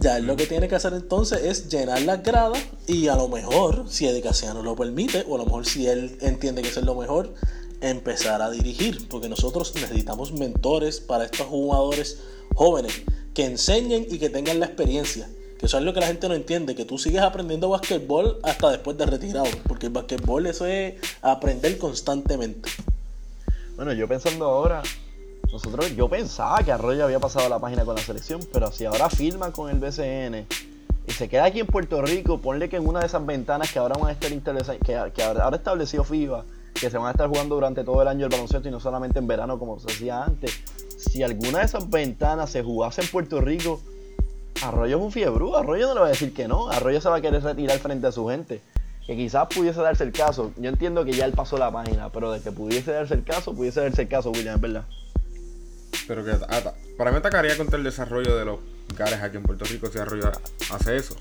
Ya 0.00 0.16
él 0.16 0.26
lo 0.26 0.34
que 0.34 0.46
tiene 0.46 0.66
que 0.66 0.74
hacer 0.74 0.94
entonces 0.94 1.42
es 1.44 1.68
llenar 1.68 2.00
las 2.02 2.22
gradas 2.22 2.58
y 2.86 3.08
a 3.08 3.16
lo 3.16 3.28
mejor, 3.28 3.84
si 3.88 4.06
Eddie 4.06 4.22
Casiano 4.22 4.62
lo 4.62 4.74
permite, 4.74 5.24
o 5.28 5.34
a 5.34 5.38
lo 5.38 5.44
mejor 5.44 5.66
si 5.66 5.86
él 5.86 6.16
entiende 6.22 6.62
que 6.62 6.68
eso 6.68 6.80
es 6.80 6.86
lo 6.86 6.94
mejor, 6.94 7.34
empezar 7.82 8.40
a 8.40 8.50
dirigir. 8.50 9.08
Porque 9.08 9.28
nosotros 9.28 9.74
necesitamos 9.74 10.32
mentores 10.32 11.00
para 11.00 11.24
estos 11.24 11.46
jugadores 11.46 12.18
jóvenes 12.54 13.02
que 13.34 13.44
enseñen 13.44 14.06
y 14.10 14.18
que 14.18 14.30
tengan 14.30 14.58
la 14.58 14.66
experiencia. 14.66 15.28
Que 15.58 15.66
eso 15.66 15.76
es 15.76 15.84
lo 15.84 15.92
que 15.92 16.00
la 16.00 16.06
gente 16.06 16.26
no 16.28 16.34
entiende, 16.34 16.74
que 16.74 16.86
tú 16.86 16.96
sigues 16.96 17.20
aprendiendo 17.20 17.68
basquetbol 17.68 18.38
hasta 18.42 18.70
después 18.70 18.96
de 18.96 19.04
retirado. 19.04 19.48
Porque 19.68 19.86
el 19.86 19.92
basquetbol 19.92 20.46
eso 20.46 20.64
es 20.64 20.94
aprender 21.20 21.76
constantemente. 21.76 22.70
Bueno, 23.76 23.92
yo 23.92 24.08
pensando 24.08 24.46
ahora, 24.46 24.82
nosotros, 25.52 25.94
yo 25.96 26.08
pensaba 26.08 26.62
que 26.62 26.70
Arroyo 26.70 27.04
había 27.04 27.18
pasado 27.18 27.48
la 27.48 27.58
página 27.58 27.84
con 27.84 27.96
la 27.96 28.00
selección, 28.00 28.40
pero 28.52 28.70
si 28.70 28.84
ahora 28.84 29.10
firma 29.10 29.50
con 29.50 29.68
el 29.68 29.80
BCN 29.80 30.46
y 31.06 31.12
se 31.12 31.28
queda 31.28 31.46
aquí 31.46 31.58
en 31.58 31.66
Puerto 31.66 32.00
Rico, 32.02 32.38
ponle 32.38 32.68
que 32.68 32.76
en 32.76 32.86
una 32.86 33.00
de 33.00 33.06
esas 33.06 33.24
ventanas 33.26 33.72
que 33.72 33.80
ahora 33.80 33.96
van 33.98 34.10
a 34.10 34.12
estar 34.12 34.30
que, 34.30 35.12
que 35.12 35.22
ahora 35.22 35.50
FIBA, 36.04 36.44
que 36.74 36.88
se 36.88 36.98
van 36.98 37.08
a 37.08 37.10
estar 37.10 37.28
jugando 37.28 37.56
durante 37.56 37.82
todo 37.82 38.00
el 38.00 38.08
año 38.08 38.26
el 38.26 38.30
baloncesto 38.30 38.68
y 38.68 38.70
no 38.70 38.78
solamente 38.78 39.18
en 39.18 39.26
verano 39.26 39.58
como 39.58 39.80
se 39.80 39.90
hacía 39.90 40.22
antes. 40.22 40.60
Si 40.98 41.22
alguna 41.22 41.58
de 41.58 41.64
esas 41.64 41.90
ventanas 41.90 42.50
se 42.50 42.62
jugase 42.62 43.02
en 43.02 43.08
Puerto 43.08 43.40
Rico, 43.40 43.80
Arroyo 44.62 44.98
es 44.98 45.02
un 45.02 45.10
fiebre, 45.10 45.44
Arroyo 45.56 45.88
no 45.88 45.94
le 45.94 46.00
va 46.00 46.06
a 46.06 46.10
decir 46.10 46.32
que 46.32 46.46
no, 46.46 46.68
Arroyo 46.68 47.00
se 47.00 47.08
va 47.08 47.16
a 47.16 47.20
querer 47.20 47.42
retirar 47.42 47.78
frente 47.78 48.06
a 48.06 48.12
su 48.12 48.28
gente. 48.28 48.60
Que 49.06 49.16
quizás 49.16 49.48
pudiese 49.48 49.80
darse 49.80 50.04
el 50.04 50.12
caso. 50.12 50.52
Yo 50.58 50.68
entiendo 50.68 51.04
que 51.04 51.12
ya 51.12 51.24
él 51.24 51.32
pasó 51.32 51.58
la 51.58 51.72
página, 51.72 52.10
pero 52.10 52.30
de 52.30 52.40
que 52.40 52.52
pudiese 52.52 52.92
darse 52.92 53.14
el 53.14 53.24
caso, 53.24 53.52
pudiese 53.52 53.80
darse 53.80 54.02
el 54.02 54.08
caso, 54.08 54.30
William, 54.30 54.54
es 54.54 54.60
verdad. 54.60 54.84
Pero 56.10 56.24
que 56.24 56.32
ata- 56.32 56.74
para 56.98 57.12
mí 57.12 57.18
atacaría 57.18 57.56
contra 57.56 57.78
el 57.78 57.84
desarrollo 57.84 58.36
de 58.36 58.44
los 58.44 58.58
gares 58.98 59.20
aquí 59.22 59.36
en 59.36 59.44
Puerto 59.44 59.64
Rico 59.64 59.86
si 59.92 59.98
Arroyo 60.00 60.32
hace 60.72 60.96
eso. 60.96 61.14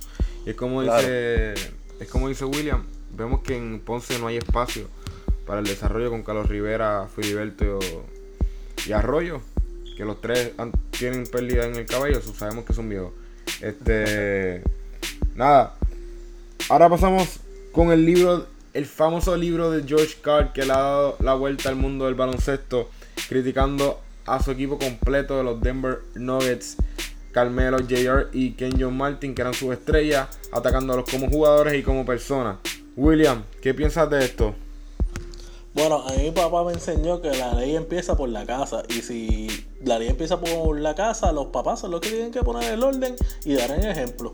Y 0.48 0.50
es 0.50 0.56
como 0.56 0.82
Claro. 0.82 0.98
dice 1.00 1.54
es 2.00 2.08
como 2.10 2.28
dice 2.28 2.44
William, 2.46 2.86
vemos 3.16 3.42
que 3.42 3.56
en 3.56 3.82
Ponce 3.82 4.18
no 4.18 4.26
hay 4.26 4.38
espacio 4.38 4.88
para 5.46 5.60
el 5.60 5.68
desarrollo 5.68 6.10
con 6.10 6.24
Carlos 6.24 6.50
Rivera, 6.50 7.08
Filiberto 7.16 7.78
y 8.88 8.92
Arroyo, 8.94 9.42
que 9.96 10.06
los 10.06 10.20
tres 10.22 10.54
han- 10.58 10.72
tienen 10.90 11.28
pérdida 11.28 11.66
en 11.68 11.76
el 11.76 11.86
cabello, 11.86 12.20
so 12.20 12.34
sabemos 12.34 12.66
que 12.66 12.74
son 12.74 12.90
viejos. 12.90 13.12
Este 13.62 14.64
nada. 15.36 15.76
Ahora 16.70 16.90
pasamos 16.90 17.40
con 17.74 17.92
el 17.92 18.08
libro, 18.08 18.48
el 18.74 18.88
famoso 18.88 19.38
libro 19.38 19.70
de 19.70 19.88
George 19.88 20.16
Carl 20.24 20.52
que 20.52 20.66
le 20.66 20.72
ha 20.74 20.78
dado 20.78 21.16
la 21.20 21.36
vuelta 21.36 21.70
al 21.70 21.76
mundo 21.76 22.06
del 22.06 22.16
baloncesto, 22.16 22.90
criticando 23.28 24.02
a 24.34 24.42
su 24.42 24.52
equipo 24.52 24.78
completo 24.78 25.38
de 25.38 25.44
los 25.44 25.62
Denver 25.62 26.02
Nuggets, 26.16 26.78
Carmelo, 27.32 27.78
JR 27.80 28.30
y 28.34 28.52
Ken 28.52 28.74
John 28.80 28.96
Martin, 28.96 29.36
que 29.36 29.42
eran 29.42 29.54
sus 29.54 29.74
estrellas, 29.74 30.28
atacándolos 30.52 31.10
como 31.10 31.30
jugadores 31.30 31.76
y 31.76 31.84
como 31.84 32.06
personas. 32.06 32.58
William, 32.96 33.44
¿qué 33.62 33.74
piensas 33.74 34.10
de 34.10 34.26
esto? 34.26 34.56
Bueno, 35.74 36.04
a 36.08 36.12
mí 36.14 36.24
mi 36.24 36.32
papá 36.32 36.64
me 36.64 36.74
enseñó 36.74 37.22
que 37.22 37.30
la 37.30 37.54
ley 37.54 37.76
empieza 37.76 38.18
por 38.18 38.28
la 38.30 38.46
casa. 38.46 38.84
Y 38.90 39.02
si 39.02 39.66
la 39.84 40.00
ley 40.00 40.10
empieza 40.10 40.40
por 40.40 40.80
la 40.80 40.96
casa, 40.96 41.32
los 41.32 41.48
papás 41.48 41.80
son 41.82 41.92
los 41.92 42.02
que 42.02 42.10
tienen 42.10 42.32
que 42.32 42.42
poner 42.42 42.74
el 42.74 42.84
orden 42.84 43.16
y 43.46 43.54
dar 43.54 43.72
el 43.72 43.86
ejemplo. 43.86 44.34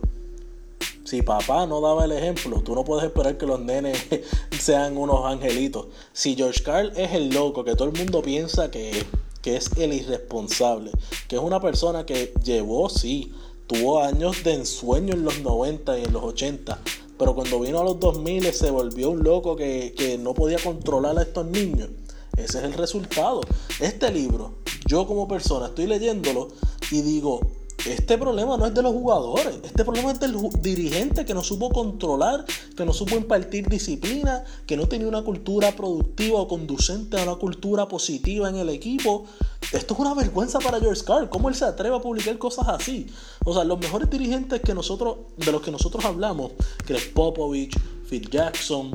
Si 1.03 1.21
papá 1.21 1.67
no 1.67 1.81
daba 1.81 2.05
el 2.05 2.13
ejemplo, 2.13 2.61
tú 2.61 2.73
no 2.73 2.83
puedes 2.83 3.05
esperar 3.05 3.37
que 3.37 3.45
los 3.45 3.59
nenes 3.59 4.07
sean 4.59 4.97
unos 4.97 5.25
angelitos. 5.25 5.87
Si 6.13 6.35
George 6.35 6.63
Carl 6.63 6.91
es 6.95 7.11
el 7.11 7.29
loco 7.29 7.63
que 7.63 7.75
todo 7.75 7.89
el 7.89 7.95
mundo 7.95 8.23
piensa 8.23 8.71
que 8.71 9.05
que 9.45 9.57
es 9.57 9.69
el 9.77 9.93
irresponsable, 9.93 10.89
que 11.27 11.35
es 11.35 11.41
una 11.43 11.61
persona 11.61 12.03
que 12.03 12.33
llevó, 12.43 12.89
sí, 12.89 13.31
tuvo 13.67 14.01
años 14.01 14.43
de 14.43 14.55
ensueño 14.55 15.13
en 15.13 15.23
los 15.23 15.39
90 15.41 15.99
y 15.99 16.03
en 16.03 16.13
los 16.13 16.23
80, 16.23 16.81
pero 17.19 17.35
cuando 17.35 17.59
vino 17.59 17.79
a 17.79 17.83
los 17.83 17.99
2000 17.99 18.51
se 18.51 18.71
volvió 18.71 19.11
un 19.11 19.23
loco 19.23 19.55
que, 19.55 19.93
que 19.95 20.17
no 20.17 20.33
podía 20.33 20.57
controlar 20.57 21.19
a 21.19 21.21
estos 21.21 21.45
niños. 21.45 21.89
Ese 22.35 22.57
es 22.57 22.63
el 22.63 22.73
resultado. 22.73 23.41
Este 23.79 24.11
libro, 24.11 24.55
yo 24.87 25.05
como 25.05 25.27
persona 25.27 25.67
estoy 25.67 25.85
leyéndolo 25.85 26.47
y 26.89 27.03
digo, 27.03 27.39
este 27.85 28.17
problema 28.17 28.57
no 28.57 28.65
es 28.65 28.73
de 28.73 28.81
los 28.81 28.93
jugadores, 28.93 29.55
este 29.63 29.83
problema 29.83 30.11
es 30.11 30.19
del 30.19 30.35
dirigente 30.61 31.23
que 31.23 31.33
no 31.33 31.43
supo 31.43 31.69
controlar, 31.69 32.45
que 32.75 32.85
no 32.85 32.93
supo 32.93 33.15
impartir 33.15 33.67
disciplina, 33.67 34.43
que 34.65 34.75
no 34.75 34.87
tenía 34.87 35.07
una 35.07 35.23
cultura 35.23 35.71
productiva 35.75 36.39
o 36.39 36.47
conducente 36.47 37.19
a 37.19 37.23
una 37.23 37.35
cultura 37.35 37.87
positiva 37.87 38.49
en 38.49 38.55
el 38.55 38.69
equipo. 38.69 39.25
Esto 39.71 39.93
es 39.93 39.99
una 39.99 40.15
vergüenza 40.15 40.59
para 40.59 40.79
George 40.79 41.03
Carl. 41.03 41.29
¿Cómo 41.29 41.49
él 41.49 41.55
se 41.55 41.65
atreve 41.65 41.95
a 41.95 41.99
publicar 41.99 42.37
cosas 42.37 42.67
así? 42.69 43.07
O 43.43 43.53
sea, 43.53 43.63
los 43.63 43.77
mejores 43.79 44.09
dirigentes 44.09 44.61
que 44.61 44.73
nosotros, 44.73 45.17
de 45.37 45.51
los 45.51 45.61
que 45.61 45.71
nosotros 45.71 46.03
hablamos, 46.05 46.53
Greg 46.87 47.13
Popovich, 47.13 47.77
Phil 48.09 48.29
Jackson, 48.29 48.91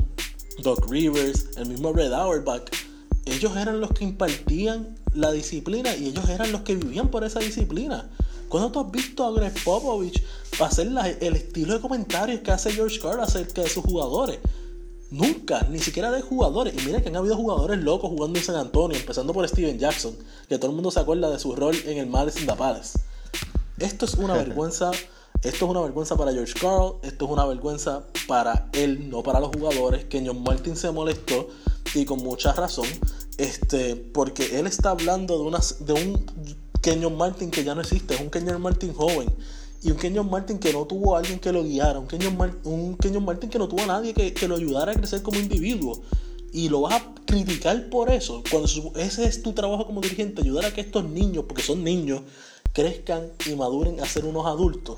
Doc 0.63 0.89
Rivers, 0.89 1.49
el 1.55 1.69
mismo 1.69 1.93
Red 1.93 2.11
Auerbach, 2.11 2.63
ellos 3.25 3.55
eran 3.55 3.79
los 3.79 3.91
que 3.91 4.03
impartían 4.03 4.97
la 5.13 5.31
disciplina 5.31 5.95
y 5.95 6.07
ellos 6.07 6.27
eran 6.29 6.51
los 6.51 6.61
que 6.61 6.75
vivían 6.75 7.09
por 7.09 7.23
esa 7.23 7.39
disciplina. 7.39 8.09
¿Cuándo 8.51 8.71
tú 8.71 8.79
has 8.81 8.91
visto 8.91 9.25
a 9.25 9.31
Greg 9.31 9.53
Popovich 9.63 10.21
hacer 10.59 10.91
la- 10.91 11.09
el 11.09 11.35
estilo 11.37 11.73
de 11.73 11.79
comentarios 11.81 12.41
que 12.41 12.51
hace 12.51 12.71
George 12.71 12.99
Carl 12.99 13.19
acerca 13.21 13.61
de 13.61 13.69
sus 13.69 13.83
jugadores? 13.83 14.39
Nunca, 15.09 15.65
ni 15.69 15.79
siquiera 15.79 16.11
de 16.11 16.21
jugadores. 16.21 16.73
Y 16.73 16.85
mira 16.85 17.01
que 17.01 17.09
han 17.09 17.15
habido 17.15 17.35
jugadores 17.35 17.79
locos 17.79 18.09
jugando 18.09 18.37
en 18.39 18.45
San 18.45 18.55
Antonio, 18.55 18.97
empezando 18.97 19.33
por 19.33 19.47
Steven 19.47 19.77
Jackson, 19.79 20.15
que 20.47 20.57
todo 20.57 20.67
el 20.69 20.75
mundo 20.75 20.91
se 20.91 20.99
acuerda 20.99 21.29
de 21.29 21.39
su 21.39 21.55
rol 21.55 21.75
en 21.85 21.97
el 21.97 22.07
Madison 22.07 22.45
the 22.45 22.53
Palace. 22.53 22.99
Esto 23.79 24.05
es 24.05 24.13
una 24.15 24.33
vergüenza. 24.43 24.91
Esto 25.43 25.65
es 25.65 25.71
una 25.71 25.81
vergüenza 25.81 26.15
para 26.15 26.31
George 26.31 26.53
Carl. 26.59 26.95
Esto 27.03 27.25
es 27.25 27.31
una 27.31 27.45
vergüenza 27.45 28.03
para 28.27 28.69
él, 28.73 29.09
no 29.09 29.23
para 29.23 29.39
los 29.39 29.49
jugadores. 29.55 30.05
Que 30.05 30.23
John 30.25 30.43
Martin 30.43 30.75
se 30.75 30.91
molestó 30.91 31.47
y 31.95 32.05
con 32.05 32.19
mucha 32.19 32.53
razón. 32.53 32.85
Este, 33.37 33.95
porque 33.95 34.59
él 34.59 34.67
está 34.67 34.91
hablando 34.91 35.37
de, 35.39 35.43
unas, 35.45 35.85
de 35.85 35.93
un 35.93 36.25
Kenyon 36.81 37.15
Martin 37.15 37.51
que 37.51 37.63
ya 37.63 37.75
no 37.75 37.81
existe. 37.81 38.15
Es 38.15 38.21
un 38.21 38.29
Kenyon 38.29 38.61
Martin 38.61 38.93
joven. 38.93 39.29
Y 39.83 39.91
un 39.91 39.97
Kenyon 39.97 40.29
Martin 40.29 40.59
que 40.59 40.73
no 40.73 40.85
tuvo 40.85 41.15
a 41.15 41.19
alguien 41.19 41.39
que 41.39 41.51
lo 41.51 41.63
guiara. 41.63 41.99
Un 41.99 42.07
Kenyon, 42.07 42.59
un 42.63 42.97
Kenyon 42.97 43.23
Martin 43.23 43.49
que 43.49 43.57
no 43.57 43.67
tuvo 43.67 43.83
a 43.83 43.87
nadie 43.87 44.13
que, 44.13 44.33
que 44.33 44.47
lo 44.47 44.55
ayudara 44.55 44.91
a 44.91 44.95
crecer 44.95 45.21
como 45.21 45.39
individuo. 45.39 46.01
Y 46.53 46.69
lo 46.69 46.81
vas 46.81 47.01
a 47.01 47.13
criticar 47.25 47.89
por 47.89 48.11
eso. 48.11 48.43
Cuando 48.49 48.67
ese 48.97 49.25
es 49.25 49.41
tu 49.41 49.53
trabajo 49.53 49.85
como 49.85 50.01
dirigente, 50.01 50.41
ayudar 50.41 50.65
a 50.65 50.73
que 50.73 50.81
estos 50.81 51.05
niños, 51.05 51.45
porque 51.47 51.63
son 51.63 51.83
niños, 51.83 52.21
crezcan 52.73 53.31
y 53.49 53.55
maduren 53.55 53.99
a 54.01 54.05
ser 54.05 54.25
unos 54.25 54.45
adultos. 54.45 54.97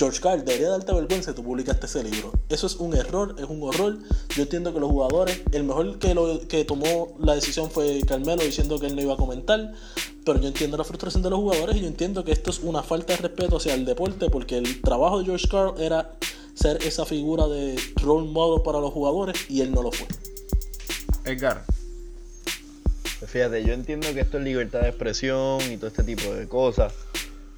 George 0.00 0.18
Carl, 0.18 0.42
debería 0.42 0.70
darte 0.70 0.94
vergüenza 0.94 1.32
que 1.32 1.36
tú 1.36 1.44
publicaste 1.44 1.84
ese 1.84 2.02
libro. 2.02 2.32
Eso 2.48 2.66
es 2.66 2.76
un 2.76 2.96
error, 2.96 3.36
es 3.38 3.44
un 3.44 3.62
horror. 3.62 3.98
Yo 4.34 4.44
entiendo 4.44 4.72
que 4.72 4.80
los 4.80 4.88
jugadores, 4.88 5.42
el 5.52 5.64
mejor 5.64 5.98
que, 5.98 6.14
lo, 6.14 6.48
que 6.48 6.64
tomó 6.64 7.14
la 7.20 7.34
decisión 7.34 7.70
fue 7.70 8.00
Carmelo 8.08 8.42
diciendo 8.42 8.80
que 8.80 8.86
él 8.86 8.96
no 8.96 9.02
iba 9.02 9.12
a 9.12 9.18
comentar. 9.18 9.74
Pero 10.24 10.40
yo 10.40 10.48
entiendo 10.48 10.78
la 10.78 10.84
frustración 10.84 11.22
de 11.22 11.28
los 11.28 11.40
jugadores 11.40 11.76
y 11.76 11.80
yo 11.80 11.86
entiendo 11.86 12.24
que 12.24 12.32
esto 12.32 12.48
es 12.48 12.60
una 12.60 12.82
falta 12.82 13.12
de 13.12 13.18
respeto 13.18 13.58
hacia 13.58 13.74
el 13.74 13.84
deporte 13.84 14.30
porque 14.30 14.56
el 14.56 14.80
trabajo 14.80 15.18
de 15.18 15.26
George 15.26 15.46
Carl 15.48 15.78
era 15.78 16.14
ser 16.54 16.82
esa 16.82 17.04
figura 17.04 17.46
de 17.46 17.78
role 17.96 18.26
model 18.30 18.62
para 18.62 18.80
los 18.80 18.94
jugadores 18.94 19.50
y 19.50 19.60
él 19.60 19.70
no 19.70 19.82
lo 19.82 19.92
fue. 19.92 20.06
Edgar, 21.26 21.62
Pues 23.18 23.30
fíjate, 23.30 23.62
yo 23.66 23.74
entiendo 23.74 24.14
que 24.14 24.20
esto 24.20 24.38
es 24.38 24.44
libertad 24.44 24.80
de 24.80 24.88
expresión 24.88 25.60
y 25.70 25.76
todo 25.76 25.88
este 25.88 26.04
tipo 26.04 26.32
de 26.32 26.48
cosas, 26.48 26.94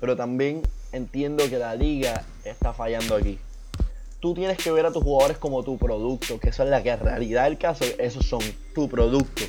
pero 0.01 0.17
también 0.17 0.63
entiendo 0.93 1.49
que 1.49 1.59
la 1.59 1.75
liga 1.75 2.25
está 2.45 2.73
fallando 2.73 3.17
aquí. 3.17 3.39
Tú 4.21 4.35
tienes 4.35 4.57
que 4.59 4.71
ver 4.71 4.87
a 4.87 4.93
tus 4.93 5.03
jugadores 5.03 5.39
como 5.39 5.65
tu 5.65 5.79
producto, 5.79 6.39
que 6.39 6.51
eso 6.51 6.63
es 6.63 6.71
la 6.71 6.83
que 6.83 6.91
en 6.91 7.01
realidad 7.01 7.49
el 7.49 7.59
caso, 7.59 7.85
esos 7.99 8.25
son 8.25 8.41
tu 8.75 8.89
producto. 8.89 9.43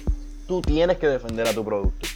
Tú 0.47 0.61
tienes 0.61 0.97
que 0.97 1.07
defender 1.07 1.47
a 1.47 1.53
tu 1.53 1.63
producto. 1.63 2.07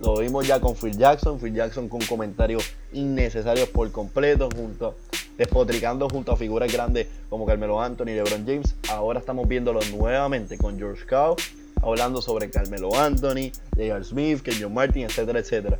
Lo 0.00 0.16
vimos 0.18 0.46
ya 0.46 0.60
con 0.60 0.74
Phil 0.76 0.96
Jackson, 0.96 1.38
Phil 1.40 1.54
Jackson 1.54 1.88
con 1.88 2.00
comentarios 2.02 2.64
innecesarios 2.92 3.68
por 3.68 3.90
completo, 3.92 4.48
junto, 4.54 4.94
despotricando 5.38 6.08
junto 6.08 6.32
a 6.32 6.36
figuras 6.36 6.72
grandes 6.72 7.06
como 7.28 7.46
Carmelo 7.46 7.80
Anthony 7.80 8.08
y 8.08 8.14
LeBron 8.14 8.46
James. 8.46 8.74
Ahora 8.88 9.20
estamos 9.20 9.48
viéndolo 9.48 9.80
nuevamente 9.96 10.58
con 10.58 10.78
George 10.78 11.04
Cao, 11.06 11.36
hablando 11.82 12.20
sobre 12.20 12.50
Carmelo 12.50 12.94
Anthony, 12.94 13.52
J.R. 13.74 14.04
Smith, 14.04 14.42
Kenyon 14.42 14.72
Martin, 14.72 15.04
etcétera, 15.04 15.38
etcétera. 15.38 15.78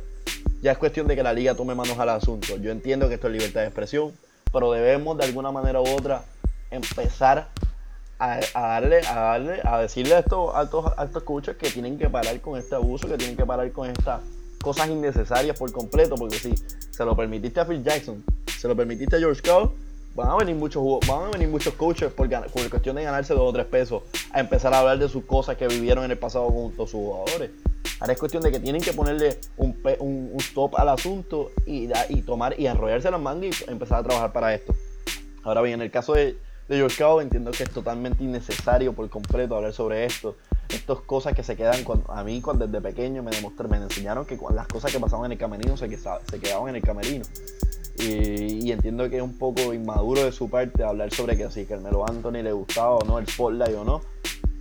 Ya 0.61 0.71
es 0.71 0.77
cuestión 0.77 1.07
de 1.07 1.15
que 1.15 1.23
la 1.23 1.33
liga 1.33 1.55
tome 1.55 1.75
manos 1.75 1.99
al 1.99 2.09
asunto. 2.09 2.57
Yo 2.57 2.71
entiendo 2.71 3.07
que 3.07 3.15
esto 3.15 3.27
es 3.27 3.33
libertad 3.33 3.61
de 3.61 3.67
expresión, 3.67 4.11
pero 4.51 4.71
debemos 4.71 5.17
de 5.17 5.25
alguna 5.25 5.51
manera 5.51 5.81
u 5.81 5.87
otra 5.87 6.23
empezar 6.71 7.49
a, 8.19 8.39
darle, 8.53 9.01
a 9.07 9.15
darle, 9.15 9.61
a 9.63 9.79
decirle 9.79 10.15
a 10.15 10.19
estos 10.19 10.55
altos, 10.55 10.91
altos 10.97 11.23
coaches 11.23 11.55
que 11.57 11.69
tienen 11.69 11.97
que 11.97 12.09
parar 12.09 12.41
con 12.41 12.57
este 12.57 12.75
abuso, 12.75 13.07
que 13.07 13.17
tienen 13.17 13.37
que 13.37 13.45
parar 13.45 13.71
con 13.71 13.89
estas 13.89 14.21
cosas 14.61 14.89
innecesarias 14.89 15.57
por 15.57 15.71
completo, 15.71 16.15
porque 16.15 16.37
si 16.37 16.55
se 16.89 17.05
lo 17.05 17.15
permitiste 17.15 17.59
a 17.59 17.65
Phil 17.65 17.83
Jackson, 17.83 18.23
se 18.57 18.67
lo 18.67 18.75
permitiste 18.75 19.17
a 19.17 19.19
George 19.19 19.41
Cole, 19.41 19.69
van 20.17 20.29
a 20.29 20.35
venir 20.35 20.55
muchos 20.55 20.83
van 21.07 21.25
a 21.25 21.29
venir 21.29 21.47
muchos 21.47 21.75
coaches 21.75 22.11
por, 22.11 22.27
por 22.27 22.69
cuestión 22.71 22.95
de 22.95 23.03
ganarse 23.03 23.35
dos 23.35 23.47
o 23.47 23.53
tres 23.53 23.67
pesos 23.67 24.01
a 24.31 24.39
empezar 24.39 24.73
a 24.73 24.79
hablar 24.79 24.97
de 24.97 25.07
sus 25.07 25.23
cosas 25.25 25.57
que 25.57 25.67
vivieron 25.67 26.03
en 26.03 26.09
el 26.09 26.17
pasado 26.17 26.49
junto 26.49 26.83
a 26.83 26.87
sus 26.87 26.99
jugadores. 26.99 27.51
Ahora 27.99 28.13
es 28.13 28.19
cuestión 28.19 28.41
de 28.41 28.51
que 28.51 28.59
tienen 28.59 28.81
que 28.81 28.93
ponerle 28.93 29.39
un, 29.57 29.77
un, 29.99 30.33
stop 30.39 30.75
al 30.75 30.89
asunto 30.89 31.51
y, 31.67 31.89
y 32.09 32.21
tomar 32.23 32.59
y 32.59 32.65
enrollarse 32.65 33.11
las 33.11 33.21
mangas 33.21 33.63
y 33.67 33.71
empezar 33.71 33.99
a 33.99 34.03
trabajar 34.03 34.33
para 34.33 34.55
esto. 34.55 34.75
Ahora 35.43 35.61
bien, 35.61 35.75
en 35.75 35.81
el 35.83 35.91
caso 35.91 36.13
de, 36.13 36.35
de 36.67 36.79
entiendo 37.21 37.51
que 37.51 37.63
es 37.63 37.69
totalmente 37.69 38.23
innecesario 38.23 38.93
por 38.93 39.07
completo 39.09 39.55
hablar 39.55 39.73
sobre 39.73 40.03
esto. 40.05 40.35
Estas 40.69 40.97
cosas 41.01 41.33
que 41.33 41.43
se 41.43 41.55
quedan 41.55 41.83
cuando, 41.83 42.11
a 42.11 42.23
mí 42.23 42.41
cuando 42.41 42.65
desde 42.65 42.81
pequeño 42.81 43.21
me 43.21 43.31
demostraron, 43.31 43.71
me 43.71 43.77
enseñaron 43.77 44.25
que 44.25 44.37
las 44.53 44.67
cosas 44.67 44.91
que 44.91 44.99
pasaban 44.99 45.27
en 45.27 45.33
el 45.33 45.37
camerino 45.37 45.77
se, 45.77 45.87
se 45.95 46.39
quedaban 46.39 46.69
en 46.69 46.75
el 46.77 46.81
camerino. 46.81 47.23
Y, 47.97 48.71
entiendo 48.71 49.09
que 49.09 49.17
es 49.17 49.23
un 49.23 49.37
poco 49.37 49.73
inmaduro 49.73 50.23
de 50.23 50.31
su 50.31 50.49
parte 50.49 50.83
hablar 50.83 51.11
sobre 51.11 51.35
que 51.35 51.49
si 51.49 51.65
Carmelo 51.65 52.07
Anthony 52.07 52.43
le 52.43 52.51
gustaba 52.51 52.95
o 52.95 53.03
no 53.05 53.17
el 53.17 53.27
spotlight 53.27 53.75
o 53.75 53.83
no. 53.83 54.01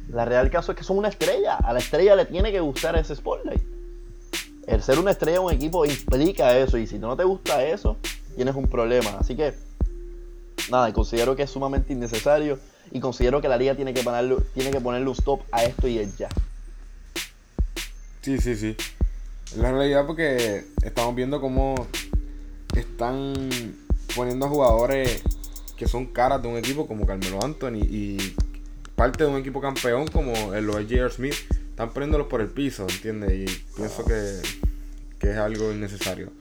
La 0.08 0.24
real 0.24 0.50
caso 0.50 0.72
es 0.72 0.78
que 0.78 0.84
son 0.84 0.98
una 0.98 1.08
estrella. 1.08 1.56
A 1.56 1.72
la 1.72 1.80
estrella 1.80 2.16
le 2.16 2.24
tiene 2.24 2.50
que 2.50 2.60
gustar 2.60 2.96
ese 2.96 3.14
spotlight. 3.14 3.62
El 4.66 4.82
ser 4.82 4.98
una 4.98 5.10
estrella 5.10 5.38
de 5.38 5.44
un 5.44 5.52
equipo 5.52 5.84
implica 5.84 6.56
eso. 6.56 6.78
Y 6.78 6.86
si 6.86 6.98
no 6.98 7.16
te 7.16 7.24
gusta 7.24 7.64
eso, 7.64 7.96
tienes 8.36 8.54
un 8.54 8.68
problema. 8.68 9.16
Así 9.18 9.36
que, 9.36 9.52
nada, 10.70 10.92
considero 10.92 11.36
que 11.36 11.42
es 11.42 11.50
sumamente 11.50 11.92
innecesario. 11.92 12.58
Y 12.90 13.00
considero 13.00 13.40
que 13.40 13.48
la 13.48 13.58
liga 13.58 13.74
tiene 13.74 13.92
que 13.92 14.02
ponerle, 14.02 14.36
tiene 14.54 14.70
que 14.70 14.80
ponerle 14.80 15.08
un 15.08 15.14
stop 15.14 15.42
a 15.50 15.64
esto 15.64 15.88
y 15.88 15.98
es 15.98 16.16
ya. 16.16 16.28
Sí, 18.22 18.38
sí, 18.38 18.56
sí. 18.56 18.76
La 19.56 19.72
realidad 19.72 20.06
porque 20.06 20.64
estamos 20.82 21.14
viendo 21.14 21.40
cómo 21.40 21.86
están 22.80 23.50
poniendo 24.14 24.46
a 24.46 24.48
jugadores 24.48 25.22
que 25.76 25.86
son 25.86 26.06
caras 26.06 26.42
de 26.42 26.48
un 26.48 26.56
equipo 26.56 26.86
como 26.86 27.06
Carmelo 27.06 27.42
Anthony 27.42 27.82
y 27.88 28.34
parte 28.94 29.24
de 29.24 29.30
un 29.30 29.36
equipo 29.36 29.60
campeón 29.60 30.06
como 30.08 30.54
el 30.54 30.64
lo 30.64 30.78
es 30.78 30.86
J.R. 30.86 31.10
Smith. 31.10 31.34
Están 31.70 31.90
poniéndolos 31.90 32.28
por 32.28 32.40
el 32.40 32.48
piso, 32.48 32.86
¿entiendes? 32.88 33.32
Y 33.32 33.62
pienso 33.76 34.04
que, 34.04 34.40
que 35.18 35.30
es 35.32 35.36
algo 35.36 35.72
innecesario. 35.72 36.32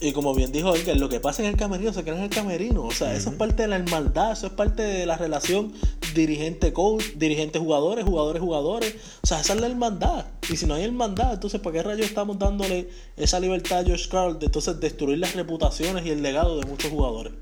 Y 0.00 0.12
como 0.12 0.34
bien 0.34 0.52
dijo 0.52 0.74
Edgar, 0.76 0.96
lo 0.96 1.08
que 1.08 1.18
pasa 1.18 1.42
en 1.42 1.48
el 1.48 1.56
camerino 1.56 1.92
se 1.92 2.04
queda 2.04 2.16
en 2.16 2.24
el 2.24 2.30
camerino. 2.30 2.82
O 2.82 2.90
sea, 2.90 3.14
eso 3.14 3.30
es 3.30 3.36
parte 3.36 3.62
de 3.62 3.68
la 3.68 3.76
hermandad, 3.76 4.32
eso 4.32 4.48
es 4.48 4.52
parte 4.52 4.82
de 4.82 5.06
la 5.06 5.16
relación 5.16 5.72
dirigente-coach, 6.14 7.14
dirigente-jugadores, 7.16 8.04
jugadores-jugadores. 8.04 8.94
O 9.22 9.26
sea, 9.26 9.40
esa 9.40 9.54
es 9.54 9.60
la 9.60 9.66
hermandad. 9.66 10.26
Y 10.50 10.56
si 10.56 10.66
no 10.66 10.74
hay 10.74 10.84
hermandad, 10.84 11.34
entonces 11.34 11.60
¿para 11.60 11.74
qué 11.74 11.82
rayos 11.82 12.06
estamos 12.06 12.38
dándole 12.38 12.88
esa 13.16 13.40
libertad 13.40 13.80
a 13.80 13.84
Josh 13.84 14.08
Carl 14.08 14.38
de 14.38 14.46
entonces 14.46 14.80
destruir 14.80 15.18
las 15.18 15.34
reputaciones 15.34 16.06
y 16.06 16.10
el 16.10 16.22
legado 16.22 16.58
de 16.58 16.66
muchos 16.66 16.90
jugadores? 16.90 17.32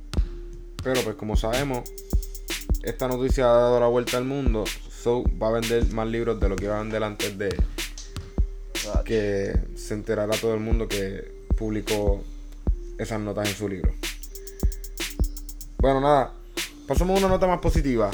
Pero 0.82 1.00
pues 1.02 1.16
como 1.16 1.36
sabemos, 1.36 1.82
esta 2.82 3.06
noticia 3.06 3.44
ha 3.44 3.52
dado 3.52 3.80
la 3.80 3.86
vuelta 3.86 4.16
al 4.16 4.24
mundo. 4.24 4.64
So 5.02 5.24
va 5.40 5.48
a 5.48 5.52
vender 5.52 5.86
más 5.92 6.08
libros 6.08 6.40
de 6.40 6.48
lo 6.48 6.56
que 6.56 6.64
iba 6.64 6.78
a 6.78 6.82
vender 6.82 7.02
antes 7.02 7.36
de 7.38 7.50
que 9.04 9.52
se 9.76 9.94
enterara 9.94 10.36
todo 10.36 10.54
el 10.54 10.60
mundo 10.60 10.88
que 10.88 11.46
publicó 11.56 12.22
esas 12.98 13.20
notas 13.20 13.48
en 13.48 13.54
su 13.54 13.68
libro. 13.68 13.92
Bueno, 15.78 16.00
nada. 16.00 16.32
Pasamos 16.86 17.16
a 17.16 17.18
una 17.20 17.28
nota 17.34 17.46
más 17.46 17.60
positiva. 17.60 18.10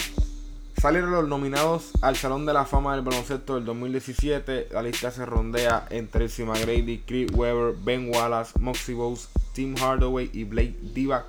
Salieron 0.80 1.10
los 1.10 1.26
nominados 1.26 1.90
al 2.02 2.14
Salón 2.14 2.46
de 2.46 2.52
la 2.52 2.64
Fama 2.64 2.94
del 2.94 3.04
Baloncesto 3.04 3.56
del 3.56 3.64
2017. 3.64 4.68
La 4.70 4.80
lista 4.80 5.10
se 5.10 5.26
rondea 5.26 5.86
entre 5.90 6.28
Tracy 6.28 6.44
McGrady, 6.44 7.02
Chris 7.04 7.32
Webber, 7.32 7.74
Ben 7.82 8.08
Wallace, 8.14 8.52
Moxie 8.60 8.94
Bowes, 8.94 9.28
Tim 9.54 9.76
Hardaway 9.76 10.30
y 10.32 10.44
Blake 10.44 10.76
Divac 10.94 11.24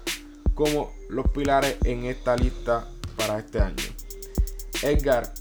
como 0.53 0.91
los 1.09 1.27
pilares 1.29 1.77
en 1.83 2.05
esta 2.05 2.35
lista 2.35 2.87
para 3.17 3.39
este 3.39 3.59
año. 3.59 3.83
Edgar, 4.83 5.33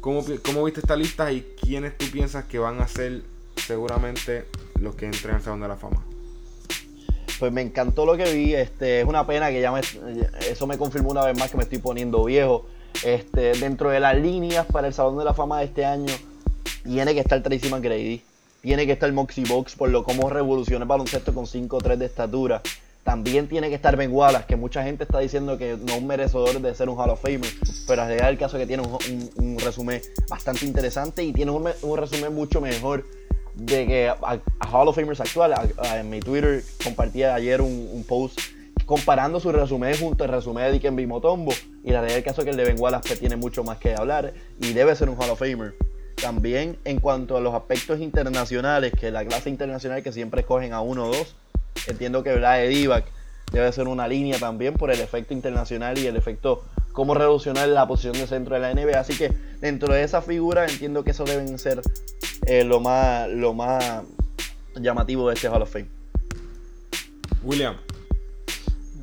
¿cómo, 0.00 0.24
viste 0.24 0.80
esta 0.80 0.96
lista 0.96 1.30
y 1.30 1.42
quiénes 1.60 1.96
tú 1.96 2.06
piensas 2.10 2.46
que 2.46 2.58
van 2.58 2.80
a 2.80 2.88
ser 2.88 3.22
seguramente 3.54 4.44
los 4.80 4.96
que 4.96 5.06
entren 5.06 5.36
al 5.36 5.42
Salón 5.42 5.60
de 5.60 5.68
la 5.68 5.76
Fama? 5.76 6.04
Pues 7.38 7.52
me 7.52 7.60
encantó 7.60 8.06
lo 8.06 8.16
que 8.16 8.32
vi. 8.32 8.54
Este, 8.54 9.02
es 9.02 9.06
una 9.06 9.24
pena 9.24 9.50
que 9.50 9.60
ya 9.60 9.72
eso 10.50 10.66
me 10.66 10.76
confirmó 10.76 11.10
una 11.10 11.24
vez 11.24 11.38
más 11.38 11.48
que 11.48 11.56
me 11.56 11.62
estoy 11.62 11.78
poniendo 11.78 12.24
viejo. 12.24 12.66
Este, 13.04 13.52
dentro 13.54 13.90
de 13.90 14.00
las 14.00 14.16
líneas 14.16 14.66
para 14.66 14.86
el 14.88 14.94
Salón 14.94 15.18
de 15.18 15.24
la 15.24 15.34
Fama 15.34 15.58
de 15.60 15.64
este 15.66 15.84
año, 15.84 16.12
tiene 16.84 17.14
que 17.14 17.20
estar 17.20 17.42
Tracy 17.42 17.68
McGrady. 17.68 18.22
Tiene 18.62 18.86
que 18.86 18.92
estar 18.92 19.10
Moxie 19.12 19.44
Box 19.44 19.74
por 19.74 19.88
lo 19.90 20.04
como 20.04 20.30
revoluciona 20.30 20.84
el 20.84 20.88
baloncesto 20.88 21.34
con 21.34 21.46
5'3 21.46 21.96
de 21.96 22.06
estatura. 22.06 22.62
También 23.02 23.48
tiene 23.48 23.68
que 23.68 23.74
estar 23.74 23.96
Ben 23.96 24.12
Wallace, 24.12 24.44
que 24.46 24.54
mucha 24.54 24.84
gente 24.84 25.02
está 25.02 25.18
diciendo 25.18 25.58
que 25.58 25.76
no 25.76 25.94
es 25.94 25.98
un 25.98 26.06
merecedor 26.06 26.60
de 26.60 26.72
ser 26.72 26.88
un 26.88 26.96
Hall 26.96 27.10
of 27.10 27.20
Famer, 27.20 27.40
pero 27.88 28.04
realidad 28.06 28.28
el 28.30 28.38
caso 28.38 28.56
es 28.56 28.60
que 28.62 28.66
tiene 28.68 28.84
un, 28.84 29.30
un- 29.36 29.58
resumen 29.58 30.00
bastante 30.28 30.64
interesante 30.64 31.24
y 31.24 31.32
tiene 31.32 31.50
un, 31.50 31.64
me- 31.64 31.72
un 31.82 31.98
resumen 31.98 32.32
mucho 32.32 32.60
mejor 32.60 33.04
de 33.56 33.86
que 33.88 34.08
a, 34.08 34.16
Hall 34.70 34.86
of 34.86 34.94
Famers 34.94 35.20
actuales. 35.20 35.58
A- 35.78 35.98
en 35.98 36.10
mi 36.10 36.20
Twitter 36.20 36.62
compartí 36.84 37.24
ayer 37.24 37.60
un 37.60 38.04
post 38.08 38.38
comparando 38.86 39.40
su 39.40 39.52
resumen 39.52 39.96
junto 39.98 40.24
al 40.24 40.30
resumen 40.30 40.64
de 40.64 40.72
Dikembe 40.72 41.06
Motombo 41.06 41.52
y 41.84 41.90
la 41.90 42.00
realidad 42.00 42.16
del 42.16 42.24
caso 42.24 42.40
es 42.42 42.44
que 42.46 42.50
el 42.50 42.56
de 42.56 42.64
Ben 42.64 42.80
Wallace 42.80 43.08
pues, 43.08 43.20
tiene 43.20 43.36
mucho 43.36 43.64
más 43.64 43.78
que 43.78 43.94
hablar 43.94 44.32
y 44.60 44.72
debe 44.72 44.94
ser 44.96 45.08
un 45.08 45.16
Hall 45.16 45.30
of 45.30 45.38
Famer. 45.38 45.74
También 46.20 46.78
en 46.84 47.00
cuanto 47.00 47.36
a 47.36 47.40
los 47.40 47.54
aspectos 47.54 48.00
internacionales, 48.00 48.92
que 48.98 49.10
la 49.10 49.24
clase 49.24 49.50
internacional 49.50 50.02
que 50.02 50.12
siempre 50.12 50.42
escogen 50.42 50.72
a 50.72 50.80
uno 50.80 51.06
o 51.06 51.08
dos, 51.08 51.34
entiendo 51.86 52.22
que 52.22 52.34
Vlade 52.34 52.68
Divac 52.68 53.04
debe 53.50 53.70
ser 53.72 53.88
una 53.88 54.08
línea 54.08 54.38
también 54.38 54.74
por 54.74 54.90
el 54.90 55.00
efecto 55.00 55.34
internacional 55.34 55.98
y 55.98 56.06
el 56.06 56.16
efecto 56.16 56.62
cómo 56.92 57.14
revolucionar 57.14 57.68
la 57.68 57.86
posición 57.86 58.14
de 58.14 58.26
centro 58.26 58.54
de 58.54 58.60
la 58.60 58.74
NBA. 58.74 58.98
Así 58.98 59.16
que 59.16 59.32
dentro 59.60 59.92
de 59.92 60.02
esa 60.02 60.22
figura 60.22 60.64
entiendo 60.66 61.04
que 61.04 61.10
eso 61.10 61.24
deben 61.24 61.58
ser 61.58 61.80
eh, 62.46 62.64
lo 62.64 62.80
más 62.80 63.28
lo 63.28 63.54
más 63.54 64.02
llamativo 64.76 65.28
de 65.28 65.34
este 65.34 65.48
Hall 65.48 65.62
of 65.62 65.70
Fame. 65.70 65.88
William, 67.42 67.76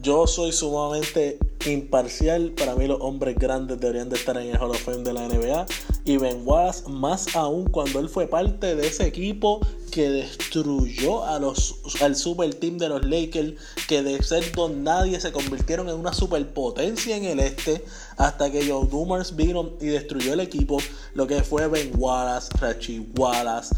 Yo 0.02 0.28
soy 0.28 0.54
sumamente 0.54 1.40
imparcial. 1.66 2.52
Para 2.52 2.74
mí 2.76 2.88
los 2.88 3.02
hombres 3.02 3.38
grandes 3.38 3.80
deberían 3.80 4.10
de 4.10 4.16
estar 4.16 4.38
en 4.38 4.50
el 4.50 4.58
Hall 4.58 4.72
of 4.72 4.82
Fame 4.82 5.04
de 5.04 5.12
la 5.12 5.28
NBA. 5.28 5.66
Y 6.06 6.18
Ben 6.18 6.42
Wallace, 6.46 6.88
más 6.90 7.36
aún 7.36 7.70
cuando 7.70 8.00
él 8.00 8.08
fue 8.08 8.28
parte 8.28 8.76
de 8.76 8.88
ese 8.88 9.06
equipo 9.06 9.60
que 9.92 10.10
destruyó 10.10 11.26
a 11.26 11.40
los, 11.40 11.76
al 12.02 12.16
super 12.16 12.54
team 12.54 12.78
de 12.78 12.88
los 12.88 13.06
Lakers, 13.06 13.54
que 13.88 14.02
de 14.02 14.24
ser 14.24 14.52
don 14.54 14.84
nadie 14.84 15.20
se 15.20 15.32
convirtieron 15.32 15.90
en 15.90 15.96
una 15.96 16.14
superpotencia 16.14 17.18
en 17.18 17.26
el 17.26 17.40
este, 17.40 17.84
hasta 18.18 18.52
que 18.52 18.70
Joe 18.70 18.88
Dumars 18.88 19.36
vino 19.36 19.72
y 19.82 19.88
destruyó 19.88 20.34
el 20.34 20.40
equipo, 20.40 20.78
lo 21.14 21.28
que 21.28 21.44
fue 21.44 21.68
Ben 21.68 21.92
Wallace, 21.98 22.50
Richie 22.62 23.06
Wallace, 23.18 23.76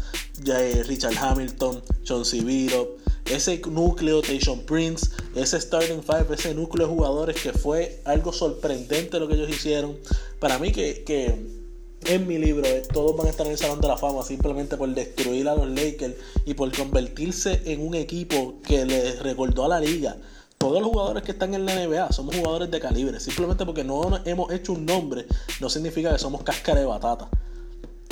Richard 0.86 1.16
Hamilton, 1.18 1.82
John 2.06 2.24
Civiro, 2.24 2.96
ese 3.26 3.60
núcleo, 3.68 4.22
Tayshaun 4.22 4.60
Prince, 4.60 5.10
ese 5.34 5.60
starting 5.60 6.02
five, 6.02 6.26
ese 6.32 6.54
núcleo 6.54 6.86
de 6.86 6.92
jugadores 6.94 7.40
que 7.40 7.52
fue 7.52 8.00
algo 8.04 8.32
sorprendente 8.32 9.18
lo 9.18 9.28
que 9.28 9.34
ellos 9.34 9.50
hicieron. 9.50 9.96
Para 10.38 10.58
mí 10.58 10.72
que, 10.72 11.04
que 11.04 11.62
en 12.04 12.26
mi 12.26 12.38
libro 12.38 12.66
eh, 12.66 12.82
todos 12.92 13.16
van 13.16 13.28
a 13.28 13.30
estar 13.30 13.46
en 13.46 13.52
el 13.52 13.58
Salón 13.58 13.80
de 13.80 13.88
la 13.88 13.96
Fama 13.96 14.22
simplemente 14.22 14.76
por 14.76 14.88
destruir 14.88 15.48
a 15.48 15.54
los 15.54 15.68
Lakers 15.68 16.14
y 16.44 16.54
por 16.54 16.74
convertirse 16.76 17.62
en 17.66 17.86
un 17.86 17.94
equipo 17.94 18.60
que 18.66 18.84
les 18.84 19.20
recordó 19.20 19.64
a 19.64 19.68
la 19.68 19.80
liga. 19.80 20.16
Todos 20.58 20.80
los 20.80 20.90
jugadores 20.90 21.22
que 21.22 21.32
están 21.32 21.54
en 21.54 21.66
la 21.66 21.74
NBA 21.74 22.12
somos 22.12 22.36
jugadores 22.36 22.70
de 22.70 22.80
calibre. 22.80 23.18
Simplemente 23.20 23.64
porque 23.64 23.84
no 23.84 24.20
hemos 24.24 24.52
hecho 24.52 24.72
un 24.72 24.86
nombre 24.86 25.26
no 25.60 25.68
significa 25.68 26.12
que 26.12 26.18
somos 26.18 26.42
cáscara 26.42 26.80
de 26.80 26.86
batata. 26.86 27.28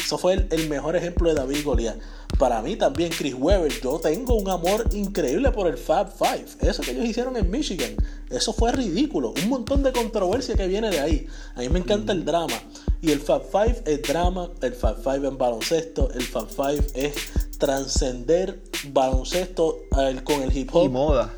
Eso 0.05 0.19
fue 0.19 0.35
el, 0.35 0.49
el 0.51 0.69
mejor 0.69 0.97
ejemplo 0.97 1.29
de 1.29 1.35
David 1.35 1.65
Goliat. 1.65 1.97
Para 2.39 2.63
mí 2.63 2.77
también, 2.77 3.11
Chris 3.17 3.35
Webber, 3.37 3.73
yo 3.83 3.99
tengo 3.99 4.35
un 4.35 4.49
amor 4.49 4.87
increíble 4.93 5.51
por 5.51 5.67
el 5.67 5.77
Fab 5.77 6.13
Five. 6.17 6.47
Eso 6.61 6.83
que 6.83 6.93
ellos 6.93 7.05
hicieron 7.05 7.37
en 7.37 7.51
Michigan, 7.51 7.95
eso 8.31 8.53
fue 8.53 8.73
ridículo. 8.73 9.35
Un 9.43 9.49
montón 9.49 9.83
de 9.83 9.93
controversia 9.93 10.55
que 10.57 10.67
viene 10.67 10.91
de 10.91 11.01
ahí. 11.01 11.27
A 11.55 11.61
mí 11.61 11.69
me 11.69 11.81
encanta 11.81 12.13
el 12.13 12.25
drama. 12.25 12.55
Y 13.03 13.11
el 13.11 13.21
Fab 13.21 13.43
Five 13.51 13.83
es 13.87 14.03
drama, 14.03 14.51
el 14.63 14.75
Fab 14.75 15.03
Five 15.03 15.27
en 15.29 15.37
baloncesto, 15.39 16.11
el 16.13 16.23
Fab 16.23 16.49
Five 16.49 16.87
es 16.95 17.15
trascender 17.59 18.63
baloncesto 18.93 19.79
eh, 19.99 20.21
con 20.25 20.43
el 20.43 20.57
hip 20.57 20.71
hop 20.75 20.87
Y 20.87 20.89
moda. 20.89 21.35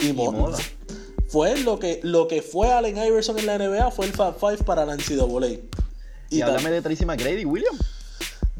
y 0.00 0.12
moda. 0.12 0.30
moda. 0.38 0.58
Fue 1.28 1.56
lo 1.58 1.78
que, 1.78 2.00
lo 2.04 2.28
que 2.28 2.42
fue 2.42 2.70
Allen 2.72 2.96
Iverson 2.96 3.38
en 3.38 3.46
la 3.46 3.58
NBA, 3.58 3.90
fue 3.90 4.06
el 4.06 4.12
Fab 4.12 4.38
Five 4.38 4.58
para 4.58 4.84
la 4.86 4.94
NCAA. 4.96 5.58
Y, 6.30 6.40
tal- 6.40 6.50
háblame 6.50 6.70
de 6.70 6.82
Tracy 6.82 7.04
McGrady, 7.04 7.44
William. 7.44 7.76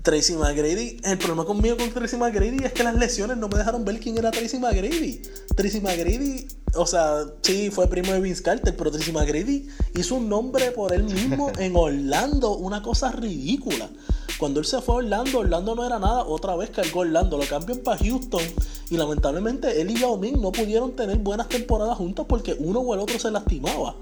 Tracy 0.04 0.34
McGrady, 0.34 0.98
el 1.02 1.16
problema 1.16 1.46
conmigo 1.46 1.78
con 1.78 1.88
Tracy 1.88 2.18
McGrady 2.18 2.62
es 2.62 2.74
que 2.74 2.84
las 2.84 2.94
lesiones 2.94 3.38
no 3.38 3.48
me 3.48 3.56
dejaron 3.56 3.86
ver 3.86 3.98
quién 4.00 4.18
era 4.18 4.30
Tracy 4.30 4.58
McGrady. 4.58 5.22
Tracy 5.56 5.80
McGrady, 5.80 6.46
o 6.74 6.84
sea, 6.84 7.24
sí, 7.40 7.70
fue 7.70 7.88
primo 7.88 8.12
de 8.12 8.20
Vince 8.20 8.42
Carter, 8.42 8.76
pero 8.76 8.90
Tracy 8.90 9.12
McGrady 9.12 9.66
hizo 9.96 10.16
un 10.16 10.28
nombre 10.28 10.72
por 10.72 10.92
él 10.92 11.04
mismo 11.04 11.50
en 11.58 11.74
Orlando, 11.74 12.54
una 12.54 12.82
cosa 12.82 13.12
ridícula. 13.12 13.88
Cuando 14.38 14.60
él 14.60 14.66
se 14.66 14.82
fue 14.82 14.96
a 14.96 14.98
Orlando, 14.98 15.38
Orlando 15.38 15.74
no 15.74 15.86
era 15.86 15.98
nada, 15.98 16.24
otra 16.24 16.54
vez 16.54 16.68
cargó 16.68 17.00
Orlando, 17.00 17.38
lo 17.38 17.46
cambian 17.46 17.78
para 17.78 17.96
Houston 17.96 18.42
y 18.90 18.98
lamentablemente 18.98 19.80
él 19.80 19.90
y 19.90 19.98
Yao 19.98 20.18
Ming 20.18 20.38
no 20.38 20.52
pudieron 20.52 20.94
tener 20.94 21.16
buenas 21.16 21.48
temporadas 21.48 21.96
juntos 21.96 22.26
porque 22.28 22.54
uno 22.58 22.80
o 22.80 22.92
el 22.92 23.00
otro 23.00 23.18
se 23.18 23.30
lastimaba. 23.30 23.96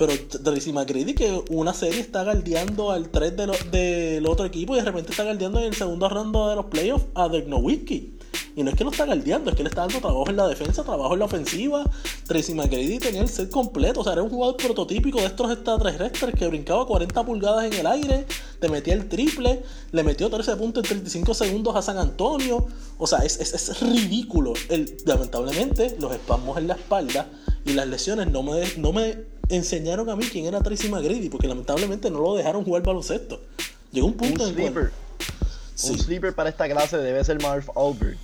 Pero 0.00 0.14
Tracy 0.18 0.72
McGrady 0.72 1.12
que 1.12 1.44
una 1.50 1.74
serie 1.74 2.00
está 2.00 2.24
galdeando 2.24 2.90
al 2.90 3.10
3 3.10 3.36
de 3.36 3.46
del 3.70 4.26
otro 4.26 4.46
equipo 4.46 4.74
y 4.74 4.78
de 4.78 4.84
repente 4.86 5.10
está 5.10 5.24
galdeando 5.24 5.58
en 5.58 5.66
el 5.66 5.74
segundo 5.74 6.08
ronda 6.08 6.48
de 6.48 6.56
los 6.56 6.64
playoffs 6.66 7.04
a 7.14 7.28
Dirk 7.28 7.46
Nowitzki. 7.48 8.16
Y 8.56 8.62
no 8.62 8.70
es 8.70 8.76
que 8.76 8.84
lo 8.84 8.92
está 8.92 9.04
galdeando, 9.04 9.50
es 9.50 9.56
que 9.58 9.62
le 9.62 9.68
está 9.68 9.82
dando 9.82 9.98
trabajo 9.98 10.30
en 10.30 10.36
la 10.36 10.48
defensa, 10.48 10.84
trabajo 10.84 11.12
en 11.12 11.18
la 11.18 11.26
ofensiva. 11.26 11.84
Tracy 12.26 12.54
McGrady 12.54 12.98
tenía 12.98 13.20
el 13.20 13.28
set 13.28 13.50
completo, 13.50 14.00
o 14.00 14.04
sea, 14.04 14.14
era 14.14 14.22
un 14.22 14.30
jugador 14.30 14.56
prototípico 14.56 15.18
de 15.20 15.26
estos 15.26 15.52
extraterrestres 15.52 16.34
que 16.34 16.46
brincaba 16.48 16.86
40 16.86 17.26
pulgadas 17.26 17.66
en 17.66 17.74
el 17.74 17.86
aire, 17.86 18.24
te 18.58 18.70
metía 18.70 18.94
el 18.94 19.06
triple, 19.06 19.62
le 19.92 20.02
metió 20.02 20.30
13 20.30 20.56
puntos 20.56 20.84
en 20.84 20.88
35 20.88 21.34
segundos 21.34 21.76
a 21.76 21.82
San 21.82 21.98
Antonio. 21.98 22.66
O 22.96 23.06
sea, 23.06 23.18
es, 23.18 23.38
es, 23.38 23.80
ridículo. 23.82 24.54
El, 24.70 24.96
lamentablemente, 25.04 25.94
los 25.98 26.10
espasmos 26.10 26.56
en 26.56 26.68
la 26.68 26.74
espalda 26.74 27.28
y 27.66 27.74
las 27.74 27.86
lesiones 27.86 28.28
no 28.28 28.42
me, 28.42 28.62
no 28.78 28.94
me 28.94 29.39
enseñaron 29.50 30.08
a 30.08 30.16
mí 30.16 30.24
quién 30.30 30.46
era 30.46 30.60
Tracy 30.60 30.88
McGrady, 30.88 31.28
porque 31.28 31.46
lamentablemente 31.46 32.10
no 32.10 32.20
lo 32.20 32.34
dejaron 32.36 32.64
jugar 32.64 32.82
baloncesto. 32.82 33.40
Llegó 33.92 34.06
un 34.06 34.14
punto 34.14 34.44
un 34.44 34.54
sleeper. 34.54 34.90
Un 35.84 35.98
sleeper 35.98 36.34
para 36.34 36.50
esta 36.50 36.68
clase 36.68 36.98
debe 36.98 37.22
ser 37.24 37.40
Marv 37.42 37.70
Albert. 37.76 38.18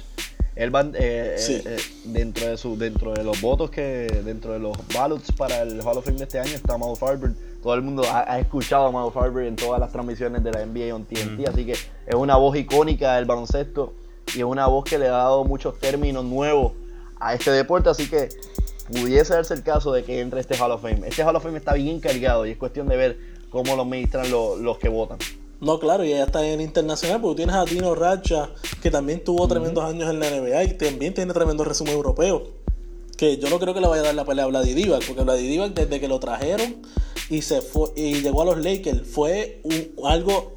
Él 0.54 0.74
va, 0.74 0.80
eh, 0.80 1.36
eh, 1.38 1.62
eh, 1.66 1.78
dentro 2.04 2.46
de 2.46 2.56
su 2.56 2.78
dentro 2.78 3.12
de 3.12 3.22
los 3.22 3.42
votos 3.42 3.70
que 3.70 4.22
dentro 4.24 4.54
de 4.54 4.58
los 4.58 4.74
ballots 4.94 5.30
para 5.32 5.60
el 5.60 5.82
Hall 5.82 5.98
of 5.98 6.04
Fame 6.06 6.16
de 6.16 6.24
este 6.24 6.38
año 6.38 6.52
está 6.52 6.78
Mal 6.78 6.96
Farber. 6.96 7.32
Todo 7.62 7.74
el 7.74 7.82
mundo 7.82 8.04
ha, 8.10 8.38
escuchado 8.38 8.86
a 8.86 8.90
Mal 8.90 9.12
Farber 9.12 9.44
en 9.46 9.56
todas 9.56 9.78
las 9.78 9.92
transmisiones 9.92 10.42
de 10.42 10.52
la 10.52 10.64
NBA 10.64 10.94
on 10.94 11.04
TNT, 11.04 11.46
así 11.46 11.66
que 11.66 11.72
es 11.72 12.14
una 12.14 12.36
voz 12.36 12.56
icónica 12.56 13.16
del 13.16 13.26
baloncesto 13.26 13.92
y 14.34 14.38
es 14.38 14.44
una 14.44 14.66
voz 14.66 14.84
que 14.84 14.98
le 14.98 15.08
ha 15.08 15.12
dado 15.12 15.44
muchos 15.44 15.78
términos 15.78 16.24
nuevos 16.24 16.72
a 17.20 17.34
este 17.34 17.50
deporte, 17.50 17.90
así 17.90 18.08
que 18.08 18.28
pudiese 18.90 19.34
darse 19.34 19.54
el 19.54 19.62
caso 19.62 19.92
de 19.92 20.04
que 20.04 20.20
entre 20.20 20.40
este 20.40 20.56
Hall 20.56 20.72
of 20.72 20.82
Fame. 20.82 21.06
Este 21.06 21.22
Hall 21.24 21.36
of 21.36 21.42
Fame 21.42 21.58
está 21.58 21.74
bien 21.74 22.00
cargado 22.00 22.46
y 22.46 22.52
es 22.52 22.56
cuestión 22.56 22.88
de 22.88 22.96
ver 22.96 23.18
cómo 23.50 23.76
lo 23.76 23.82
administran 23.82 24.30
los, 24.30 24.58
los 24.58 24.78
que 24.78 24.88
votan. 24.88 25.18
No, 25.60 25.78
claro, 25.78 26.04
y 26.04 26.10
ya 26.10 26.24
está 26.24 26.46
en 26.46 26.60
internacional, 26.60 27.20
porque 27.20 27.36
tienes 27.36 27.56
a 27.56 27.64
Tino 27.64 27.94
Racha, 27.94 28.50
que 28.82 28.90
también 28.90 29.24
tuvo 29.24 29.48
tremendos 29.48 29.84
años 29.84 30.10
en 30.10 30.20
la 30.20 30.30
NBA 30.30 30.64
y 30.64 30.72
también 30.74 31.14
tiene 31.14 31.32
tremendo 31.32 31.64
resumen 31.64 31.94
europeo. 31.94 32.44
Que 33.16 33.38
yo 33.38 33.48
no 33.48 33.58
creo 33.58 33.72
que 33.72 33.80
le 33.80 33.88
vaya 33.88 34.02
a 34.02 34.06
dar 34.06 34.14
la 34.14 34.26
pelea 34.26 34.44
a 34.44 34.48
Vladi 34.48 34.74
porque 35.06 35.22
Vladi 35.22 35.56
desde 35.70 36.00
que 36.00 36.08
lo 36.08 36.20
trajeron 36.20 36.82
y 37.30 37.40
se 37.40 37.62
fue 37.62 37.88
y 37.96 38.20
llegó 38.20 38.42
a 38.42 38.44
los 38.44 38.58
Lakers 38.58 39.06
fue 39.06 39.62
algo 40.04 40.55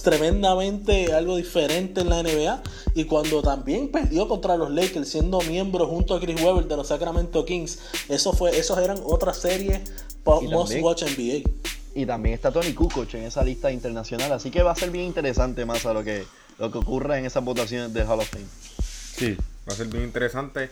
tremendamente 0.00 1.12
algo 1.12 1.36
diferente 1.36 2.00
en 2.00 2.08
la 2.08 2.22
NBA 2.22 2.62
y 2.94 3.04
cuando 3.04 3.42
también 3.42 3.90
perdió 3.90 4.28
contra 4.28 4.56
los 4.56 4.70
Lakers 4.70 5.08
siendo 5.08 5.40
miembro 5.42 5.86
junto 5.86 6.14
a 6.14 6.20
Chris 6.20 6.40
Webber 6.42 6.66
de 6.66 6.76
los 6.76 6.88
Sacramento 6.88 7.44
Kings 7.44 7.78
eso 8.08 8.32
fue 8.32 8.58
esos 8.58 8.78
eran 8.78 8.98
otras 9.04 9.38
series 9.38 9.80
most 10.24 10.74
watch 10.80 11.02
NBA 11.02 11.42
y 11.94 12.06
también 12.06 12.34
está 12.34 12.50
Tony 12.50 12.72
Kukoc 12.72 13.12
en 13.14 13.24
esa 13.24 13.44
lista 13.44 13.70
internacional. 13.70 14.32
Así 14.32 14.50
que 14.50 14.62
va 14.62 14.72
a 14.72 14.76
ser 14.76 14.90
bien 14.90 15.04
interesante 15.04 15.64
más 15.64 15.84
a 15.84 15.92
lo 15.92 16.02
que, 16.02 16.24
lo 16.58 16.70
que 16.70 16.78
ocurra 16.78 17.18
en 17.18 17.26
esas 17.26 17.44
votaciones 17.44 17.92
de 17.92 18.02
Hall 18.02 18.20
of 18.20 18.28
Fame. 18.28 18.46
Sí, 19.16 19.36
va 19.68 19.74
a 19.74 19.76
ser 19.76 19.88
bien 19.88 20.04
interesante. 20.04 20.70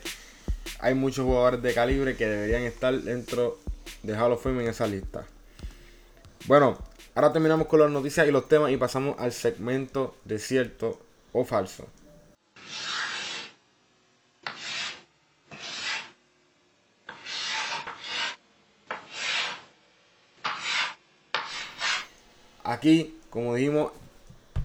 Hay 0.79 0.95
muchos 0.95 1.25
jugadores 1.25 1.61
de 1.61 1.73
calibre 1.73 2.15
que 2.15 2.25
deberían 2.25 2.63
estar 2.63 2.99
dentro 3.01 3.59
de 4.03 4.13
Hall 4.13 4.31
of 4.31 4.43
Fame 4.43 4.63
en 4.63 4.69
esa 4.69 4.87
lista. 4.87 5.25
Bueno, 6.47 6.77
ahora 7.15 7.31
terminamos 7.31 7.67
con 7.67 7.79
las 7.79 7.91
noticias 7.91 8.27
y 8.27 8.31
los 8.31 8.47
temas 8.47 8.71
y 8.71 8.77
pasamos 8.77 9.15
al 9.19 9.31
segmento 9.31 10.15
de 10.25 10.39
cierto 10.39 10.99
o 11.33 11.45
falso. 11.45 11.87
Aquí, 22.63 23.19
como 23.29 23.55
dijimos, 23.55 23.91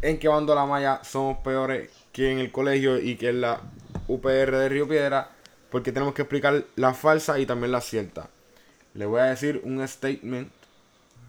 en 0.03 0.18
que 0.18 0.28
bando 0.28 0.55
la 0.55 0.66
malla 0.66 1.03
somos 1.03 1.38
peores 1.38 1.90
que 2.12 2.30
en 2.30 2.38
el 2.38 2.53
colegio 2.53 2.99
y 2.99 3.16
que 3.16 3.30
en 3.30 3.40
la 3.40 3.61
UPR 4.07 4.57
de 4.57 4.68
Río 4.68 4.86
Piedra, 4.86 5.30
porque 5.70 5.92
tenemos 5.92 6.14
que 6.14 6.22
explicar 6.22 6.64
la 6.76 6.94
falsa 6.94 7.38
y 7.38 7.47
también 7.47 7.72
la 7.72 7.80
cierta. 7.80 8.28
Le 8.94 9.07
voy 9.07 9.20
a 9.20 9.24
decir 9.24 9.61
un 9.64 9.86
statement 9.86 10.51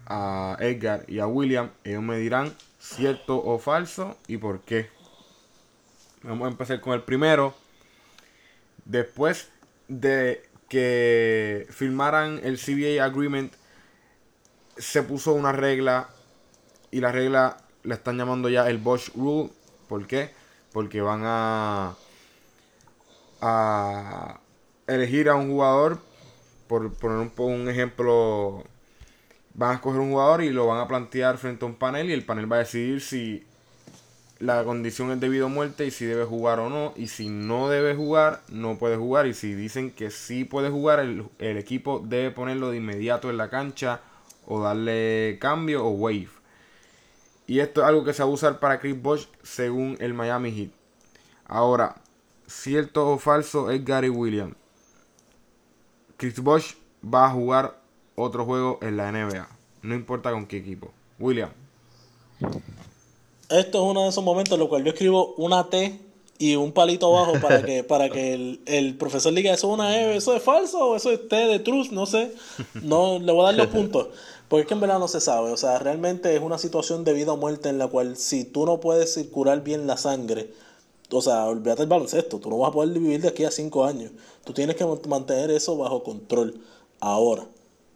a 0.08 0.56
Edgar 0.60 1.04
y 1.06 1.20
a 1.20 1.26
William. 1.26 1.70
Ellos 1.84 2.02
me 2.02 2.18
dirán 2.18 2.52
cierto 2.80 3.36
o 3.36 3.58
falso 3.58 4.16
y 4.26 4.38
por 4.38 4.62
qué. 4.62 4.88
Vamos 6.22 6.46
a 6.46 6.50
empezar 6.50 6.80
con 6.80 6.94
el 6.94 7.02
primero. 7.02 7.54
Después 8.84 9.50
de 9.86 10.42
que 10.68 11.66
firmaran 11.70 12.40
el 12.42 12.58
CBA 12.58 13.04
Agreement, 13.04 13.52
se 14.76 15.02
puso 15.02 15.34
una 15.34 15.52
regla 15.52 16.08
y 16.90 17.00
la 17.00 17.12
regla 17.12 17.58
la 17.82 17.94
están 17.94 18.16
llamando 18.16 18.48
ya 18.48 18.68
el 18.68 18.78
Bosch 18.78 19.14
Rule. 19.14 19.50
¿Por 19.88 20.06
qué? 20.06 20.30
Porque 20.72 21.00
van 21.00 21.22
a, 21.24 21.96
a 23.40 24.40
elegir 24.86 25.28
a 25.28 25.36
un 25.36 25.50
jugador, 25.50 26.00
por 26.66 26.92
poner 26.94 27.18
un, 27.18 27.32
un 27.36 27.68
ejemplo, 27.68 28.64
van 29.58 29.72
a 29.72 29.74
escoger 29.74 30.00
un 30.00 30.10
jugador 30.10 30.44
y 30.44 30.50
lo 30.50 30.68
van 30.68 30.78
a 30.78 30.86
plantear 30.86 31.36
frente 31.36 31.64
a 31.64 31.68
un 31.68 31.74
panel 31.74 32.08
y 32.08 32.12
el 32.12 32.24
panel 32.24 32.50
va 32.50 32.56
a 32.56 32.60
decidir 32.60 33.00
si 33.00 33.44
la 34.38 34.62
condición 34.62 35.10
es 35.10 35.18
debido 35.18 35.46
a 35.46 35.48
muerte 35.48 35.84
y 35.84 35.90
si 35.90 36.04
debe 36.04 36.24
jugar 36.24 36.60
o 36.60 36.70
no. 36.70 36.92
Y 36.94 37.08
si 37.08 37.28
no 37.28 37.68
debe 37.68 37.96
jugar, 37.96 38.42
no 38.50 38.78
puede 38.78 38.96
jugar. 38.96 39.26
Y 39.26 39.34
si 39.34 39.54
dicen 39.54 39.90
que 39.90 40.12
sí 40.12 40.44
puede 40.44 40.70
jugar, 40.70 41.00
el, 41.00 41.26
el 41.40 41.56
equipo 41.56 42.00
debe 42.04 42.30
ponerlo 42.30 42.70
de 42.70 42.76
inmediato 42.76 43.30
en 43.30 43.36
la 43.36 43.50
cancha 43.50 44.00
o 44.46 44.62
darle 44.62 45.38
cambio 45.40 45.84
o 45.84 45.90
wave. 45.90 46.28
Y 47.48 47.58
esto 47.58 47.80
es 47.80 47.88
algo 47.88 48.04
que 48.04 48.12
se 48.12 48.22
va 48.22 48.28
a 48.28 48.32
usar 48.32 48.60
para 48.60 48.78
Chris 48.78 49.02
Bosh 49.02 49.26
según 49.42 49.96
el 49.98 50.14
Miami 50.14 50.52
Heat. 50.52 50.70
Ahora, 51.46 51.96
cierto 52.46 53.08
o 53.10 53.18
falso 53.18 53.72
es 53.72 53.84
Gary 53.84 54.08
Williams. 54.08 54.54
Chris 56.16 56.38
Bosh 56.38 56.74
va 57.02 57.26
a 57.26 57.30
jugar 57.30 57.87
otro 58.18 58.44
juego 58.44 58.78
en 58.82 58.96
la 58.96 59.10
NBA. 59.12 59.48
No 59.82 59.94
importa 59.94 60.30
con 60.30 60.46
qué 60.46 60.58
equipo. 60.58 60.90
William. 61.18 61.50
Esto 63.48 63.78
es 63.78 63.90
uno 63.90 64.02
de 64.02 64.08
esos 64.08 64.22
momentos 64.22 64.54
en 64.54 64.60
los 64.60 64.68
cuales 64.68 64.86
yo 64.86 64.92
escribo 64.92 65.34
una 65.36 65.70
T 65.70 65.98
y 66.38 66.56
un 66.56 66.72
palito 66.72 67.16
abajo 67.16 67.40
para 67.40 67.62
que, 67.62 67.82
para 67.88 68.10
que 68.10 68.34
el, 68.34 68.60
el 68.66 68.96
profesor 68.96 69.32
diga 69.34 69.52
eso 69.52 69.68
es 69.68 69.74
una 69.74 69.96
E, 69.96 70.16
eso 70.16 70.34
es 70.34 70.42
falso 70.42 70.78
o 70.78 70.96
eso 70.96 71.10
es 71.10 71.28
T 71.28 71.36
de 71.36 71.58
truth, 71.58 71.88
no 71.90 72.06
sé. 72.06 72.32
No 72.82 73.18
le 73.18 73.32
voy 73.32 73.42
a 73.42 73.46
dar 73.46 73.54
los 73.54 73.68
puntos. 73.68 74.08
Porque 74.48 74.62
es 74.62 74.68
que 74.68 74.74
en 74.74 74.80
verdad 74.80 74.98
no 74.98 75.08
se 75.08 75.20
sabe. 75.20 75.50
O 75.50 75.56
sea, 75.56 75.78
realmente 75.78 76.34
es 76.34 76.40
una 76.40 76.58
situación 76.58 77.04
de 77.04 77.12
vida 77.12 77.32
o 77.32 77.36
muerte 77.36 77.68
en 77.68 77.78
la 77.78 77.88
cual 77.88 78.16
si 78.16 78.44
tú 78.44 78.66
no 78.66 78.80
puedes 78.80 79.14
circular 79.14 79.62
bien 79.62 79.86
la 79.86 79.96
sangre, 79.96 80.50
o 81.10 81.22
sea, 81.22 81.46
olvídate 81.46 81.82
el 81.82 81.88
baloncesto, 81.88 82.38
tú 82.38 82.50
no 82.50 82.58
vas 82.58 82.70
a 82.70 82.72
poder 82.72 82.90
vivir 82.98 83.20
de 83.20 83.28
aquí 83.28 83.44
a 83.44 83.50
cinco 83.50 83.84
años. 83.84 84.12
Tú 84.44 84.52
tienes 84.52 84.76
que 84.76 84.86
mantener 85.08 85.50
eso 85.50 85.76
bajo 85.76 86.02
control. 86.02 86.60
Ahora, 87.00 87.46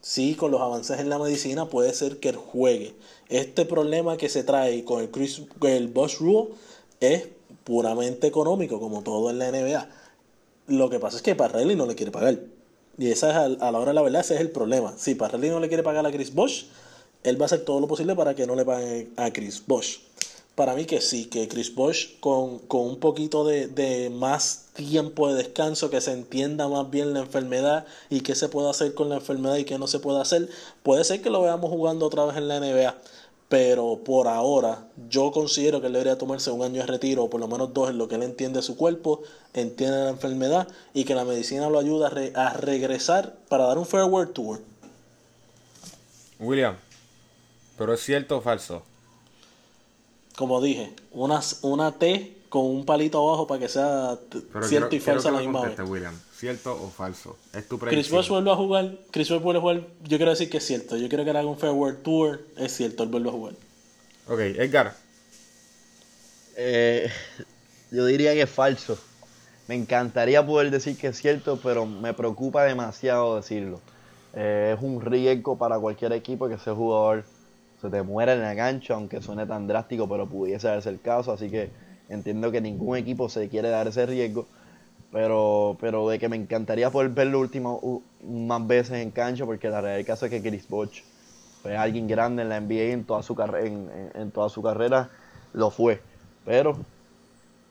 sí, 0.03 0.35
con 0.35 0.51
los 0.51 0.61
avances 0.61 1.01
en 1.01 1.09
la 1.09 1.19
medicina 1.19 1.67
puede 1.67 1.95
ser 1.95 2.19
que 2.19 2.29
él 2.29 2.37
juegue. 2.37 2.95
Este 3.29 3.65
problema 3.65 4.19
que 4.19 4.29
se 4.29 4.45
trae 4.45 4.85
con 4.85 5.01
el, 5.01 5.11
Chris, 5.11 5.41
el 5.63 5.89
Bosch 5.89 6.19
Rule 6.19 6.51
es 7.01 7.29
puramente 7.65 8.27
económico, 8.27 8.79
como 8.79 9.03
todo 9.03 9.31
en 9.31 9.39
la 9.39 9.51
NBA. 9.51 9.89
Lo 10.67 10.91
que 10.91 10.99
pasa 10.99 11.17
es 11.17 11.23
que 11.23 11.35
Parrelli 11.35 11.75
no 11.75 11.87
le 11.87 11.95
quiere 11.95 12.13
pagar. 12.13 12.39
Y 12.99 13.11
esa 13.11 13.31
es 13.31 13.37
a, 13.37 13.71
la 13.71 13.79
hora 13.79 13.91
de 13.91 13.95
la 13.95 14.03
verdad, 14.03 14.21
ese 14.21 14.35
es 14.35 14.41
el 14.41 14.51
problema. 14.51 14.95
Si 14.99 15.15
Parrelli 15.15 15.49
no 15.49 15.61
le 15.61 15.69
quiere 15.69 15.83
pagar 15.83 16.05
a 16.05 16.11
Chris 16.11 16.35
Bosch, 16.35 16.67
él 17.23 17.41
va 17.41 17.45
a 17.45 17.47
hacer 17.47 17.65
todo 17.65 17.81
lo 17.81 17.87
posible 17.87 18.15
para 18.15 18.35
que 18.35 18.47
no 18.47 18.55
le 18.55 18.65
pague 18.65 19.09
a 19.17 19.33
Chris 19.33 19.63
Bosch. 19.67 20.01
Para 20.55 20.75
mí 20.75 20.85
que 20.85 21.01
sí, 21.01 21.27
que 21.27 21.49
Chris 21.49 21.75
Bosch 21.75 22.21
con, 22.21 22.61
un 22.69 22.99
poquito 22.99 23.45
de, 23.47 23.69
de, 23.69 24.11
más 24.11 24.62
tiempo 24.75 25.29
de 25.29 25.35
descanso, 25.35 25.91
que 25.91 26.01
se 26.01 26.13
entienda 26.13 26.69
más 26.69 26.91
bien 26.91 27.13
la 27.13 27.21
enfermedad 27.21 27.87
y 28.11 28.21
qué 28.21 28.35
se 28.35 28.49
puede 28.49 28.71
hacer 28.71 28.95
con 28.95 29.09
la 29.09 29.17
enfermedad 29.17 29.57
y 29.57 29.65
qué 29.65 29.79
no 29.79 29.87
se 29.87 29.99
puede 29.99 30.21
hacer, 30.21 30.49
puede 30.83 31.05
ser 31.05 31.23
que 31.23 31.31
lo 31.31 31.43
veamos 31.43 31.71
jugando 31.71 32.07
otra 32.07 32.25
vez 32.25 32.37
en 32.37 32.49
la 32.49 32.61
NBA 32.61 32.97
pero 33.53 33.99
por 34.03 34.29
ahora 34.29 34.87
yo 35.11 35.31
considero 35.31 35.83
que 35.83 35.89
él 35.89 35.93
debería 35.93 36.17
tomarse 36.17 36.51
un 36.51 36.63
año 36.63 36.81
de 36.81 36.87
retiro, 36.87 37.25
o 37.25 37.29
por 37.29 37.39
lo 37.39 37.49
menos 37.49 37.75
dos, 37.75 37.91
en 37.91 37.99
lo 37.99 38.09
que 38.09 38.15
él 38.15 38.23
entiende 38.23 38.63
su 38.63 38.79
cuerpo, 38.79 39.21
entiende 39.53 40.05
la 40.05 40.09
enfermedad 40.09 40.69
y 40.95 41.05
que 41.05 41.15
la 41.15 41.27
medicina 41.27 41.69
lo 41.69 41.79
ayuda 41.79 42.11
a, 42.35 42.55
regresar 42.55 43.37
para 43.51 43.67
dar 43.67 43.77
un 43.77 43.85
farewell 43.85 44.31
tour. 44.31 44.63
William, 46.41 46.77
¿pero 47.77 47.93
es 47.93 48.01
cierto 48.01 48.39
o 48.39 48.41
falso? 48.41 48.85
Como 50.35 50.63
dije, 50.63 50.95
una, 51.13 51.43
una 51.61 51.93
T 51.93 52.35
con 52.53 52.67
un 52.67 52.85
palito 52.85 53.27
abajo 53.27 53.47
para 53.47 53.61
que 53.61 53.69
sea 53.69 54.19
cierto 54.69 54.95
y 54.95 55.01
falso 55.01 55.29
a 55.29 55.31
la 55.33 55.39
misma 55.39 55.63
vez. 55.63 55.79
William. 55.89 56.15
¿Cierto 56.37 56.71
o 56.71 56.91
falso? 56.91 57.39
Es 57.55 57.67
tu 57.67 57.79
Chris 57.79 58.11
Bosh 58.11 58.29
vuelve 58.29 58.51
a 58.51 58.55
jugar. 58.55 58.95
Chris 59.11 59.31
Bosh 59.31 59.41
vuelve 59.41 59.59
a 59.59 59.63
jugar. 59.63 59.81
Yo 60.03 60.19
quiero 60.19 60.33
decir 60.33 60.51
que 60.51 60.59
es 60.59 60.67
cierto. 60.67 60.99
Yo 60.99 61.09
quiero 61.09 61.25
que 61.25 61.31
haga 61.31 61.47
un 61.47 61.57
Farewell 61.57 62.03
Tour. 62.03 62.43
Es 62.59 62.77
cierto, 62.77 63.05
él 63.05 63.09
vuelve 63.09 63.31
a 63.31 63.33
jugar. 63.33 63.55
Ok, 64.29 64.39
Edgar. 64.39 64.95
Eh, 66.59 67.11
yo 67.91 68.05
diría 68.05 68.35
que 68.35 68.43
es 68.43 68.51
falso. 68.51 68.99
Me 69.67 69.75
encantaría 69.75 70.45
poder 70.45 70.71
decir 70.71 70.99
que 70.99 71.07
es 71.07 71.17
cierto, 71.17 71.59
pero 71.63 71.87
me 71.87 72.13
preocupa 72.13 72.65
demasiado 72.65 73.37
decirlo. 73.37 73.81
Eh, 74.35 74.75
es 74.77 74.85
un 74.85 75.01
riesgo 75.01 75.57
para 75.57 75.79
cualquier 75.79 76.13
equipo 76.13 76.49
que 76.49 76.57
ese 76.57 76.73
jugador 76.73 77.25
se 77.81 77.89
te 77.89 78.03
muera 78.03 78.35
en 78.35 78.43
la 78.43 78.55
cancha, 78.55 78.93
aunque 78.93 79.23
suene 79.23 79.47
tan 79.47 79.67
drástico, 79.67 80.07
pero 80.07 80.27
pudiese 80.27 80.69
darse 80.69 80.91
el 80.91 81.01
caso. 81.01 81.33
Así 81.33 81.49
que 81.49 81.71
entiendo 82.13 82.53
que 82.53 82.61
ningún 82.61 82.97
equipo 82.97 83.29
se 83.29 83.49
quiere 83.49 83.71
dar 83.71 83.89
ese 83.89 84.07
riesgo. 84.07 84.47
Pero, 85.11 85.77
pero 85.81 86.09
de 86.09 86.19
que 86.19 86.29
me 86.29 86.37
encantaría 86.37 86.91
poder 86.91 87.11
verlo 87.11 87.41
último, 87.41 88.03
más 88.27 88.67
veces 88.67 88.95
en 88.95 89.11
cancha, 89.11 89.45
porque 89.45 89.69
la 89.69 89.81
realidad 89.81 89.99
del 89.99 90.07
caso 90.07 90.27
es 90.27 90.31
que 90.31 90.41
Chris 90.41 90.67
Bosh 90.69 91.03
fue 91.63 91.77
alguien 91.77 92.09
grande 92.09 92.43
en 92.43 92.49
la 92.49 92.61
NBA 92.61 92.93
en 92.93 93.05
toda 93.05 93.23
su, 93.23 93.35
carrera 93.35 93.67
en, 93.67 94.31
toda 94.31 94.49
su 94.49 94.63
carrera, 94.63 95.11
lo 95.53 95.71
fue. 95.71 96.01
Pero 96.47 96.79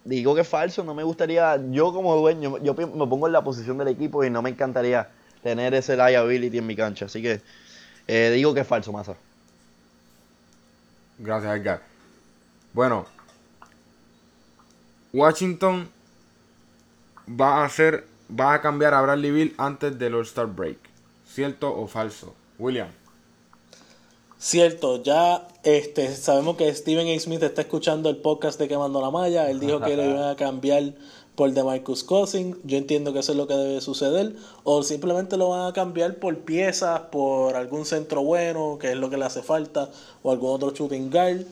digo 0.05 0.35
que 0.35 0.41
es 0.41 0.47
falso, 0.47 0.83
no 0.83 0.93
me 0.93 1.03
gustaría, 1.03 1.59
yo 1.71 1.91
como 1.91 2.15
dueño, 2.15 2.59
yo 2.59 2.75
me 2.75 3.07
pongo 3.07 3.27
en 3.27 3.33
la 3.33 3.43
posición 3.43 3.77
del 3.79 3.87
equipo 3.87 4.23
y 4.23 4.29
no 4.29 4.41
me 4.43 4.51
encantaría 4.51 5.09
tener 5.41 5.73
ese 5.73 5.97
liability 5.97 6.59
en 6.59 6.67
mi 6.67 6.75
cancha. 6.75 7.05
Así 7.05 7.23
que 7.23 7.41
eh, 8.07 8.31
digo 8.35 8.53
que 8.53 8.61
es 8.61 8.67
falso, 8.67 8.91
Massa. 8.91 9.15
Gracias, 11.17 11.55
Edgar. 11.55 11.81
Bueno, 12.73 13.05
Washington 15.13 15.89
va 17.27 17.61
a 17.61 17.65
hacer, 17.65 18.07
va 18.29 18.53
a 18.53 18.61
cambiar 18.61 18.93
a 18.93 19.01
Bradley 19.01 19.31
Bill 19.31 19.55
antes 19.57 19.97
del 19.97 20.15
All-Star 20.15 20.47
Break. 20.47 20.77
¿Cierto 21.25 21.73
o 21.75 21.87
falso? 21.87 22.33
William. 22.59 22.87
Cierto, 24.37 25.03
ya 25.03 25.47
este, 25.63 26.15
sabemos 26.15 26.57
que 26.57 26.73
Steven 26.73 27.07
A. 27.15 27.19
Smith 27.19 27.43
está 27.43 27.61
escuchando 27.61 28.09
el 28.09 28.17
podcast 28.17 28.59
de 28.59 28.67
Quemando 28.67 28.99
la 28.99 29.11
Malla. 29.11 29.49
Él 29.51 29.59
dijo 29.59 29.79
que 29.81 29.95
le 29.95 30.09
iban 30.09 30.29
a 30.29 30.35
cambiar 30.35 30.93
por 31.35 31.51
DeMarcus 31.51 32.03
Cousins. 32.03 32.57
Yo 32.63 32.77
entiendo 32.77 33.13
que 33.13 33.19
eso 33.19 33.33
es 33.33 33.37
lo 33.37 33.45
que 33.45 33.53
debe 33.53 33.81
suceder. 33.81 34.35
O 34.63 34.81
simplemente 34.81 35.37
lo 35.37 35.49
van 35.49 35.69
a 35.69 35.73
cambiar 35.73 36.15
por 36.15 36.39
piezas, 36.39 37.01
por 37.11 37.55
algún 37.55 37.85
centro 37.85 38.23
bueno, 38.23 38.77
que 38.79 38.91
es 38.91 38.97
lo 38.97 39.11
que 39.11 39.17
le 39.17 39.25
hace 39.25 39.43
falta, 39.43 39.91
o 40.23 40.31
algún 40.31 40.49
otro 40.51 40.71
shooting 40.71 41.11
guard. 41.11 41.45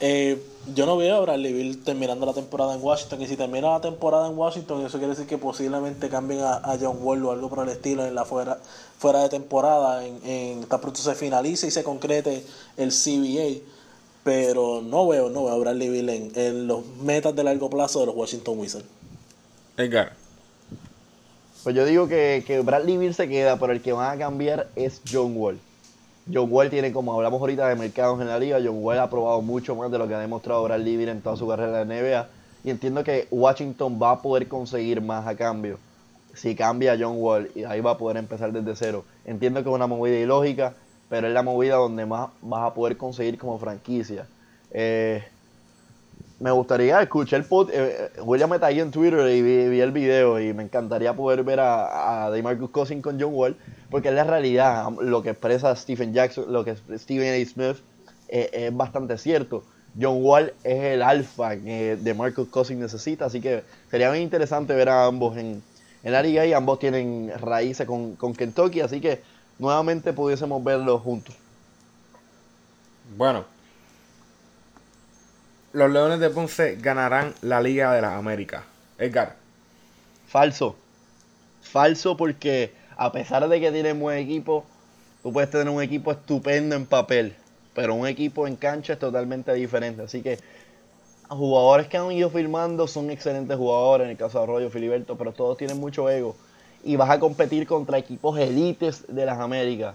Eh, 0.00 0.40
yo 0.74 0.86
no 0.86 0.96
veo 0.96 1.16
a 1.16 1.20
Bradley 1.20 1.52
Bill 1.52 1.82
terminando 1.82 2.26
la 2.26 2.34
temporada 2.34 2.74
en 2.74 2.82
Washington. 2.82 3.22
Y 3.22 3.26
si 3.26 3.36
termina 3.36 3.70
la 3.70 3.80
temporada 3.80 4.28
en 4.28 4.36
Washington, 4.36 4.84
eso 4.84 4.98
quiere 4.98 5.14
decir 5.14 5.26
que 5.26 5.38
posiblemente 5.38 6.08
cambien 6.08 6.40
a, 6.42 6.76
John 6.80 6.98
Wall 7.00 7.24
o 7.24 7.32
algo 7.32 7.48
por 7.48 7.66
el 7.66 7.70
estilo 7.70 8.04
en 8.06 8.14
la 8.14 8.24
fuera, 8.24 8.58
fuera 8.98 9.22
de 9.22 9.28
temporada. 9.28 10.06
En, 10.06 10.20
en, 10.24 10.64
tan 10.64 10.80
pronto 10.80 11.00
se 11.00 11.14
finalice 11.14 11.66
y 11.66 11.70
se 11.70 11.82
concrete 11.82 12.44
el 12.76 12.90
CBA. 12.90 13.64
Pero 14.24 14.82
no 14.82 15.08
veo, 15.08 15.30
no 15.30 15.44
veo 15.44 15.54
a 15.54 15.58
Bradley 15.58 15.88
Bill 15.88 16.08
en, 16.10 16.32
en 16.34 16.66
los 16.66 16.86
metas 17.02 17.34
de 17.34 17.44
largo 17.44 17.70
plazo 17.70 18.00
de 18.00 18.06
los 18.06 18.14
Washington 18.14 18.58
Wizards. 18.58 18.86
Edgar. 19.76 20.12
Pues 21.62 21.74
yo 21.74 21.84
digo 21.84 22.08
que, 22.08 22.44
que 22.46 22.60
Bradley 22.60 22.98
Bill 22.98 23.14
se 23.14 23.28
queda, 23.28 23.58
pero 23.58 23.72
el 23.72 23.80
que 23.80 23.92
va 23.92 24.12
a 24.12 24.18
cambiar 24.18 24.68
es 24.76 25.00
John 25.10 25.36
Wall. 25.36 25.58
John 26.32 26.52
Wall 26.52 26.68
tiene, 26.68 26.92
como 26.92 27.14
hablamos 27.14 27.40
ahorita 27.40 27.68
de 27.68 27.74
mercados 27.74 28.20
en 28.20 28.28
la 28.28 28.38
liga, 28.38 28.58
John 28.62 28.82
Wall 28.82 28.98
ha 28.98 29.08
probado 29.08 29.40
mucho 29.40 29.74
más 29.74 29.90
de 29.90 29.98
lo 29.98 30.06
que 30.06 30.14
ha 30.14 30.18
demostrado 30.18 30.62
Bradley 30.64 30.96
Bill 30.98 31.08
en 31.08 31.22
toda 31.22 31.36
su 31.36 31.48
carrera 31.48 31.82
en 31.82 31.88
NBA. 31.88 32.28
Y 32.64 32.70
entiendo 32.70 33.02
que 33.02 33.28
Washington 33.30 33.98
va 34.02 34.10
a 34.10 34.22
poder 34.22 34.46
conseguir 34.46 35.00
más 35.00 35.26
a 35.26 35.34
cambio. 35.34 35.78
Si 36.34 36.54
cambia 36.54 36.96
John 37.00 37.16
Wall, 37.16 37.50
y 37.54 37.64
ahí 37.64 37.80
va 37.80 37.92
a 37.92 37.98
poder 37.98 38.18
empezar 38.18 38.52
desde 38.52 38.76
cero. 38.76 39.04
Entiendo 39.24 39.62
que 39.62 39.70
es 39.70 39.74
una 39.74 39.86
movida 39.86 40.18
ilógica, 40.18 40.74
pero 41.08 41.28
es 41.28 41.32
la 41.32 41.42
movida 41.42 41.76
donde 41.76 42.04
más 42.04 42.28
vas 42.42 42.70
a 42.70 42.74
poder 42.74 42.98
conseguir 42.98 43.38
como 43.38 43.58
franquicia. 43.58 44.26
Eh, 44.70 45.24
me 46.40 46.50
gustaría 46.52 47.00
escuchar 47.02 47.40
el 47.40 47.46
pod, 47.46 47.70
eh, 47.72 48.10
William 48.22 48.52
está 48.54 48.66
ahí 48.66 48.78
en 48.78 48.90
Twitter 48.90 49.28
y 49.30 49.42
vi, 49.42 49.80
el 49.80 49.90
video 49.90 50.40
y 50.40 50.52
me 50.52 50.62
encantaría 50.62 51.12
poder 51.12 51.42
ver 51.42 51.58
a, 51.58 52.26
a 52.26 52.30
DeMarcus 52.30 52.70
Cousins 52.70 53.02
con 53.02 53.20
John 53.20 53.34
Wall 53.34 53.56
porque 53.90 54.08
es 54.08 54.14
la 54.14 54.24
realidad, 54.24 54.88
lo 55.00 55.22
que 55.22 55.30
expresa 55.30 55.74
Stephen 55.74 56.12
Jackson, 56.12 56.52
lo 56.52 56.64
que 56.64 56.76
Stephen 56.96 57.40
A. 57.40 57.46
Smith 57.46 57.78
eh, 58.28 58.50
es 58.52 58.76
bastante 58.76 59.16
cierto. 59.18 59.64
John 60.00 60.22
Wall 60.22 60.52
es 60.62 60.84
el 60.84 61.02
alfa 61.02 61.56
que 61.56 61.96
de 61.96 62.14
Marcus 62.14 62.48
Cousins 62.48 62.80
necesita, 62.80 63.24
así 63.24 63.40
que 63.40 63.64
sería 63.90 64.10
muy 64.10 64.18
interesante 64.18 64.74
ver 64.74 64.88
a 64.90 65.06
ambos 65.06 65.36
en, 65.36 65.62
la 66.04 66.22
liga 66.22 66.46
y 66.46 66.52
ambos 66.52 66.78
tienen 66.78 67.32
raíces 67.38 67.86
con, 67.86 68.14
con 68.16 68.32
Kentucky, 68.32 68.80
así 68.80 69.00
que 69.00 69.20
nuevamente 69.58 70.12
pudiésemos 70.12 70.62
verlos 70.62 71.02
juntos. 71.02 71.34
Bueno, 73.16 73.44
los 75.78 75.92
Leones 75.92 76.18
de 76.18 76.28
Ponce 76.28 76.76
ganarán 76.76 77.34
la 77.40 77.60
Liga 77.60 77.92
de 77.92 78.02
las 78.02 78.12
Américas. 78.14 78.64
Edgar. 78.98 79.36
Falso. 80.26 80.74
Falso 81.62 82.16
porque 82.16 82.72
a 82.96 83.12
pesar 83.12 83.48
de 83.48 83.60
que 83.60 83.70
tienen 83.70 84.00
buen 84.00 84.18
equipo, 84.18 84.64
tú 85.22 85.32
puedes 85.32 85.50
tener 85.50 85.68
un 85.68 85.80
equipo 85.80 86.10
estupendo 86.10 86.74
en 86.74 86.84
papel, 86.84 87.36
pero 87.74 87.94
un 87.94 88.08
equipo 88.08 88.48
en 88.48 88.56
cancha 88.56 88.94
es 88.94 88.98
totalmente 88.98 89.54
diferente. 89.54 90.02
Así 90.02 90.20
que 90.20 90.40
jugadores 91.28 91.86
que 91.86 91.96
han 91.96 92.10
ido 92.10 92.28
firmando 92.28 92.88
son 92.88 93.10
excelentes 93.10 93.56
jugadores, 93.56 94.06
en 94.06 94.10
el 94.10 94.16
caso 94.16 94.38
de 94.38 94.44
Arroyo, 94.44 94.70
Filiberto, 94.70 95.16
pero 95.16 95.30
todos 95.32 95.56
tienen 95.58 95.78
mucho 95.78 96.10
ego. 96.10 96.34
Y 96.82 96.96
vas 96.96 97.10
a 97.10 97.20
competir 97.20 97.68
contra 97.68 97.98
equipos 97.98 98.36
élites 98.36 99.04
de 99.06 99.24
las 99.24 99.38
Américas. 99.38 99.94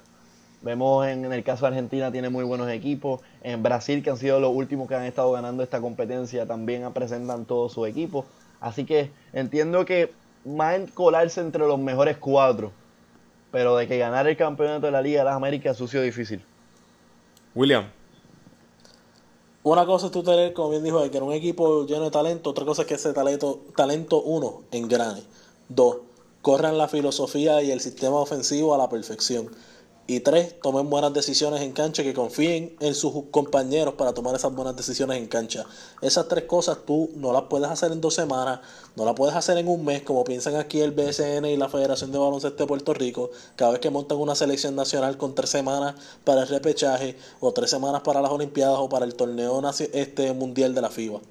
Vemos 0.64 1.06
en, 1.08 1.26
en, 1.26 1.34
el 1.34 1.44
caso 1.44 1.66
de 1.66 1.70
Argentina 1.70 2.12
tiene 2.12 2.30
muy 2.30 2.44
buenos 2.44 2.70
equipos. 2.70 3.22
En 3.42 3.62
Brasil, 3.62 4.02
que 4.02 4.10
han 4.10 4.18
sido 4.18 4.40
los 4.40 4.56
últimos 4.56 4.88
que 4.88 4.96
han 4.96 5.04
estado 5.04 5.32
ganando 5.32 5.62
esta 5.62 5.82
competencia, 5.82 6.48
también 6.48 6.92
presentan 6.94 7.46
todos 7.46 7.74
sus 7.74 7.88
equipos. 7.88 8.26
Así 8.60 8.86
que 8.86 9.12
entiendo 9.34 9.86
que 9.86 10.12
más 10.46 10.76
en 10.76 10.88
colarse 10.88 11.42
entre 11.42 11.68
los 11.68 11.80
mejores 11.80 12.18
cuatro 12.18 12.72
pero 13.54 13.78
de 13.78 13.88
que 13.88 14.00
ganar 14.00 14.28
el 14.28 14.36
campeonato 14.36 14.88
de 14.88 14.92
la 14.92 15.04
Liga 15.04 15.20
de 15.20 15.26
las 15.26 15.36
Américas 15.36 15.78
sido 15.78 16.02
difícil. 16.02 16.44
William. 17.54 17.88
Una 19.62 19.86
cosa 19.86 20.08
es 20.08 20.12
tú 20.12 20.24
tener, 20.24 20.54
como 20.54 20.72
bien 20.72 20.84
dijo, 20.84 21.00
que 21.12 21.16
era 21.16 21.24
un 21.24 21.34
equipo 21.34 21.86
lleno 21.86 22.06
de 22.06 22.10
talento, 22.10 22.50
otra 22.50 22.66
cosa 22.66 22.82
es 22.82 22.88
que 22.88 22.96
ese 22.96 23.14
talento, 23.14 23.62
talento 23.76 24.24
uno, 24.24 24.64
engrane. 24.72 25.22
Dos, 25.70 25.98
corran 26.42 26.80
la 26.80 26.88
filosofía 26.88 27.62
y 27.62 27.70
el 27.70 27.80
sistema 27.80 28.16
ofensivo 28.16 28.74
a 28.74 28.80
la 28.80 28.90
perfección. 28.90 29.52
Y 30.06 30.20
tres, 30.20 30.60
tomen 30.60 30.90
buenas 30.90 31.14
decisiones 31.14 31.62
en 31.62 31.72
cancha, 31.72 32.04
que 32.04 32.14
confíen 32.14 32.76
en 32.82 32.94
sus 32.94 33.14
compañeros 33.32 33.94
para 33.94 34.14
tomar 34.14 34.36
esas 34.36 34.54
buenas 34.54 34.76
decisiones 34.76 35.18
en 35.18 35.28
cancha. 35.28 35.66
Esas 36.02 36.28
tres 36.28 36.44
cosas 36.44 36.80
tú 36.86 37.10
no 37.16 37.32
las 37.32 37.44
puedes 37.44 37.70
hacer 37.70 37.94
en 37.94 38.02
dos 38.02 38.14
semanas, 38.14 38.60
no 38.98 39.06
las 39.06 39.14
puedes 39.14 39.34
hacer 39.34 39.58
en 39.58 39.70
un 39.70 39.86
mes, 39.86 40.02
como 40.02 40.26
piensan 40.26 40.58
aquí 40.58 40.82
el 40.82 40.92
BSN 40.92 41.46
y 41.46 41.56
la 41.56 41.70
Federación 41.70 42.12
de 42.12 42.18
Baloncesto 42.18 42.64
de 42.64 42.68
Puerto 42.68 42.94
Rico, 42.94 43.32
cada 43.56 43.72
vez 43.72 43.80
que 43.80 43.90
montan 43.90 44.18
una 44.18 44.36
selección 44.36 44.76
nacional 44.76 45.16
con 45.16 45.36
tres 45.36 45.52
semanas 45.52 45.96
para 46.26 46.42
el 46.42 46.50
repechaje, 46.50 47.16
o 47.40 47.54
tres 47.54 47.70
semanas 47.70 48.02
para 48.02 48.22
las 48.22 48.32
Olimpiadas 48.32 48.80
o 48.80 48.90
para 48.90 49.06
el 49.06 49.16
torneo 49.16 49.62
este 49.94 50.34
mundial 50.34 50.76
de 50.76 50.82
la 50.82 50.90
FIBA. 50.90 51.22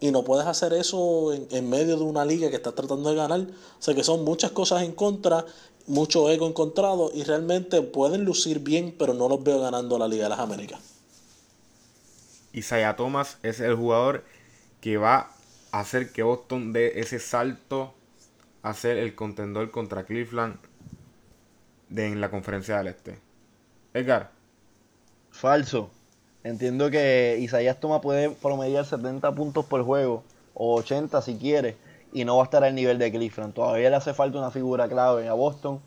Y 0.00 0.10
no 0.10 0.24
puedes 0.24 0.46
hacer 0.46 0.72
eso 0.74 1.32
en, 1.32 1.46
en, 1.50 1.70
medio 1.70 1.96
de 1.96 2.04
una 2.04 2.24
liga 2.24 2.50
que 2.50 2.56
estás 2.56 2.74
tratando 2.74 3.08
de 3.08 3.16
ganar. 3.16 3.40
O 3.40 3.82
sea 3.82 3.94
que 3.94 4.04
son 4.04 4.24
muchas 4.24 4.50
cosas 4.50 4.82
en 4.82 4.92
contra 4.92 5.46
mucho 5.86 6.30
ego 6.30 6.48
encontrado 6.48 7.10
y 7.14 7.22
realmente 7.22 7.82
pueden 7.82 8.24
lucir 8.24 8.60
bien, 8.60 8.94
pero 8.98 9.14
no 9.14 9.28
los 9.28 9.42
veo 9.42 9.60
ganando 9.60 9.98
la 9.98 10.08
Liga 10.08 10.24
de 10.24 10.30
las 10.30 10.38
Américas. 10.38 10.80
Isaiah 12.52 12.96
Thomas 12.96 13.38
es 13.42 13.60
el 13.60 13.74
jugador 13.74 14.24
que 14.80 14.96
va 14.96 15.30
a 15.72 15.80
hacer 15.80 16.12
que 16.12 16.22
Boston 16.22 16.72
dé 16.72 17.00
ese 17.00 17.18
salto 17.18 17.92
a 18.62 18.74
ser 18.74 18.96
el 18.96 19.14
contendor 19.14 19.70
contra 19.70 20.04
Cleveland 20.04 20.56
de, 21.88 22.06
en 22.06 22.20
la 22.20 22.30
conferencia 22.30 22.78
del 22.78 22.88
Este. 22.88 23.18
Edgar. 23.94 24.30
Falso. 25.30 25.90
Entiendo 26.42 26.90
que 26.90 27.38
Isaiah 27.40 27.78
Thomas 27.78 28.00
puede 28.00 28.30
promediar 28.30 28.86
70 28.86 29.34
puntos 29.34 29.64
por 29.66 29.84
juego, 29.84 30.24
o 30.54 30.76
80 30.76 31.20
si 31.22 31.36
quiere, 31.36 31.76
y 32.16 32.24
no 32.24 32.38
va 32.38 32.44
a 32.44 32.46
estar 32.46 32.64
al 32.64 32.74
nivel 32.74 32.98
de 32.98 33.12
Cleveland. 33.12 33.52
Todavía 33.52 33.90
le 33.90 33.96
hace 33.96 34.14
falta 34.14 34.38
una 34.38 34.50
figura 34.50 34.88
clave 34.88 35.28
a 35.28 35.34
Boston. 35.34 35.82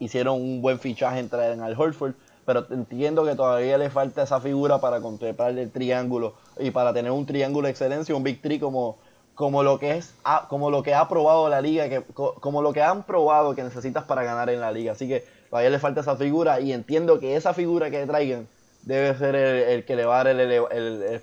Hicieron 0.00 0.42
un 0.42 0.60
buen 0.60 0.80
fichaje 0.80 1.20
en 1.20 1.28
traer 1.28 1.60
al 1.60 1.80
Horford, 1.80 2.14
pero 2.44 2.66
entiendo 2.70 3.24
que 3.24 3.36
todavía 3.36 3.78
le 3.78 3.88
falta 3.88 4.24
esa 4.24 4.40
figura 4.40 4.80
para 4.80 5.00
contemplar 5.00 5.56
el 5.56 5.70
triángulo 5.70 6.34
y 6.58 6.72
para 6.72 6.92
tener 6.92 7.12
un 7.12 7.24
triángulo 7.26 7.66
de 7.66 7.70
excelencia, 7.70 8.16
un 8.16 8.24
Big 8.24 8.42
Three 8.42 8.58
como, 8.58 8.98
como 9.36 9.62
lo 9.62 9.78
que 9.78 9.98
es 9.98 10.16
como 10.48 10.68
lo 10.72 10.82
que 10.82 10.94
ha 10.94 11.08
probado 11.08 11.48
la 11.48 11.60
liga, 11.60 11.88
que, 11.88 12.02
como 12.12 12.60
lo 12.60 12.72
que 12.72 12.82
han 12.82 13.04
probado 13.04 13.54
que 13.54 13.62
necesitas 13.62 14.02
para 14.02 14.24
ganar 14.24 14.50
en 14.50 14.58
la 14.58 14.72
liga. 14.72 14.90
Así 14.90 15.06
que 15.06 15.24
todavía 15.48 15.70
le 15.70 15.78
falta 15.78 16.00
esa 16.00 16.16
figura 16.16 16.58
y 16.58 16.72
entiendo 16.72 17.20
que 17.20 17.36
esa 17.36 17.54
figura 17.54 17.88
que 17.88 18.04
traigan 18.04 18.48
debe 18.82 19.16
ser 19.16 19.36
el, 19.36 19.84
que 19.84 19.94
le 19.94 20.06
va 20.06 20.22
a 20.22 20.24
dar 20.24 20.40
el, 20.40 21.20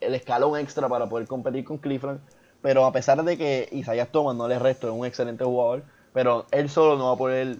el 0.00 0.14
escalón 0.14 0.58
extra 0.58 0.90
para 0.90 1.08
poder 1.08 1.26
competir 1.26 1.64
con 1.64 1.78
Cleveland 1.78 2.20
pero 2.62 2.84
a 2.84 2.92
pesar 2.92 3.22
de 3.24 3.36
que 3.36 3.68
Isaías 3.72 4.10
Thomas 4.10 4.36
no 4.36 4.48
le 4.48 4.58
resto, 4.58 4.88
es 4.88 4.94
un 4.94 5.06
excelente 5.06 5.44
jugador, 5.44 5.84
pero 6.12 6.46
él 6.50 6.68
solo 6.68 6.96
no 6.96 7.06
va 7.06 7.12
a 7.12 7.16
poder 7.16 7.58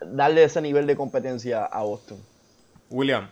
darle 0.00 0.44
ese 0.44 0.60
nivel 0.60 0.86
de 0.86 0.96
competencia 0.96 1.64
a 1.64 1.82
Boston. 1.82 2.18
William. 2.90 3.28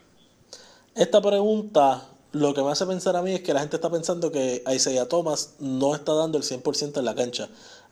Esta 0.94 1.20
pregunta 1.20 2.08
lo 2.32 2.52
que 2.52 2.62
me 2.62 2.70
hace 2.70 2.86
pensar 2.86 3.16
a 3.16 3.22
mí 3.22 3.32
es 3.32 3.40
que 3.40 3.54
la 3.54 3.60
gente 3.60 3.76
está 3.76 3.90
pensando 3.90 4.30
que 4.30 4.62
Isaiah 4.70 5.08
Thomas 5.08 5.54
no 5.58 5.94
está 5.94 6.12
dando 6.12 6.36
el 6.36 6.44
100% 6.44 6.98
en 6.98 7.04
la 7.04 7.14
cancha. 7.14 7.48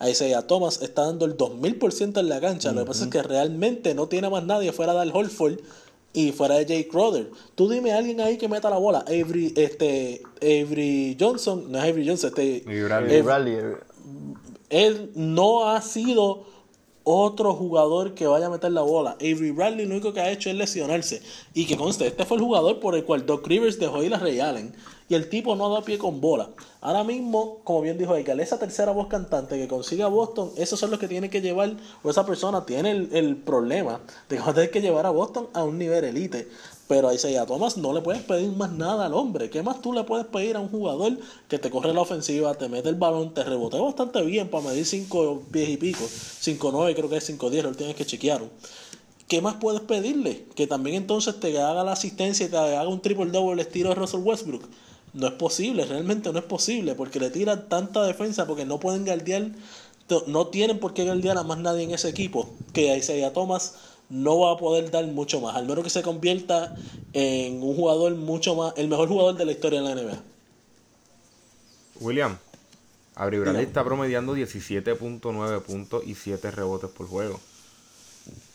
Isaiah 0.07 0.43
Thomas 0.43 0.83
está 0.83 1.03
dando 1.07 1.25
el 1.25 1.37
2000% 1.37 2.19
en 2.19 2.29
la 2.29 2.41
cancha. 2.41 2.73
Lo 2.73 2.83
que 2.83 2.89
pasa 2.89 3.05
es 3.05 3.11
que 3.11 3.23
realmente 3.23 3.95
no 3.95 4.09
tiene 4.09 4.29
más 4.29 4.45
nadie 4.45 4.73
fuera 4.73 4.93
de 4.93 5.01
Al 5.01 5.13
Holford 5.15 5.61
y 6.15 6.33
fuera 6.33 6.55
de 6.55 6.65
Jake 6.65 6.89
Crowder. 6.89 7.31
Tú 7.55 7.69
dime 7.69 7.93
a 7.93 7.99
alguien 7.99 8.21
ahí 8.21 8.39
que 8.39 8.49
meta 8.49 8.71
la 8.71 8.79
bola. 8.79 9.01
Avery, 9.01 9.53
este, 9.57 10.23
Avery 10.41 11.17
Johnson, 11.21 11.71
no 11.71 11.79
es 11.79 11.85
Avery 11.85 12.07
Johnson, 12.09 12.31
este, 12.31 12.65
Y 12.67 12.83
Bradley. 12.83 13.21
Bradley, 13.21 13.59
él 14.71 15.11
no 15.15 15.69
ha 15.69 15.83
sido 15.83 16.47
otro 17.03 17.53
jugador 17.53 18.15
que 18.15 18.27
vaya 18.27 18.47
a 18.47 18.51
meter 18.51 18.73
la 18.73 18.83
bola. 18.83 19.11
Avery 19.21 19.51
Bradley 19.51 19.87
lo 19.87 19.95
único 19.95 20.13
que 20.15 20.21
ha 20.21 20.31
hecho 20.31 20.49
es 20.49 20.57
lesionarse. 20.57 21.21
Y 21.53 21.67
que 21.67 21.77
conste, 21.77 22.07
este 22.07 22.25
fue 22.25 22.39
el 22.39 22.43
jugador 22.45 22.81
por 22.81 22.95
el 22.95 23.05
cual 23.05 23.27
Doc 23.27 23.47
Rivers 23.47 23.79
dejó 23.79 24.03
ir 24.03 24.15
a 24.15 24.19
Ray 24.19 24.41
Allen. 24.41 24.75
Y 25.09 25.15
el 25.15 25.29
tipo 25.29 25.55
no 25.55 25.69
da 25.69 25.83
pie 25.83 25.99
con 25.99 26.21
bola. 26.21 26.49
Ahora 26.81 27.05
mismo, 27.05 27.59
como 27.65 27.83
bien 27.83 27.99
dijo 27.99 28.15
Eichel, 28.15 28.41
esa 28.41 28.59
tercera 28.59 28.93
voz 28.93 29.09
cantante 29.09 29.59
que 29.59 29.69
consiga 29.69 30.09
Boston, 30.09 30.51
esos 30.57 30.81
son 30.81 30.91
los 30.91 30.99
que 30.99 31.09
tiene 31.09 31.29
que 31.29 31.43
llevar, 31.43 31.77
o 32.03 32.11
esa 32.11 32.25
persona 32.25 32.65
tiene 32.65 32.91
el, 32.91 33.09
el 33.13 33.37
problema 33.37 34.01
de 34.29 34.37
que 34.37 34.43
a 34.43 34.55
tener 34.55 34.71
que 34.71 34.81
llevar 34.81 35.05
a 35.05 35.11
Boston 35.11 35.49
a 35.53 35.65
un 35.65 35.79
nivel 35.79 36.05
elite. 36.05 36.49
Pero 36.87 37.09
a 37.09 37.47
Thomas 37.47 37.79
no 37.79 37.95
le 37.95 38.03
puedes 38.03 38.23
pedir 38.23 38.51
más 38.53 38.71
nada 38.73 39.07
al 39.07 39.15
hombre. 39.15 39.49
¿Qué 39.49 39.63
más 39.63 39.81
tú 39.81 39.95
le 39.95 40.05
puedes 40.05 40.27
pedir 40.27 40.57
a 40.57 40.61
un 40.61 40.69
jugador 40.69 41.19
que 41.49 41.59
te 41.59 41.71
corre 41.71 41.95
la 41.95 42.03
ofensiva, 42.03 42.55
te 42.55 42.69
mete 42.69 42.91
el 42.91 42.95
balón, 42.95 43.33
te 43.33 43.43
rebotea 43.43 43.81
bastante 43.81 44.21
bien 44.23 44.51
para 44.51 44.69
medir 44.69 44.85
5 44.85 45.45
pies 45.51 45.71
y 45.71 45.77
pico? 45.79 46.05
5'9 46.05 46.95
creo 46.95 47.09
que 47.09 47.17
es 47.17 47.31
5'10, 47.31 47.63
lo 47.63 47.73
tienes 47.73 47.97
que 47.97 48.05
chequear. 48.05 48.43
¿Qué 49.29 49.41
más 49.41 49.55
puedes 49.55 49.81
pedirle? 49.81 50.45
Que 50.55 50.67
también 50.67 50.97
entonces 50.97 51.41
te 51.41 51.59
haga 51.59 51.83
la 51.85 51.93
asistencia 51.93 52.45
y 52.45 52.51
te 52.51 52.59
haga 52.59 52.87
un 52.87 53.01
triple 53.01 53.31
double 53.31 53.63
estilo 53.63 53.89
de 53.89 53.95
Russell 53.95 54.21
Westbrook. 54.21 54.69
No 55.15 55.29
es 55.29 55.33
posible, 55.35 55.85
realmente 55.87 56.33
no 56.33 56.39
es 56.39 56.45
posible, 56.45 56.95
porque 56.95 57.21
le 57.21 57.31
tiran 57.31 57.69
tanta 57.69 58.03
defensa, 58.03 58.47
porque 58.47 58.65
no 58.65 58.81
pueden 58.81 59.05
guardiar, 59.05 59.51
no 60.27 60.49
tienen 60.49 60.81
por 60.81 60.93
qué 60.93 61.05
guardiar 61.05 61.39
a 61.39 61.45
más 61.45 61.59
nadie 61.59 61.85
en 61.85 61.93
ese 61.93 62.09
equipo, 62.09 62.51
que 62.73 62.97
Isaiah 62.97 63.33
Thomas 63.33 63.75
no 64.11 64.41
va 64.41 64.53
a 64.53 64.57
poder 64.57 64.91
dar 64.91 65.07
mucho 65.07 65.41
más, 65.41 65.57
al 65.57 65.67
menos 65.67 65.85
que 65.85 65.91
se 65.91 66.03
convierta 66.03 66.75
en 67.13 67.63
un 67.63 67.77
jugador 67.77 68.15
mucho 68.17 68.55
más, 68.55 68.75
el 68.77 68.89
mejor 68.89 69.09
jugador 69.09 69.37
de 69.37 69.45
la 69.47 69.53
historia 69.53 69.81
de 69.81 69.95
la 69.95 70.03
NBA. 70.03 70.23
William, 72.01 72.37
Avery 73.15 73.39
Bradley 73.39 73.65
está 73.65 73.85
promediando 73.85 74.37
17.9 74.37 75.63
puntos 75.63 76.03
y 76.05 76.17
7 76.17 76.51
rebotes 76.51 76.91
por 76.91 77.07
juego. 77.07 77.41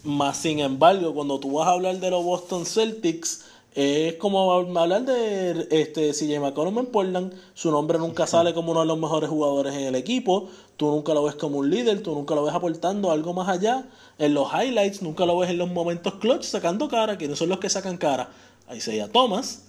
Más 0.03 0.37
sin 0.37 0.59
embargo, 0.59 1.13
cuando 1.13 1.39
tú 1.39 1.53
vas 1.53 1.67
a 1.67 1.71
hablar 1.71 1.99
de 1.99 2.09
los 2.11 2.23
Boston 2.23 2.65
Celtics, 2.65 3.45
es 3.75 4.15
como 4.15 4.51
hablar 4.51 5.05
de 5.05 5.67
este 5.69 6.11
CJ 6.11 6.39
McCollum 6.39 6.79
en 6.79 6.85
Portland. 6.87 7.33
Su 7.53 7.71
nombre 7.71 7.99
nunca 7.99 8.25
sale 8.25 8.53
como 8.53 8.71
uno 8.71 8.81
de 8.81 8.87
los 8.87 8.97
mejores 8.97 9.29
jugadores 9.29 9.75
en 9.75 9.81
el 9.81 9.95
equipo. 9.95 10.49
Tú 10.75 10.87
nunca 10.87 11.13
lo 11.13 11.23
ves 11.23 11.35
como 11.35 11.59
un 11.59 11.69
líder, 11.69 12.01
tú 12.01 12.13
nunca 12.15 12.33
lo 12.35 12.43
ves 12.43 12.55
aportando 12.55 13.11
algo 13.11 13.33
más 13.33 13.47
allá. 13.47 13.87
En 14.17 14.33
los 14.33 14.49
highlights 14.51 15.01
nunca 15.01 15.25
lo 15.25 15.37
ves 15.37 15.49
en 15.51 15.59
los 15.59 15.69
momentos 15.69 16.15
clutch 16.15 16.43
sacando 16.43 16.87
cara, 16.87 17.17
que 17.17 17.27
no 17.27 17.35
son 17.35 17.49
los 17.49 17.59
que 17.59 17.69
sacan 17.69 17.97
cara. 17.97 18.31
A 18.67 18.75
Isaiah 18.75 19.07
Thomas, 19.07 19.65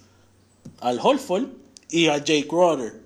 al 0.79 0.99
Holford 1.01 1.45
y 1.89 2.07
a 2.07 2.17
Jake 2.17 2.47
Crowder. 2.47 3.01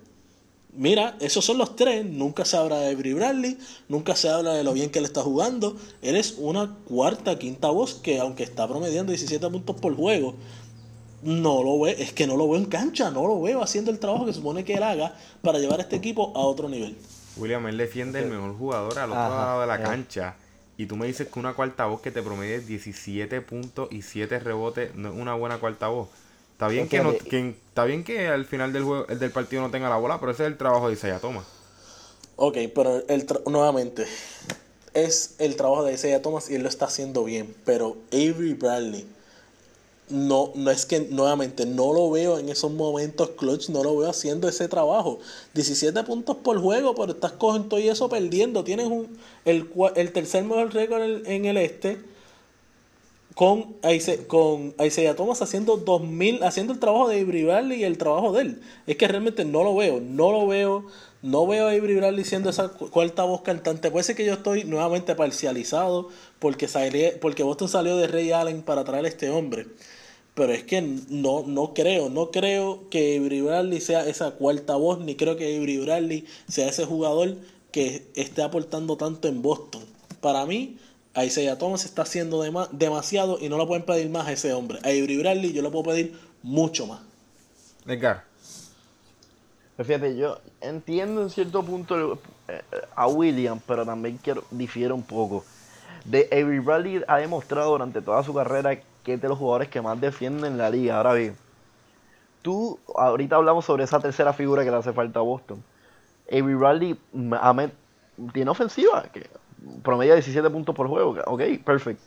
Mira, 0.77 1.15
esos 1.21 1.45
son 1.45 1.57
los 1.57 1.75
tres. 1.75 2.05
Nunca 2.05 2.43
se 2.45 2.57
habla 2.57 2.79
de 2.79 2.91
Avery 2.91 3.13
Bradley, 3.13 3.57
nunca 3.87 4.15
se 4.15 4.29
habla 4.29 4.53
de 4.53 4.63
lo 4.63 4.73
bien 4.73 4.89
que 4.89 4.99
él 4.99 5.05
está 5.05 5.21
jugando. 5.21 5.77
Él 6.01 6.15
es 6.15 6.35
una 6.37 6.75
cuarta, 6.85 7.39
quinta 7.39 7.69
voz 7.69 7.93
que, 7.95 8.19
aunque 8.19 8.43
está 8.43 8.67
promediando 8.67 9.11
17 9.11 9.49
puntos 9.49 9.77
por 9.77 9.95
juego, 9.95 10.35
no 11.25 11.63
lo 11.63 11.79
ve, 11.81 11.95
es 11.99 12.13
que 12.13 12.27
no 12.27 12.37
lo 12.37 12.47
veo 12.47 12.57
en 12.57 12.65
cancha, 12.65 13.11
no 13.11 13.27
lo 13.27 13.41
veo 13.41 13.61
haciendo 13.61 13.91
el 13.91 13.99
trabajo 13.99 14.25
que 14.25 14.33
supone 14.33 14.63
que 14.63 14.75
él 14.75 14.83
haga 14.83 15.15
para 15.41 15.59
llevar 15.59 15.79
a 15.79 15.83
este 15.83 15.97
equipo 15.97 16.31
a 16.35 16.39
otro 16.41 16.69
nivel. 16.69 16.97
William, 17.35 17.67
él 17.67 17.77
defiende 17.77 18.19
el 18.19 18.25
mejor 18.27 18.57
jugador 18.57 18.99
al 18.99 19.11
otro 19.11 19.23
Ajá, 19.25 19.35
lado 19.35 19.61
de 19.61 19.67
la 19.67 19.75
eh. 19.77 19.81
cancha. 19.81 20.37
Y 20.77 20.87
tú 20.87 20.95
me 20.97 21.07
dices 21.07 21.29
que 21.29 21.39
una 21.39 21.53
cuarta 21.53 21.85
voz 21.85 22.01
que 22.01 22.11
te 22.11 22.21
promedie 22.23 22.59
17 22.61 23.41
puntos 23.41 23.87
y 23.91 24.01
7 24.01 24.39
rebotes 24.39 24.95
no 24.95 25.09
es 25.09 25.15
una 25.15 25.33
buena 25.35 25.59
cuarta 25.59 25.87
voz. 25.87 26.09
Está 26.51 26.67
bien, 26.67 26.89
que, 26.89 27.01
no, 27.01 27.17
que- 27.17 27.49
está 27.69 27.85
bien 27.85 28.03
que 28.03 28.27
al 28.27 28.45
final 28.45 28.73
del 28.73 28.83
juego 28.83 29.07
el 29.07 29.19
del 29.19 29.31
partido 29.31 29.61
no 29.61 29.71
tenga 29.71 29.89
la 29.89 29.97
bola, 29.97 30.19
pero 30.19 30.31
ese 30.31 30.43
es 30.43 30.47
el 30.51 30.57
trabajo 30.57 30.87
de 30.87 30.93
Isaiah 30.93 31.19
Thomas. 31.19 31.45
Ok, 32.37 32.57
pero 32.73 33.03
el 33.07 33.25
tra- 33.25 33.41
nuevamente, 33.49 34.05
es 34.93 35.35
el 35.39 35.55
trabajo 35.55 35.83
de 35.85 35.93
Isaiah 35.93 36.21
Thomas 36.21 36.49
y 36.49 36.55
él 36.55 36.63
lo 36.63 36.69
está 36.69 36.85
haciendo 36.85 37.23
bien. 37.23 37.55
Pero 37.65 37.97
Avery 38.11 38.53
Bradley, 38.53 39.07
no, 40.09 40.51
no 40.55 40.71
es 40.71 40.85
que 40.85 40.99
nuevamente 41.01 41.65
no 41.65 41.91
lo 41.93 42.09
veo 42.11 42.37
en 42.39 42.49
esos 42.49 42.71
momentos 42.71 43.31
clutch, 43.31 43.69
no 43.69 43.83
lo 43.83 43.97
veo 43.97 44.09
haciendo 44.09 44.47
ese 44.47 44.67
trabajo. 44.67 45.19
17 45.53 46.03
puntos 46.03 46.37
por 46.37 46.59
juego, 46.61 46.93
pero 46.95 47.13
estás 47.13 47.33
con 47.33 47.69
todo 47.69 47.79
y 47.79 47.89
eso 47.89 48.07
perdiendo. 48.09 48.63
Tienes 48.63 48.87
un, 48.87 49.17
el, 49.45 49.69
el 49.95 50.11
tercer 50.13 50.43
mejor 50.43 50.73
récord 50.73 51.01
en, 51.27 51.45
el 51.45 51.57
este 51.57 51.99
con, 53.33 53.75
con 54.27 54.73
Isaiah 54.79 55.15
Thomas 55.15 55.41
haciendo 55.41 55.75
2000, 55.77 56.41
haciendo 56.43 56.71
el 56.73 56.79
trabajo 56.79 57.09
de 57.09 57.19
Avery 57.19 57.43
Bradley 57.43 57.81
y 57.81 57.83
el 57.83 57.97
trabajo 57.97 58.31
de 58.31 58.41
él. 58.41 58.61
Es 58.87 58.95
que 58.95 59.07
realmente 59.07 59.43
no 59.43 59.63
lo 59.63 59.75
veo, 59.75 59.99
no 59.99 60.31
lo 60.31 60.47
veo, 60.47 60.85
no 61.21 61.45
veo 61.45 61.65
a 61.67 61.71
Avery 61.71 61.95
Bradley 61.97 62.23
siendo 62.23 62.49
esa 62.49 62.69
cu- 62.69 62.89
cuarta 62.89 63.23
voz 63.25 63.41
cantante. 63.41 63.91
Puede 63.91 64.03
ser 64.05 64.15
que 64.15 64.25
yo 64.25 64.33
estoy 64.33 64.63
nuevamente 64.63 65.15
parcializado 65.15 66.09
porque, 66.39 66.67
salí- 66.69 67.11
porque 67.19 67.43
Boston 67.43 67.67
salió 67.67 67.97
de 67.97 68.07
Ray 68.07 68.31
Allen 68.31 68.61
para 68.61 68.85
traer 68.85 69.03
a 69.05 69.07
este 69.09 69.29
hombre. 69.29 69.67
Pero 70.35 70.51
es 70.51 70.63
que 70.63 70.81
no, 70.81 71.43
no 71.47 71.73
creo, 71.73 72.09
no 72.09 72.29
creo 72.29 72.89
que 72.89 73.17
Avery 73.17 73.41
Bradley 73.41 73.79
sea 73.81 74.05
esa 74.05 74.31
cuarta 74.31 74.75
voz, 74.75 74.99
ni 74.99 75.15
creo 75.15 75.37
que 75.37 75.55
Avery 75.55 75.77
Bradley 75.79 76.25
sea 76.47 76.67
ese 76.67 76.85
jugador 76.85 77.35
que 77.71 78.05
esté 78.15 78.43
aportando 78.43 78.97
tanto 78.97 79.27
en 79.27 79.41
Boston. 79.41 79.83
Para 80.21 80.45
mí, 80.45 80.77
a 81.13 81.23
Isaiah 81.23 81.57
Thomas 81.57 81.85
está 81.85 82.01
haciendo 82.01 82.43
dema- 82.43 82.69
demasiado 82.71 83.37
y 83.39 83.47
no 83.47 83.57
le 83.57 83.65
pueden 83.65 83.85
pedir 83.85 84.09
más 84.09 84.27
a 84.27 84.33
ese 84.33 84.53
hombre. 84.53 84.79
A 84.83 84.87
Avery 84.89 85.17
Bradley 85.17 85.53
yo 85.53 85.61
le 85.61 85.69
puedo 85.69 85.85
pedir 85.85 86.17
mucho 86.43 86.85
más. 86.85 86.99
Edgar, 87.87 88.25
Pues 89.77 89.87
fíjate, 89.87 90.17
yo 90.17 90.39
entiendo 90.61 91.21
en 91.21 91.29
cierto 91.29 91.63
punto 91.63 92.19
eh, 92.47 92.61
a 92.95 93.07
William, 93.07 93.59
pero 93.65 93.85
también 93.85 94.19
quiero 94.21 94.43
difiere 94.51 94.91
un 94.93 95.03
poco. 95.03 95.45
De 96.03 96.27
Avery 96.31 96.59
Bradley 96.59 97.01
ha 97.07 97.17
demostrado 97.17 97.71
durante 97.71 98.01
toda 98.01 98.23
su 98.23 98.33
carrera 98.33 98.77
que 99.05 99.13
es 99.13 99.21
de 99.21 99.29
los 99.29 99.37
jugadores 99.37 99.69
que 99.69 99.81
más 99.81 100.01
defienden 100.01 100.57
la 100.57 100.69
liga. 100.69 100.97
Ahora 100.97 101.13
bien, 101.13 101.37
tú, 102.41 102.79
ahorita 102.95 103.37
hablamos 103.37 103.63
sobre 103.63 103.85
esa 103.85 103.99
tercera 103.99 104.33
figura 104.33 104.65
que 104.65 104.71
le 104.71 104.77
hace 104.77 104.91
falta 104.91 105.19
a 105.19 105.23
Boston. 105.23 105.63
Avery 106.29 106.55
Bradley 106.55 106.99
mm, 107.13 107.33
tiene 108.33 108.51
ofensiva, 108.51 109.05
promedia 109.83 110.15
17 110.15 110.49
puntos 110.49 110.75
por 110.75 110.89
juego. 110.89 111.15
Ok, 111.27 111.41
perfecto. 111.63 112.03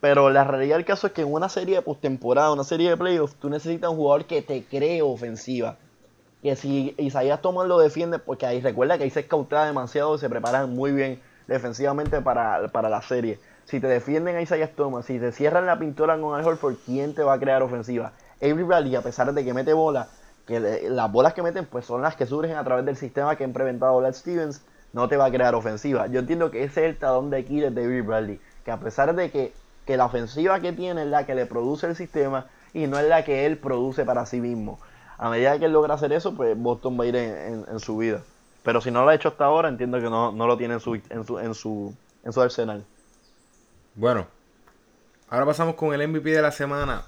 Pero 0.00 0.28
la 0.30 0.44
realidad 0.44 0.76
del 0.76 0.84
caso 0.84 1.06
es 1.06 1.12
que 1.12 1.22
en 1.22 1.32
una 1.32 1.48
serie 1.48 1.76
de 1.76 1.82
postemporada, 1.82 2.52
una 2.52 2.64
serie 2.64 2.90
de 2.90 2.96
playoffs, 2.96 3.36
tú 3.36 3.48
necesitas 3.48 3.90
un 3.90 3.96
jugador 3.96 4.24
que 4.26 4.42
te 4.42 4.64
cree 4.64 5.02
ofensiva 5.02 5.76
que 6.42 6.56
si 6.56 6.94
Isaías 6.96 7.42
Thomas 7.42 7.66
lo 7.68 7.78
defiende, 7.78 8.18
porque 8.18 8.46
ahí 8.46 8.60
recuerda 8.60 8.96
que 8.96 9.04
ahí 9.04 9.10
se 9.10 9.20
escautea 9.20 9.66
demasiado 9.66 10.14
y 10.14 10.18
se 10.18 10.28
preparan 10.28 10.74
muy 10.74 10.92
bien 10.92 11.20
defensivamente 11.46 12.20
para, 12.22 12.68
para 12.68 12.88
la 12.88 13.02
serie. 13.02 13.38
Si 13.70 13.78
te 13.78 13.86
defienden 13.86 14.34
a 14.34 14.42
Isaías 14.42 14.70
Thomas, 14.74 15.06
si 15.06 15.20
te 15.20 15.30
cierran 15.30 15.64
la 15.64 15.78
pintura 15.78 16.18
con 16.20 16.34
Al 16.34 16.44
Horford, 16.44 16.74
¿quién 16.84 17.14
te 17.14 17.22
va 17.22 17.34
a 17.34 17.38
crear 17.38 17.62
ofensiva? 17.62 18.10
Avery 18.42 18.64
Bradley, 18.64 18.96
a 18.96 19.02
pesar 19.02 19.32
de 19.32 19.44
que 19.44 19.54
mete 19.54 19.72
bola, 19.72 20.08
que 20.44 20.58
las 20.58 21.12
bolas 21.12 21.34
que 21.34 21.42
meten 21.42 21.66
pues 21.66 21.84
son 21.86 22.02
las 22.02 22.16
que 22.16 22.26
surgen 22.26 22.56
a 22.56 22.64
través 22.64 22.84
del 22.84 22.96
sistema 22.96 23.36
que 23.36 23.44
ha 23.44 23.46
implementado 23.46 23.96
Brad 23.98 24.14
Stevens, 24.14 24.60
no 24.92 25.08
te 25.08 25.16
va 25.16 25.26
a 25.26 25.30
crear 25.30 25.54
ofensiva. 25.54 26.08
Yo 26.08 26.18
entiendo 26.18 26.50
que 26.50 26.64
ese 26.64 26.84
es 26.84 26.90
el 26.90 26.98
talón 26.98 27.30
de 27.30 27.38
Aquiles 27.38 27.72
de 27.72 27.84
Avery 27.84 28.00
Bradley, 28.00 28.40
que 28.64 28.72
a 28.72 28.80
pesar 28.80 29.14
de 29.14 29.30
que, 29.30 29.52
que 29.86 29.96
la 29.96 30.06
ofensiva 30.06 30.58
que 30.58 30.72
tiene 30.72 31.02
es 31.02 31.08
la 31.08 31.24
que 31.24 31.36
le 31.36 31.46
produce 31.46 31.86
el 31.86 31.94
sistema 31.94 32.46
y 32.74 32.88
no 32.88 32.98
es 32.98 33.06
la 33.08 33.24
que 33.24 33.46
él 33.46 33.56
produce 33.58 34.04
para 34.04 34.26
sí 34.26 34.40
mismo. 34.40 34.80
A 35.16 35.30
medida 35.30 35.56
que 35.60 35.66
él 35.66 35.72
logra 35.72 35.94
hacer 35.94 36.12
eso, 36.12 36.34
pues 36.34 36.58
Boston 36.58 36.98
va 36.98 37.04
a 37.04 37.06
ir 37.06 37.14
en, 37.14 37.36
en- 37.36 37.64
en 37.70 37.78
su 37.78 37.96
vida. 37.98 38.20
Pero 38.64 38.80
si 38.80 38.90
no 38.90 39.04
lo 39.04 39.10
ha 39.10 39.14
hecho 39.14 39.28
hasta 39.28 39.44
ahora, 39.44 39.68
entiendo 39.68 39.98
que 40.00 40.10
no, 40.10 40.32
no 40.32 40.48
lo 40.48 40.56
tiene 40.56 40.74
en 40.74 40.80
su, 40.80 40.94
en 40.96 41.24
su, 41.24 41.38
en 41.38 41.54
su, 41.54 41.94
en 42.24 42.32
su 42.32 42.40
arsenal. 42.40 42.84
Bueno, 43.94 44.26
ahora 45.28 45.46
pasamos 45.46 45.74
con 45.74 45.92
el 45.92 46.06
MVP 46.06 46.30
de 46.30 46.42
la 46.42 46.52
semana. 46.52 47.04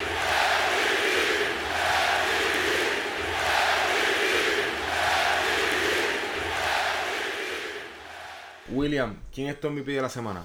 William, 8.71 9.17
¿quién 9.35 9.49
es 9.49 9.61
tu 9.61 9.71
MVP 9.71 9.93
de 9.93 10.03
la 10.03 10.09
semana? 10.09 10.45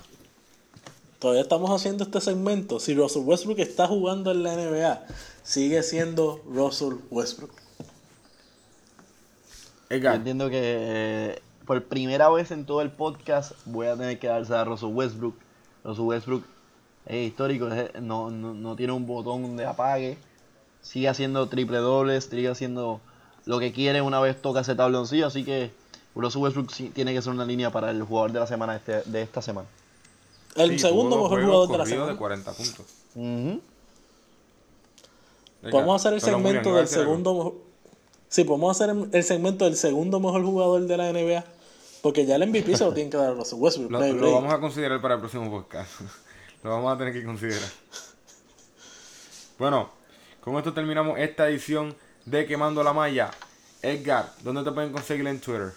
Todavía 1.19 1.41
estamos 1.41 1.71
haciendo 1.71 2.03
este 2.03 2.21
segmento. 2.21 2.79
Si 2.79 2.93
Russell 2.93 3.23
Westbrook 3.23 3.59
está 3.59 3.88
jugando 3.88 4.31
en 4.31 4.43
la 4.43 4.55
NBA, 4.55 5.05
sigue 5.43 5.81
siendo 5.81 6.43
Russell 6.47 6.95
Westbrook. 7.09 7.51
Yo 9.89 10.13
entiendo 10.13 10.49
que 10.49 10.59
eh, 10.61 11.41
por 11.65 11.83
primera 11.85 12.29
vez 12.29 12.51
en 12.51 12.65
todo 12.65 12.81
el 12.81 12.91
podcast 12.91 13.53
voy 13.65 13.88
a 13.88 13.95
tener 13.95 14.19
que 14.19 14.27
darse 14.27 14.53
a 14.53 14.65
Russell 14.65 14.89
Westbrook. 14.89 15.35
Russell 15.88 16.03
Westbrook 16.05 16.43
es 17.07 17.27
histórico, 17.27 17.67
es- 17.69 17.99
no, 18.01 18.29
no, 18.29 18.53
no 18.53 18.75
tiene 18.75 18.93
un 18.93 19.07
botón 19.07 19.55
de 19.57 19.65
apague. 19.65 20.17
Sigue 20.81 21.07
haciendo 21.09 21.47
triple 21.47 21.77
dobles, 21.79 22.25
sigue 22.25 22.49
haciendo 22.49 22.99
lo 23.45 23.59
que 23.59 23.71
quiere 23.71 24.01
una 24.01 24.19
vez 24.19 24.39
toca 24.41 24.59
ese 24.59 24.75
tabloncillo. 24.75 25.27
Así 25.27 25.43
que 25.43 25.71
Russell 26.15 26.41
Westbrook 26.41 26.71
sí 26.71 26.89
tiene 26.93 27.13
que 27.13 27.21
ser 27.21 27.31
una 27.33 27.45
línea 27.45 27.71
para 27.71 27.91
el 27.91 28.03
jugador 28.03 28.31
de 28.33 28.39
la 28.41 28.47
semana 28.47 28.75
este- 28.75 29.01
de 29.03 29.21
esta 29.21 29.41
semana. 29.41 29.67
El 30.55 30.71
Sí, 30.71 30.79
segundo 30.79 31.21
mejor 31.23 31.43
jugador 31.43 31.69
de 31.71 31.77
la 31.77 31.85
semana. 31.85 32.11
de 32.11 32.17
40 32.17 32.51
puntos. 32.51 32.85
Ujú. 33.15 33.61
Venga, 35.61 35.71
Podemos 35.71 36.01
hacer 36.01 36.13
el 36.13 36.21
segmento 36.21 36.69
¿ibas 36.69 36.75
a 36.75 36.79
del 36.79 36.88
segundo 36.88 37.33
mejor. 37.33 37.53
Sí, 38.29 38.43
podemos 38.43 38.71
hacer 38.79 38.95
el 39.11 39.23
segmento 39.23 39.65
del 39.65 39.75
segundo 39.75 40.19
mejor 40.19 40.43
jugador 40.43 40.81
de 40.85 40.97
la 40.97 41.09
NBA. 41.09 41.43
Porque 42.07 42.25
ya 42.25 42.37
el 42.37 42.47
MVP 42.47 42.77
se 42.77 42.85
lo 42.85 42.93
tienen 42.93 43.11
que 43.11 43.17
dar 43.17 43.31
a 43.31 43.33
Russell 43.33 43.59
Westbrook. 43.59 43.91
Lo, 43.91 44.31
vamos 44.31 44.53
a 44.53 44.61
considerar 44.61 45.01
para 45.01 45.15
el 45.15 45.19
próximo 45.19 45.51
podcast. 45.51 45.91
lo 46.63 46.69
vamos 46.69 46.95
a 46.95 46.97
tener 46.97 47.11
que 47.11 47.21
considerar. 47.21 47.69
Bueno, 49.59 49.89
con 50.39 50.55
esto 50.55 50.71
terminamos 50.71 51.19
esta 51.19 51.49
edición 51.49 51.93
de 52.23 52.45
Quemando 52.45 52.81
la 52.81 52.93
Malla. 52.93 53.31
Edgar, 53.81 54.31
¿dónde 54.41 54.63
te 54.63 54.71
pueden 54.71 54.93
conseguir 54.93 55.27
en 55.27 55.41
Twitter? 55.41 55.73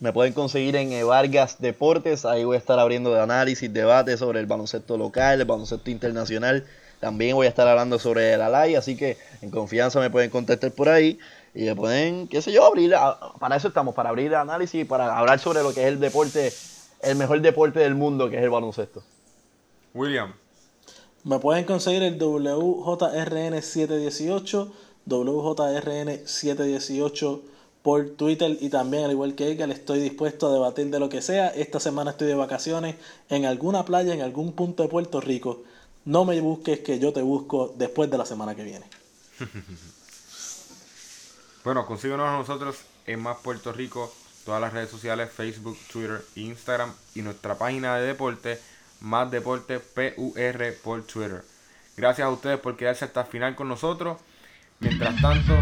Me 0.00 0.14
pueden 0.14 0.32
conseguir 0.32 0.76
en. 0.76 1.06
Vargas 1.06 1.60
Deportes, 1.60 2.24
ahí 2.24 2.44
voy 2.44 2.54
a 2.54 2.58
estar 2.58 2.78
abriendo 2.78 3.12
de 3.12 3.20
análisis, 3.20 3.70
debate 3.70 4.16
sobre 4.16 4.40
el 4.40 4.46
baloncesto 4.46 4.96
local, 4.96 5.42
el 5.42 5.46
baloncesto 5.46 5.90
internacional. 5.90 6.64
También 7.00 7.36
voy 7.36 7.44
a 7.44 7.50
estar 7.50 7.68
hablando 7.68 7.98
sobre 7.98 8.34
la 8.38 8.48
LAI, 8.48 8.76
así 8.76 8.96
que 8.96 9.18
en 9.42 9.50
confianza 9.50 10.00
me 10.00 10.08
pueden 10.08 10.30
contactar 10.30 10.72
por 10.72 10.88
ahí. 10.88 11.18
Y 11.54 11.62
me 11.64 11.74
pueden, 11.76 12.26
qué 12.28 12.42
sé 12.42 12.52
yo, 12.52 12.64
abrir, 12.64 12.94
a- 12.94 13.32
para 13.38 13.56
eso 13.56 13.68
estamos, 13.68 13.94
para 13.94 14.10
abrir 14.10 14.34
análisis 14.34 14.82
y 14.82 14.84
para 14.84 15.16
hablar 15.16 15.38
sobre 15.38 15.62
lo 15.62 15.72
que 15.72 15.82
es 15.82 15.86
el 15.88 16.00
deporte, 16.00 16.52
el 17.02 17.16
mejor 17.16 17.40
deporte 17.40 17.78
del 17.80 17.94
mundo, 17.94 18.28
que 18.28 18.36
es 18.36 18.42
el 18.42 18.50
baloncesto. 18.50 19.02
William. 19.94 20.34
Me 21.22 21.38
pueden 21.38 21.64
conseguir 21.64 22.02
el 22.02 22.18
WJRN718, 22.18 24.70
WJRN718 25.08 27.40
por 27.82 28.08
Twitter 28.10 28.56
y 28.60 28.68
también, 28.70 29.04
al 29.04 29.10
igual 29.12 29.34
que 29.34 29.50
Edgar, 29.50 29.70
estoy 29.70 30.00
dispuesto 30.00 30.48
a 30.48 30.52
debatir 30.52 30.90
de 30.90 30.98
lo 30.98 31.08
que 31.08 31.22
sea. 31.22 31.48
Esta 31.48 31.80
semana 31.80 32.10
estoy 32.12 32.28
de 32.28 32.34
vacaciones 32.34 32.96
en 33.28 33.44
alguna 33.44 33.84
playa, 33.84 34.12
en 34.12 34.22
algún 34.22 34.52
punto 34.52 34.82
de 34.82 34.88
Puerto 34.88 35.20
Rico. 35.20 35.62
No 36.04 36.24
me 36.24 36.40
busques 36.40 36.80
que 36.80 36.98
yo 36.98 37.12
te 37.12 37.22
busco 37.22 37.72
después 37.76 38.10
de 38.10 38.18
la 38.18 38.26
semana 38.26 38.54
que 38.54 38.64
viene. 38.64 38.86
Bueno, 41.64 41.86
consíguenos 41.86 42.28
a 42.28 42.32
nosotros 42.32 42.84
en 43.06 43.22
Más 43.22 43.38
Puerto 43.38 43.72
Rico, 43.72 44.14
todas 44.44 44.60
las 44.60 44.74
redes 44.74 44.90
sociales, 44.90 45.30
Facebook, 45.32 45.78
Twitter, 45.90 46.22
Instagram 46.36 46.92
y 47.14 47.22
nuestra 47.22 47.56
página 47.56 47.96
de 47.96 48.06
deporte, 48.06 48.60
Más 49.00 49.30
Deporte 49.30 49.80
PUR 49.80 50.74
por 50.82 51.02
Twitter. 51.04 51.42
Gracias 51.96 52.26
a 52.26 52.30
ustedes 52.30 52.60
por 52.60 52.76
quedarse 52.76 53.06
hasta 53.06 53.22
el 53.22 53.26
final 53.28 53.54
con 53.54 53.68
nosotros. 53.68 54.20
Mientras 54.78 55.18
tanto, 55.22 55.54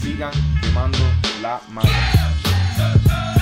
sigan 0.00 0.30
quemando 0.60 0.98
la 1.42 1.60
malla. 1.70 3.37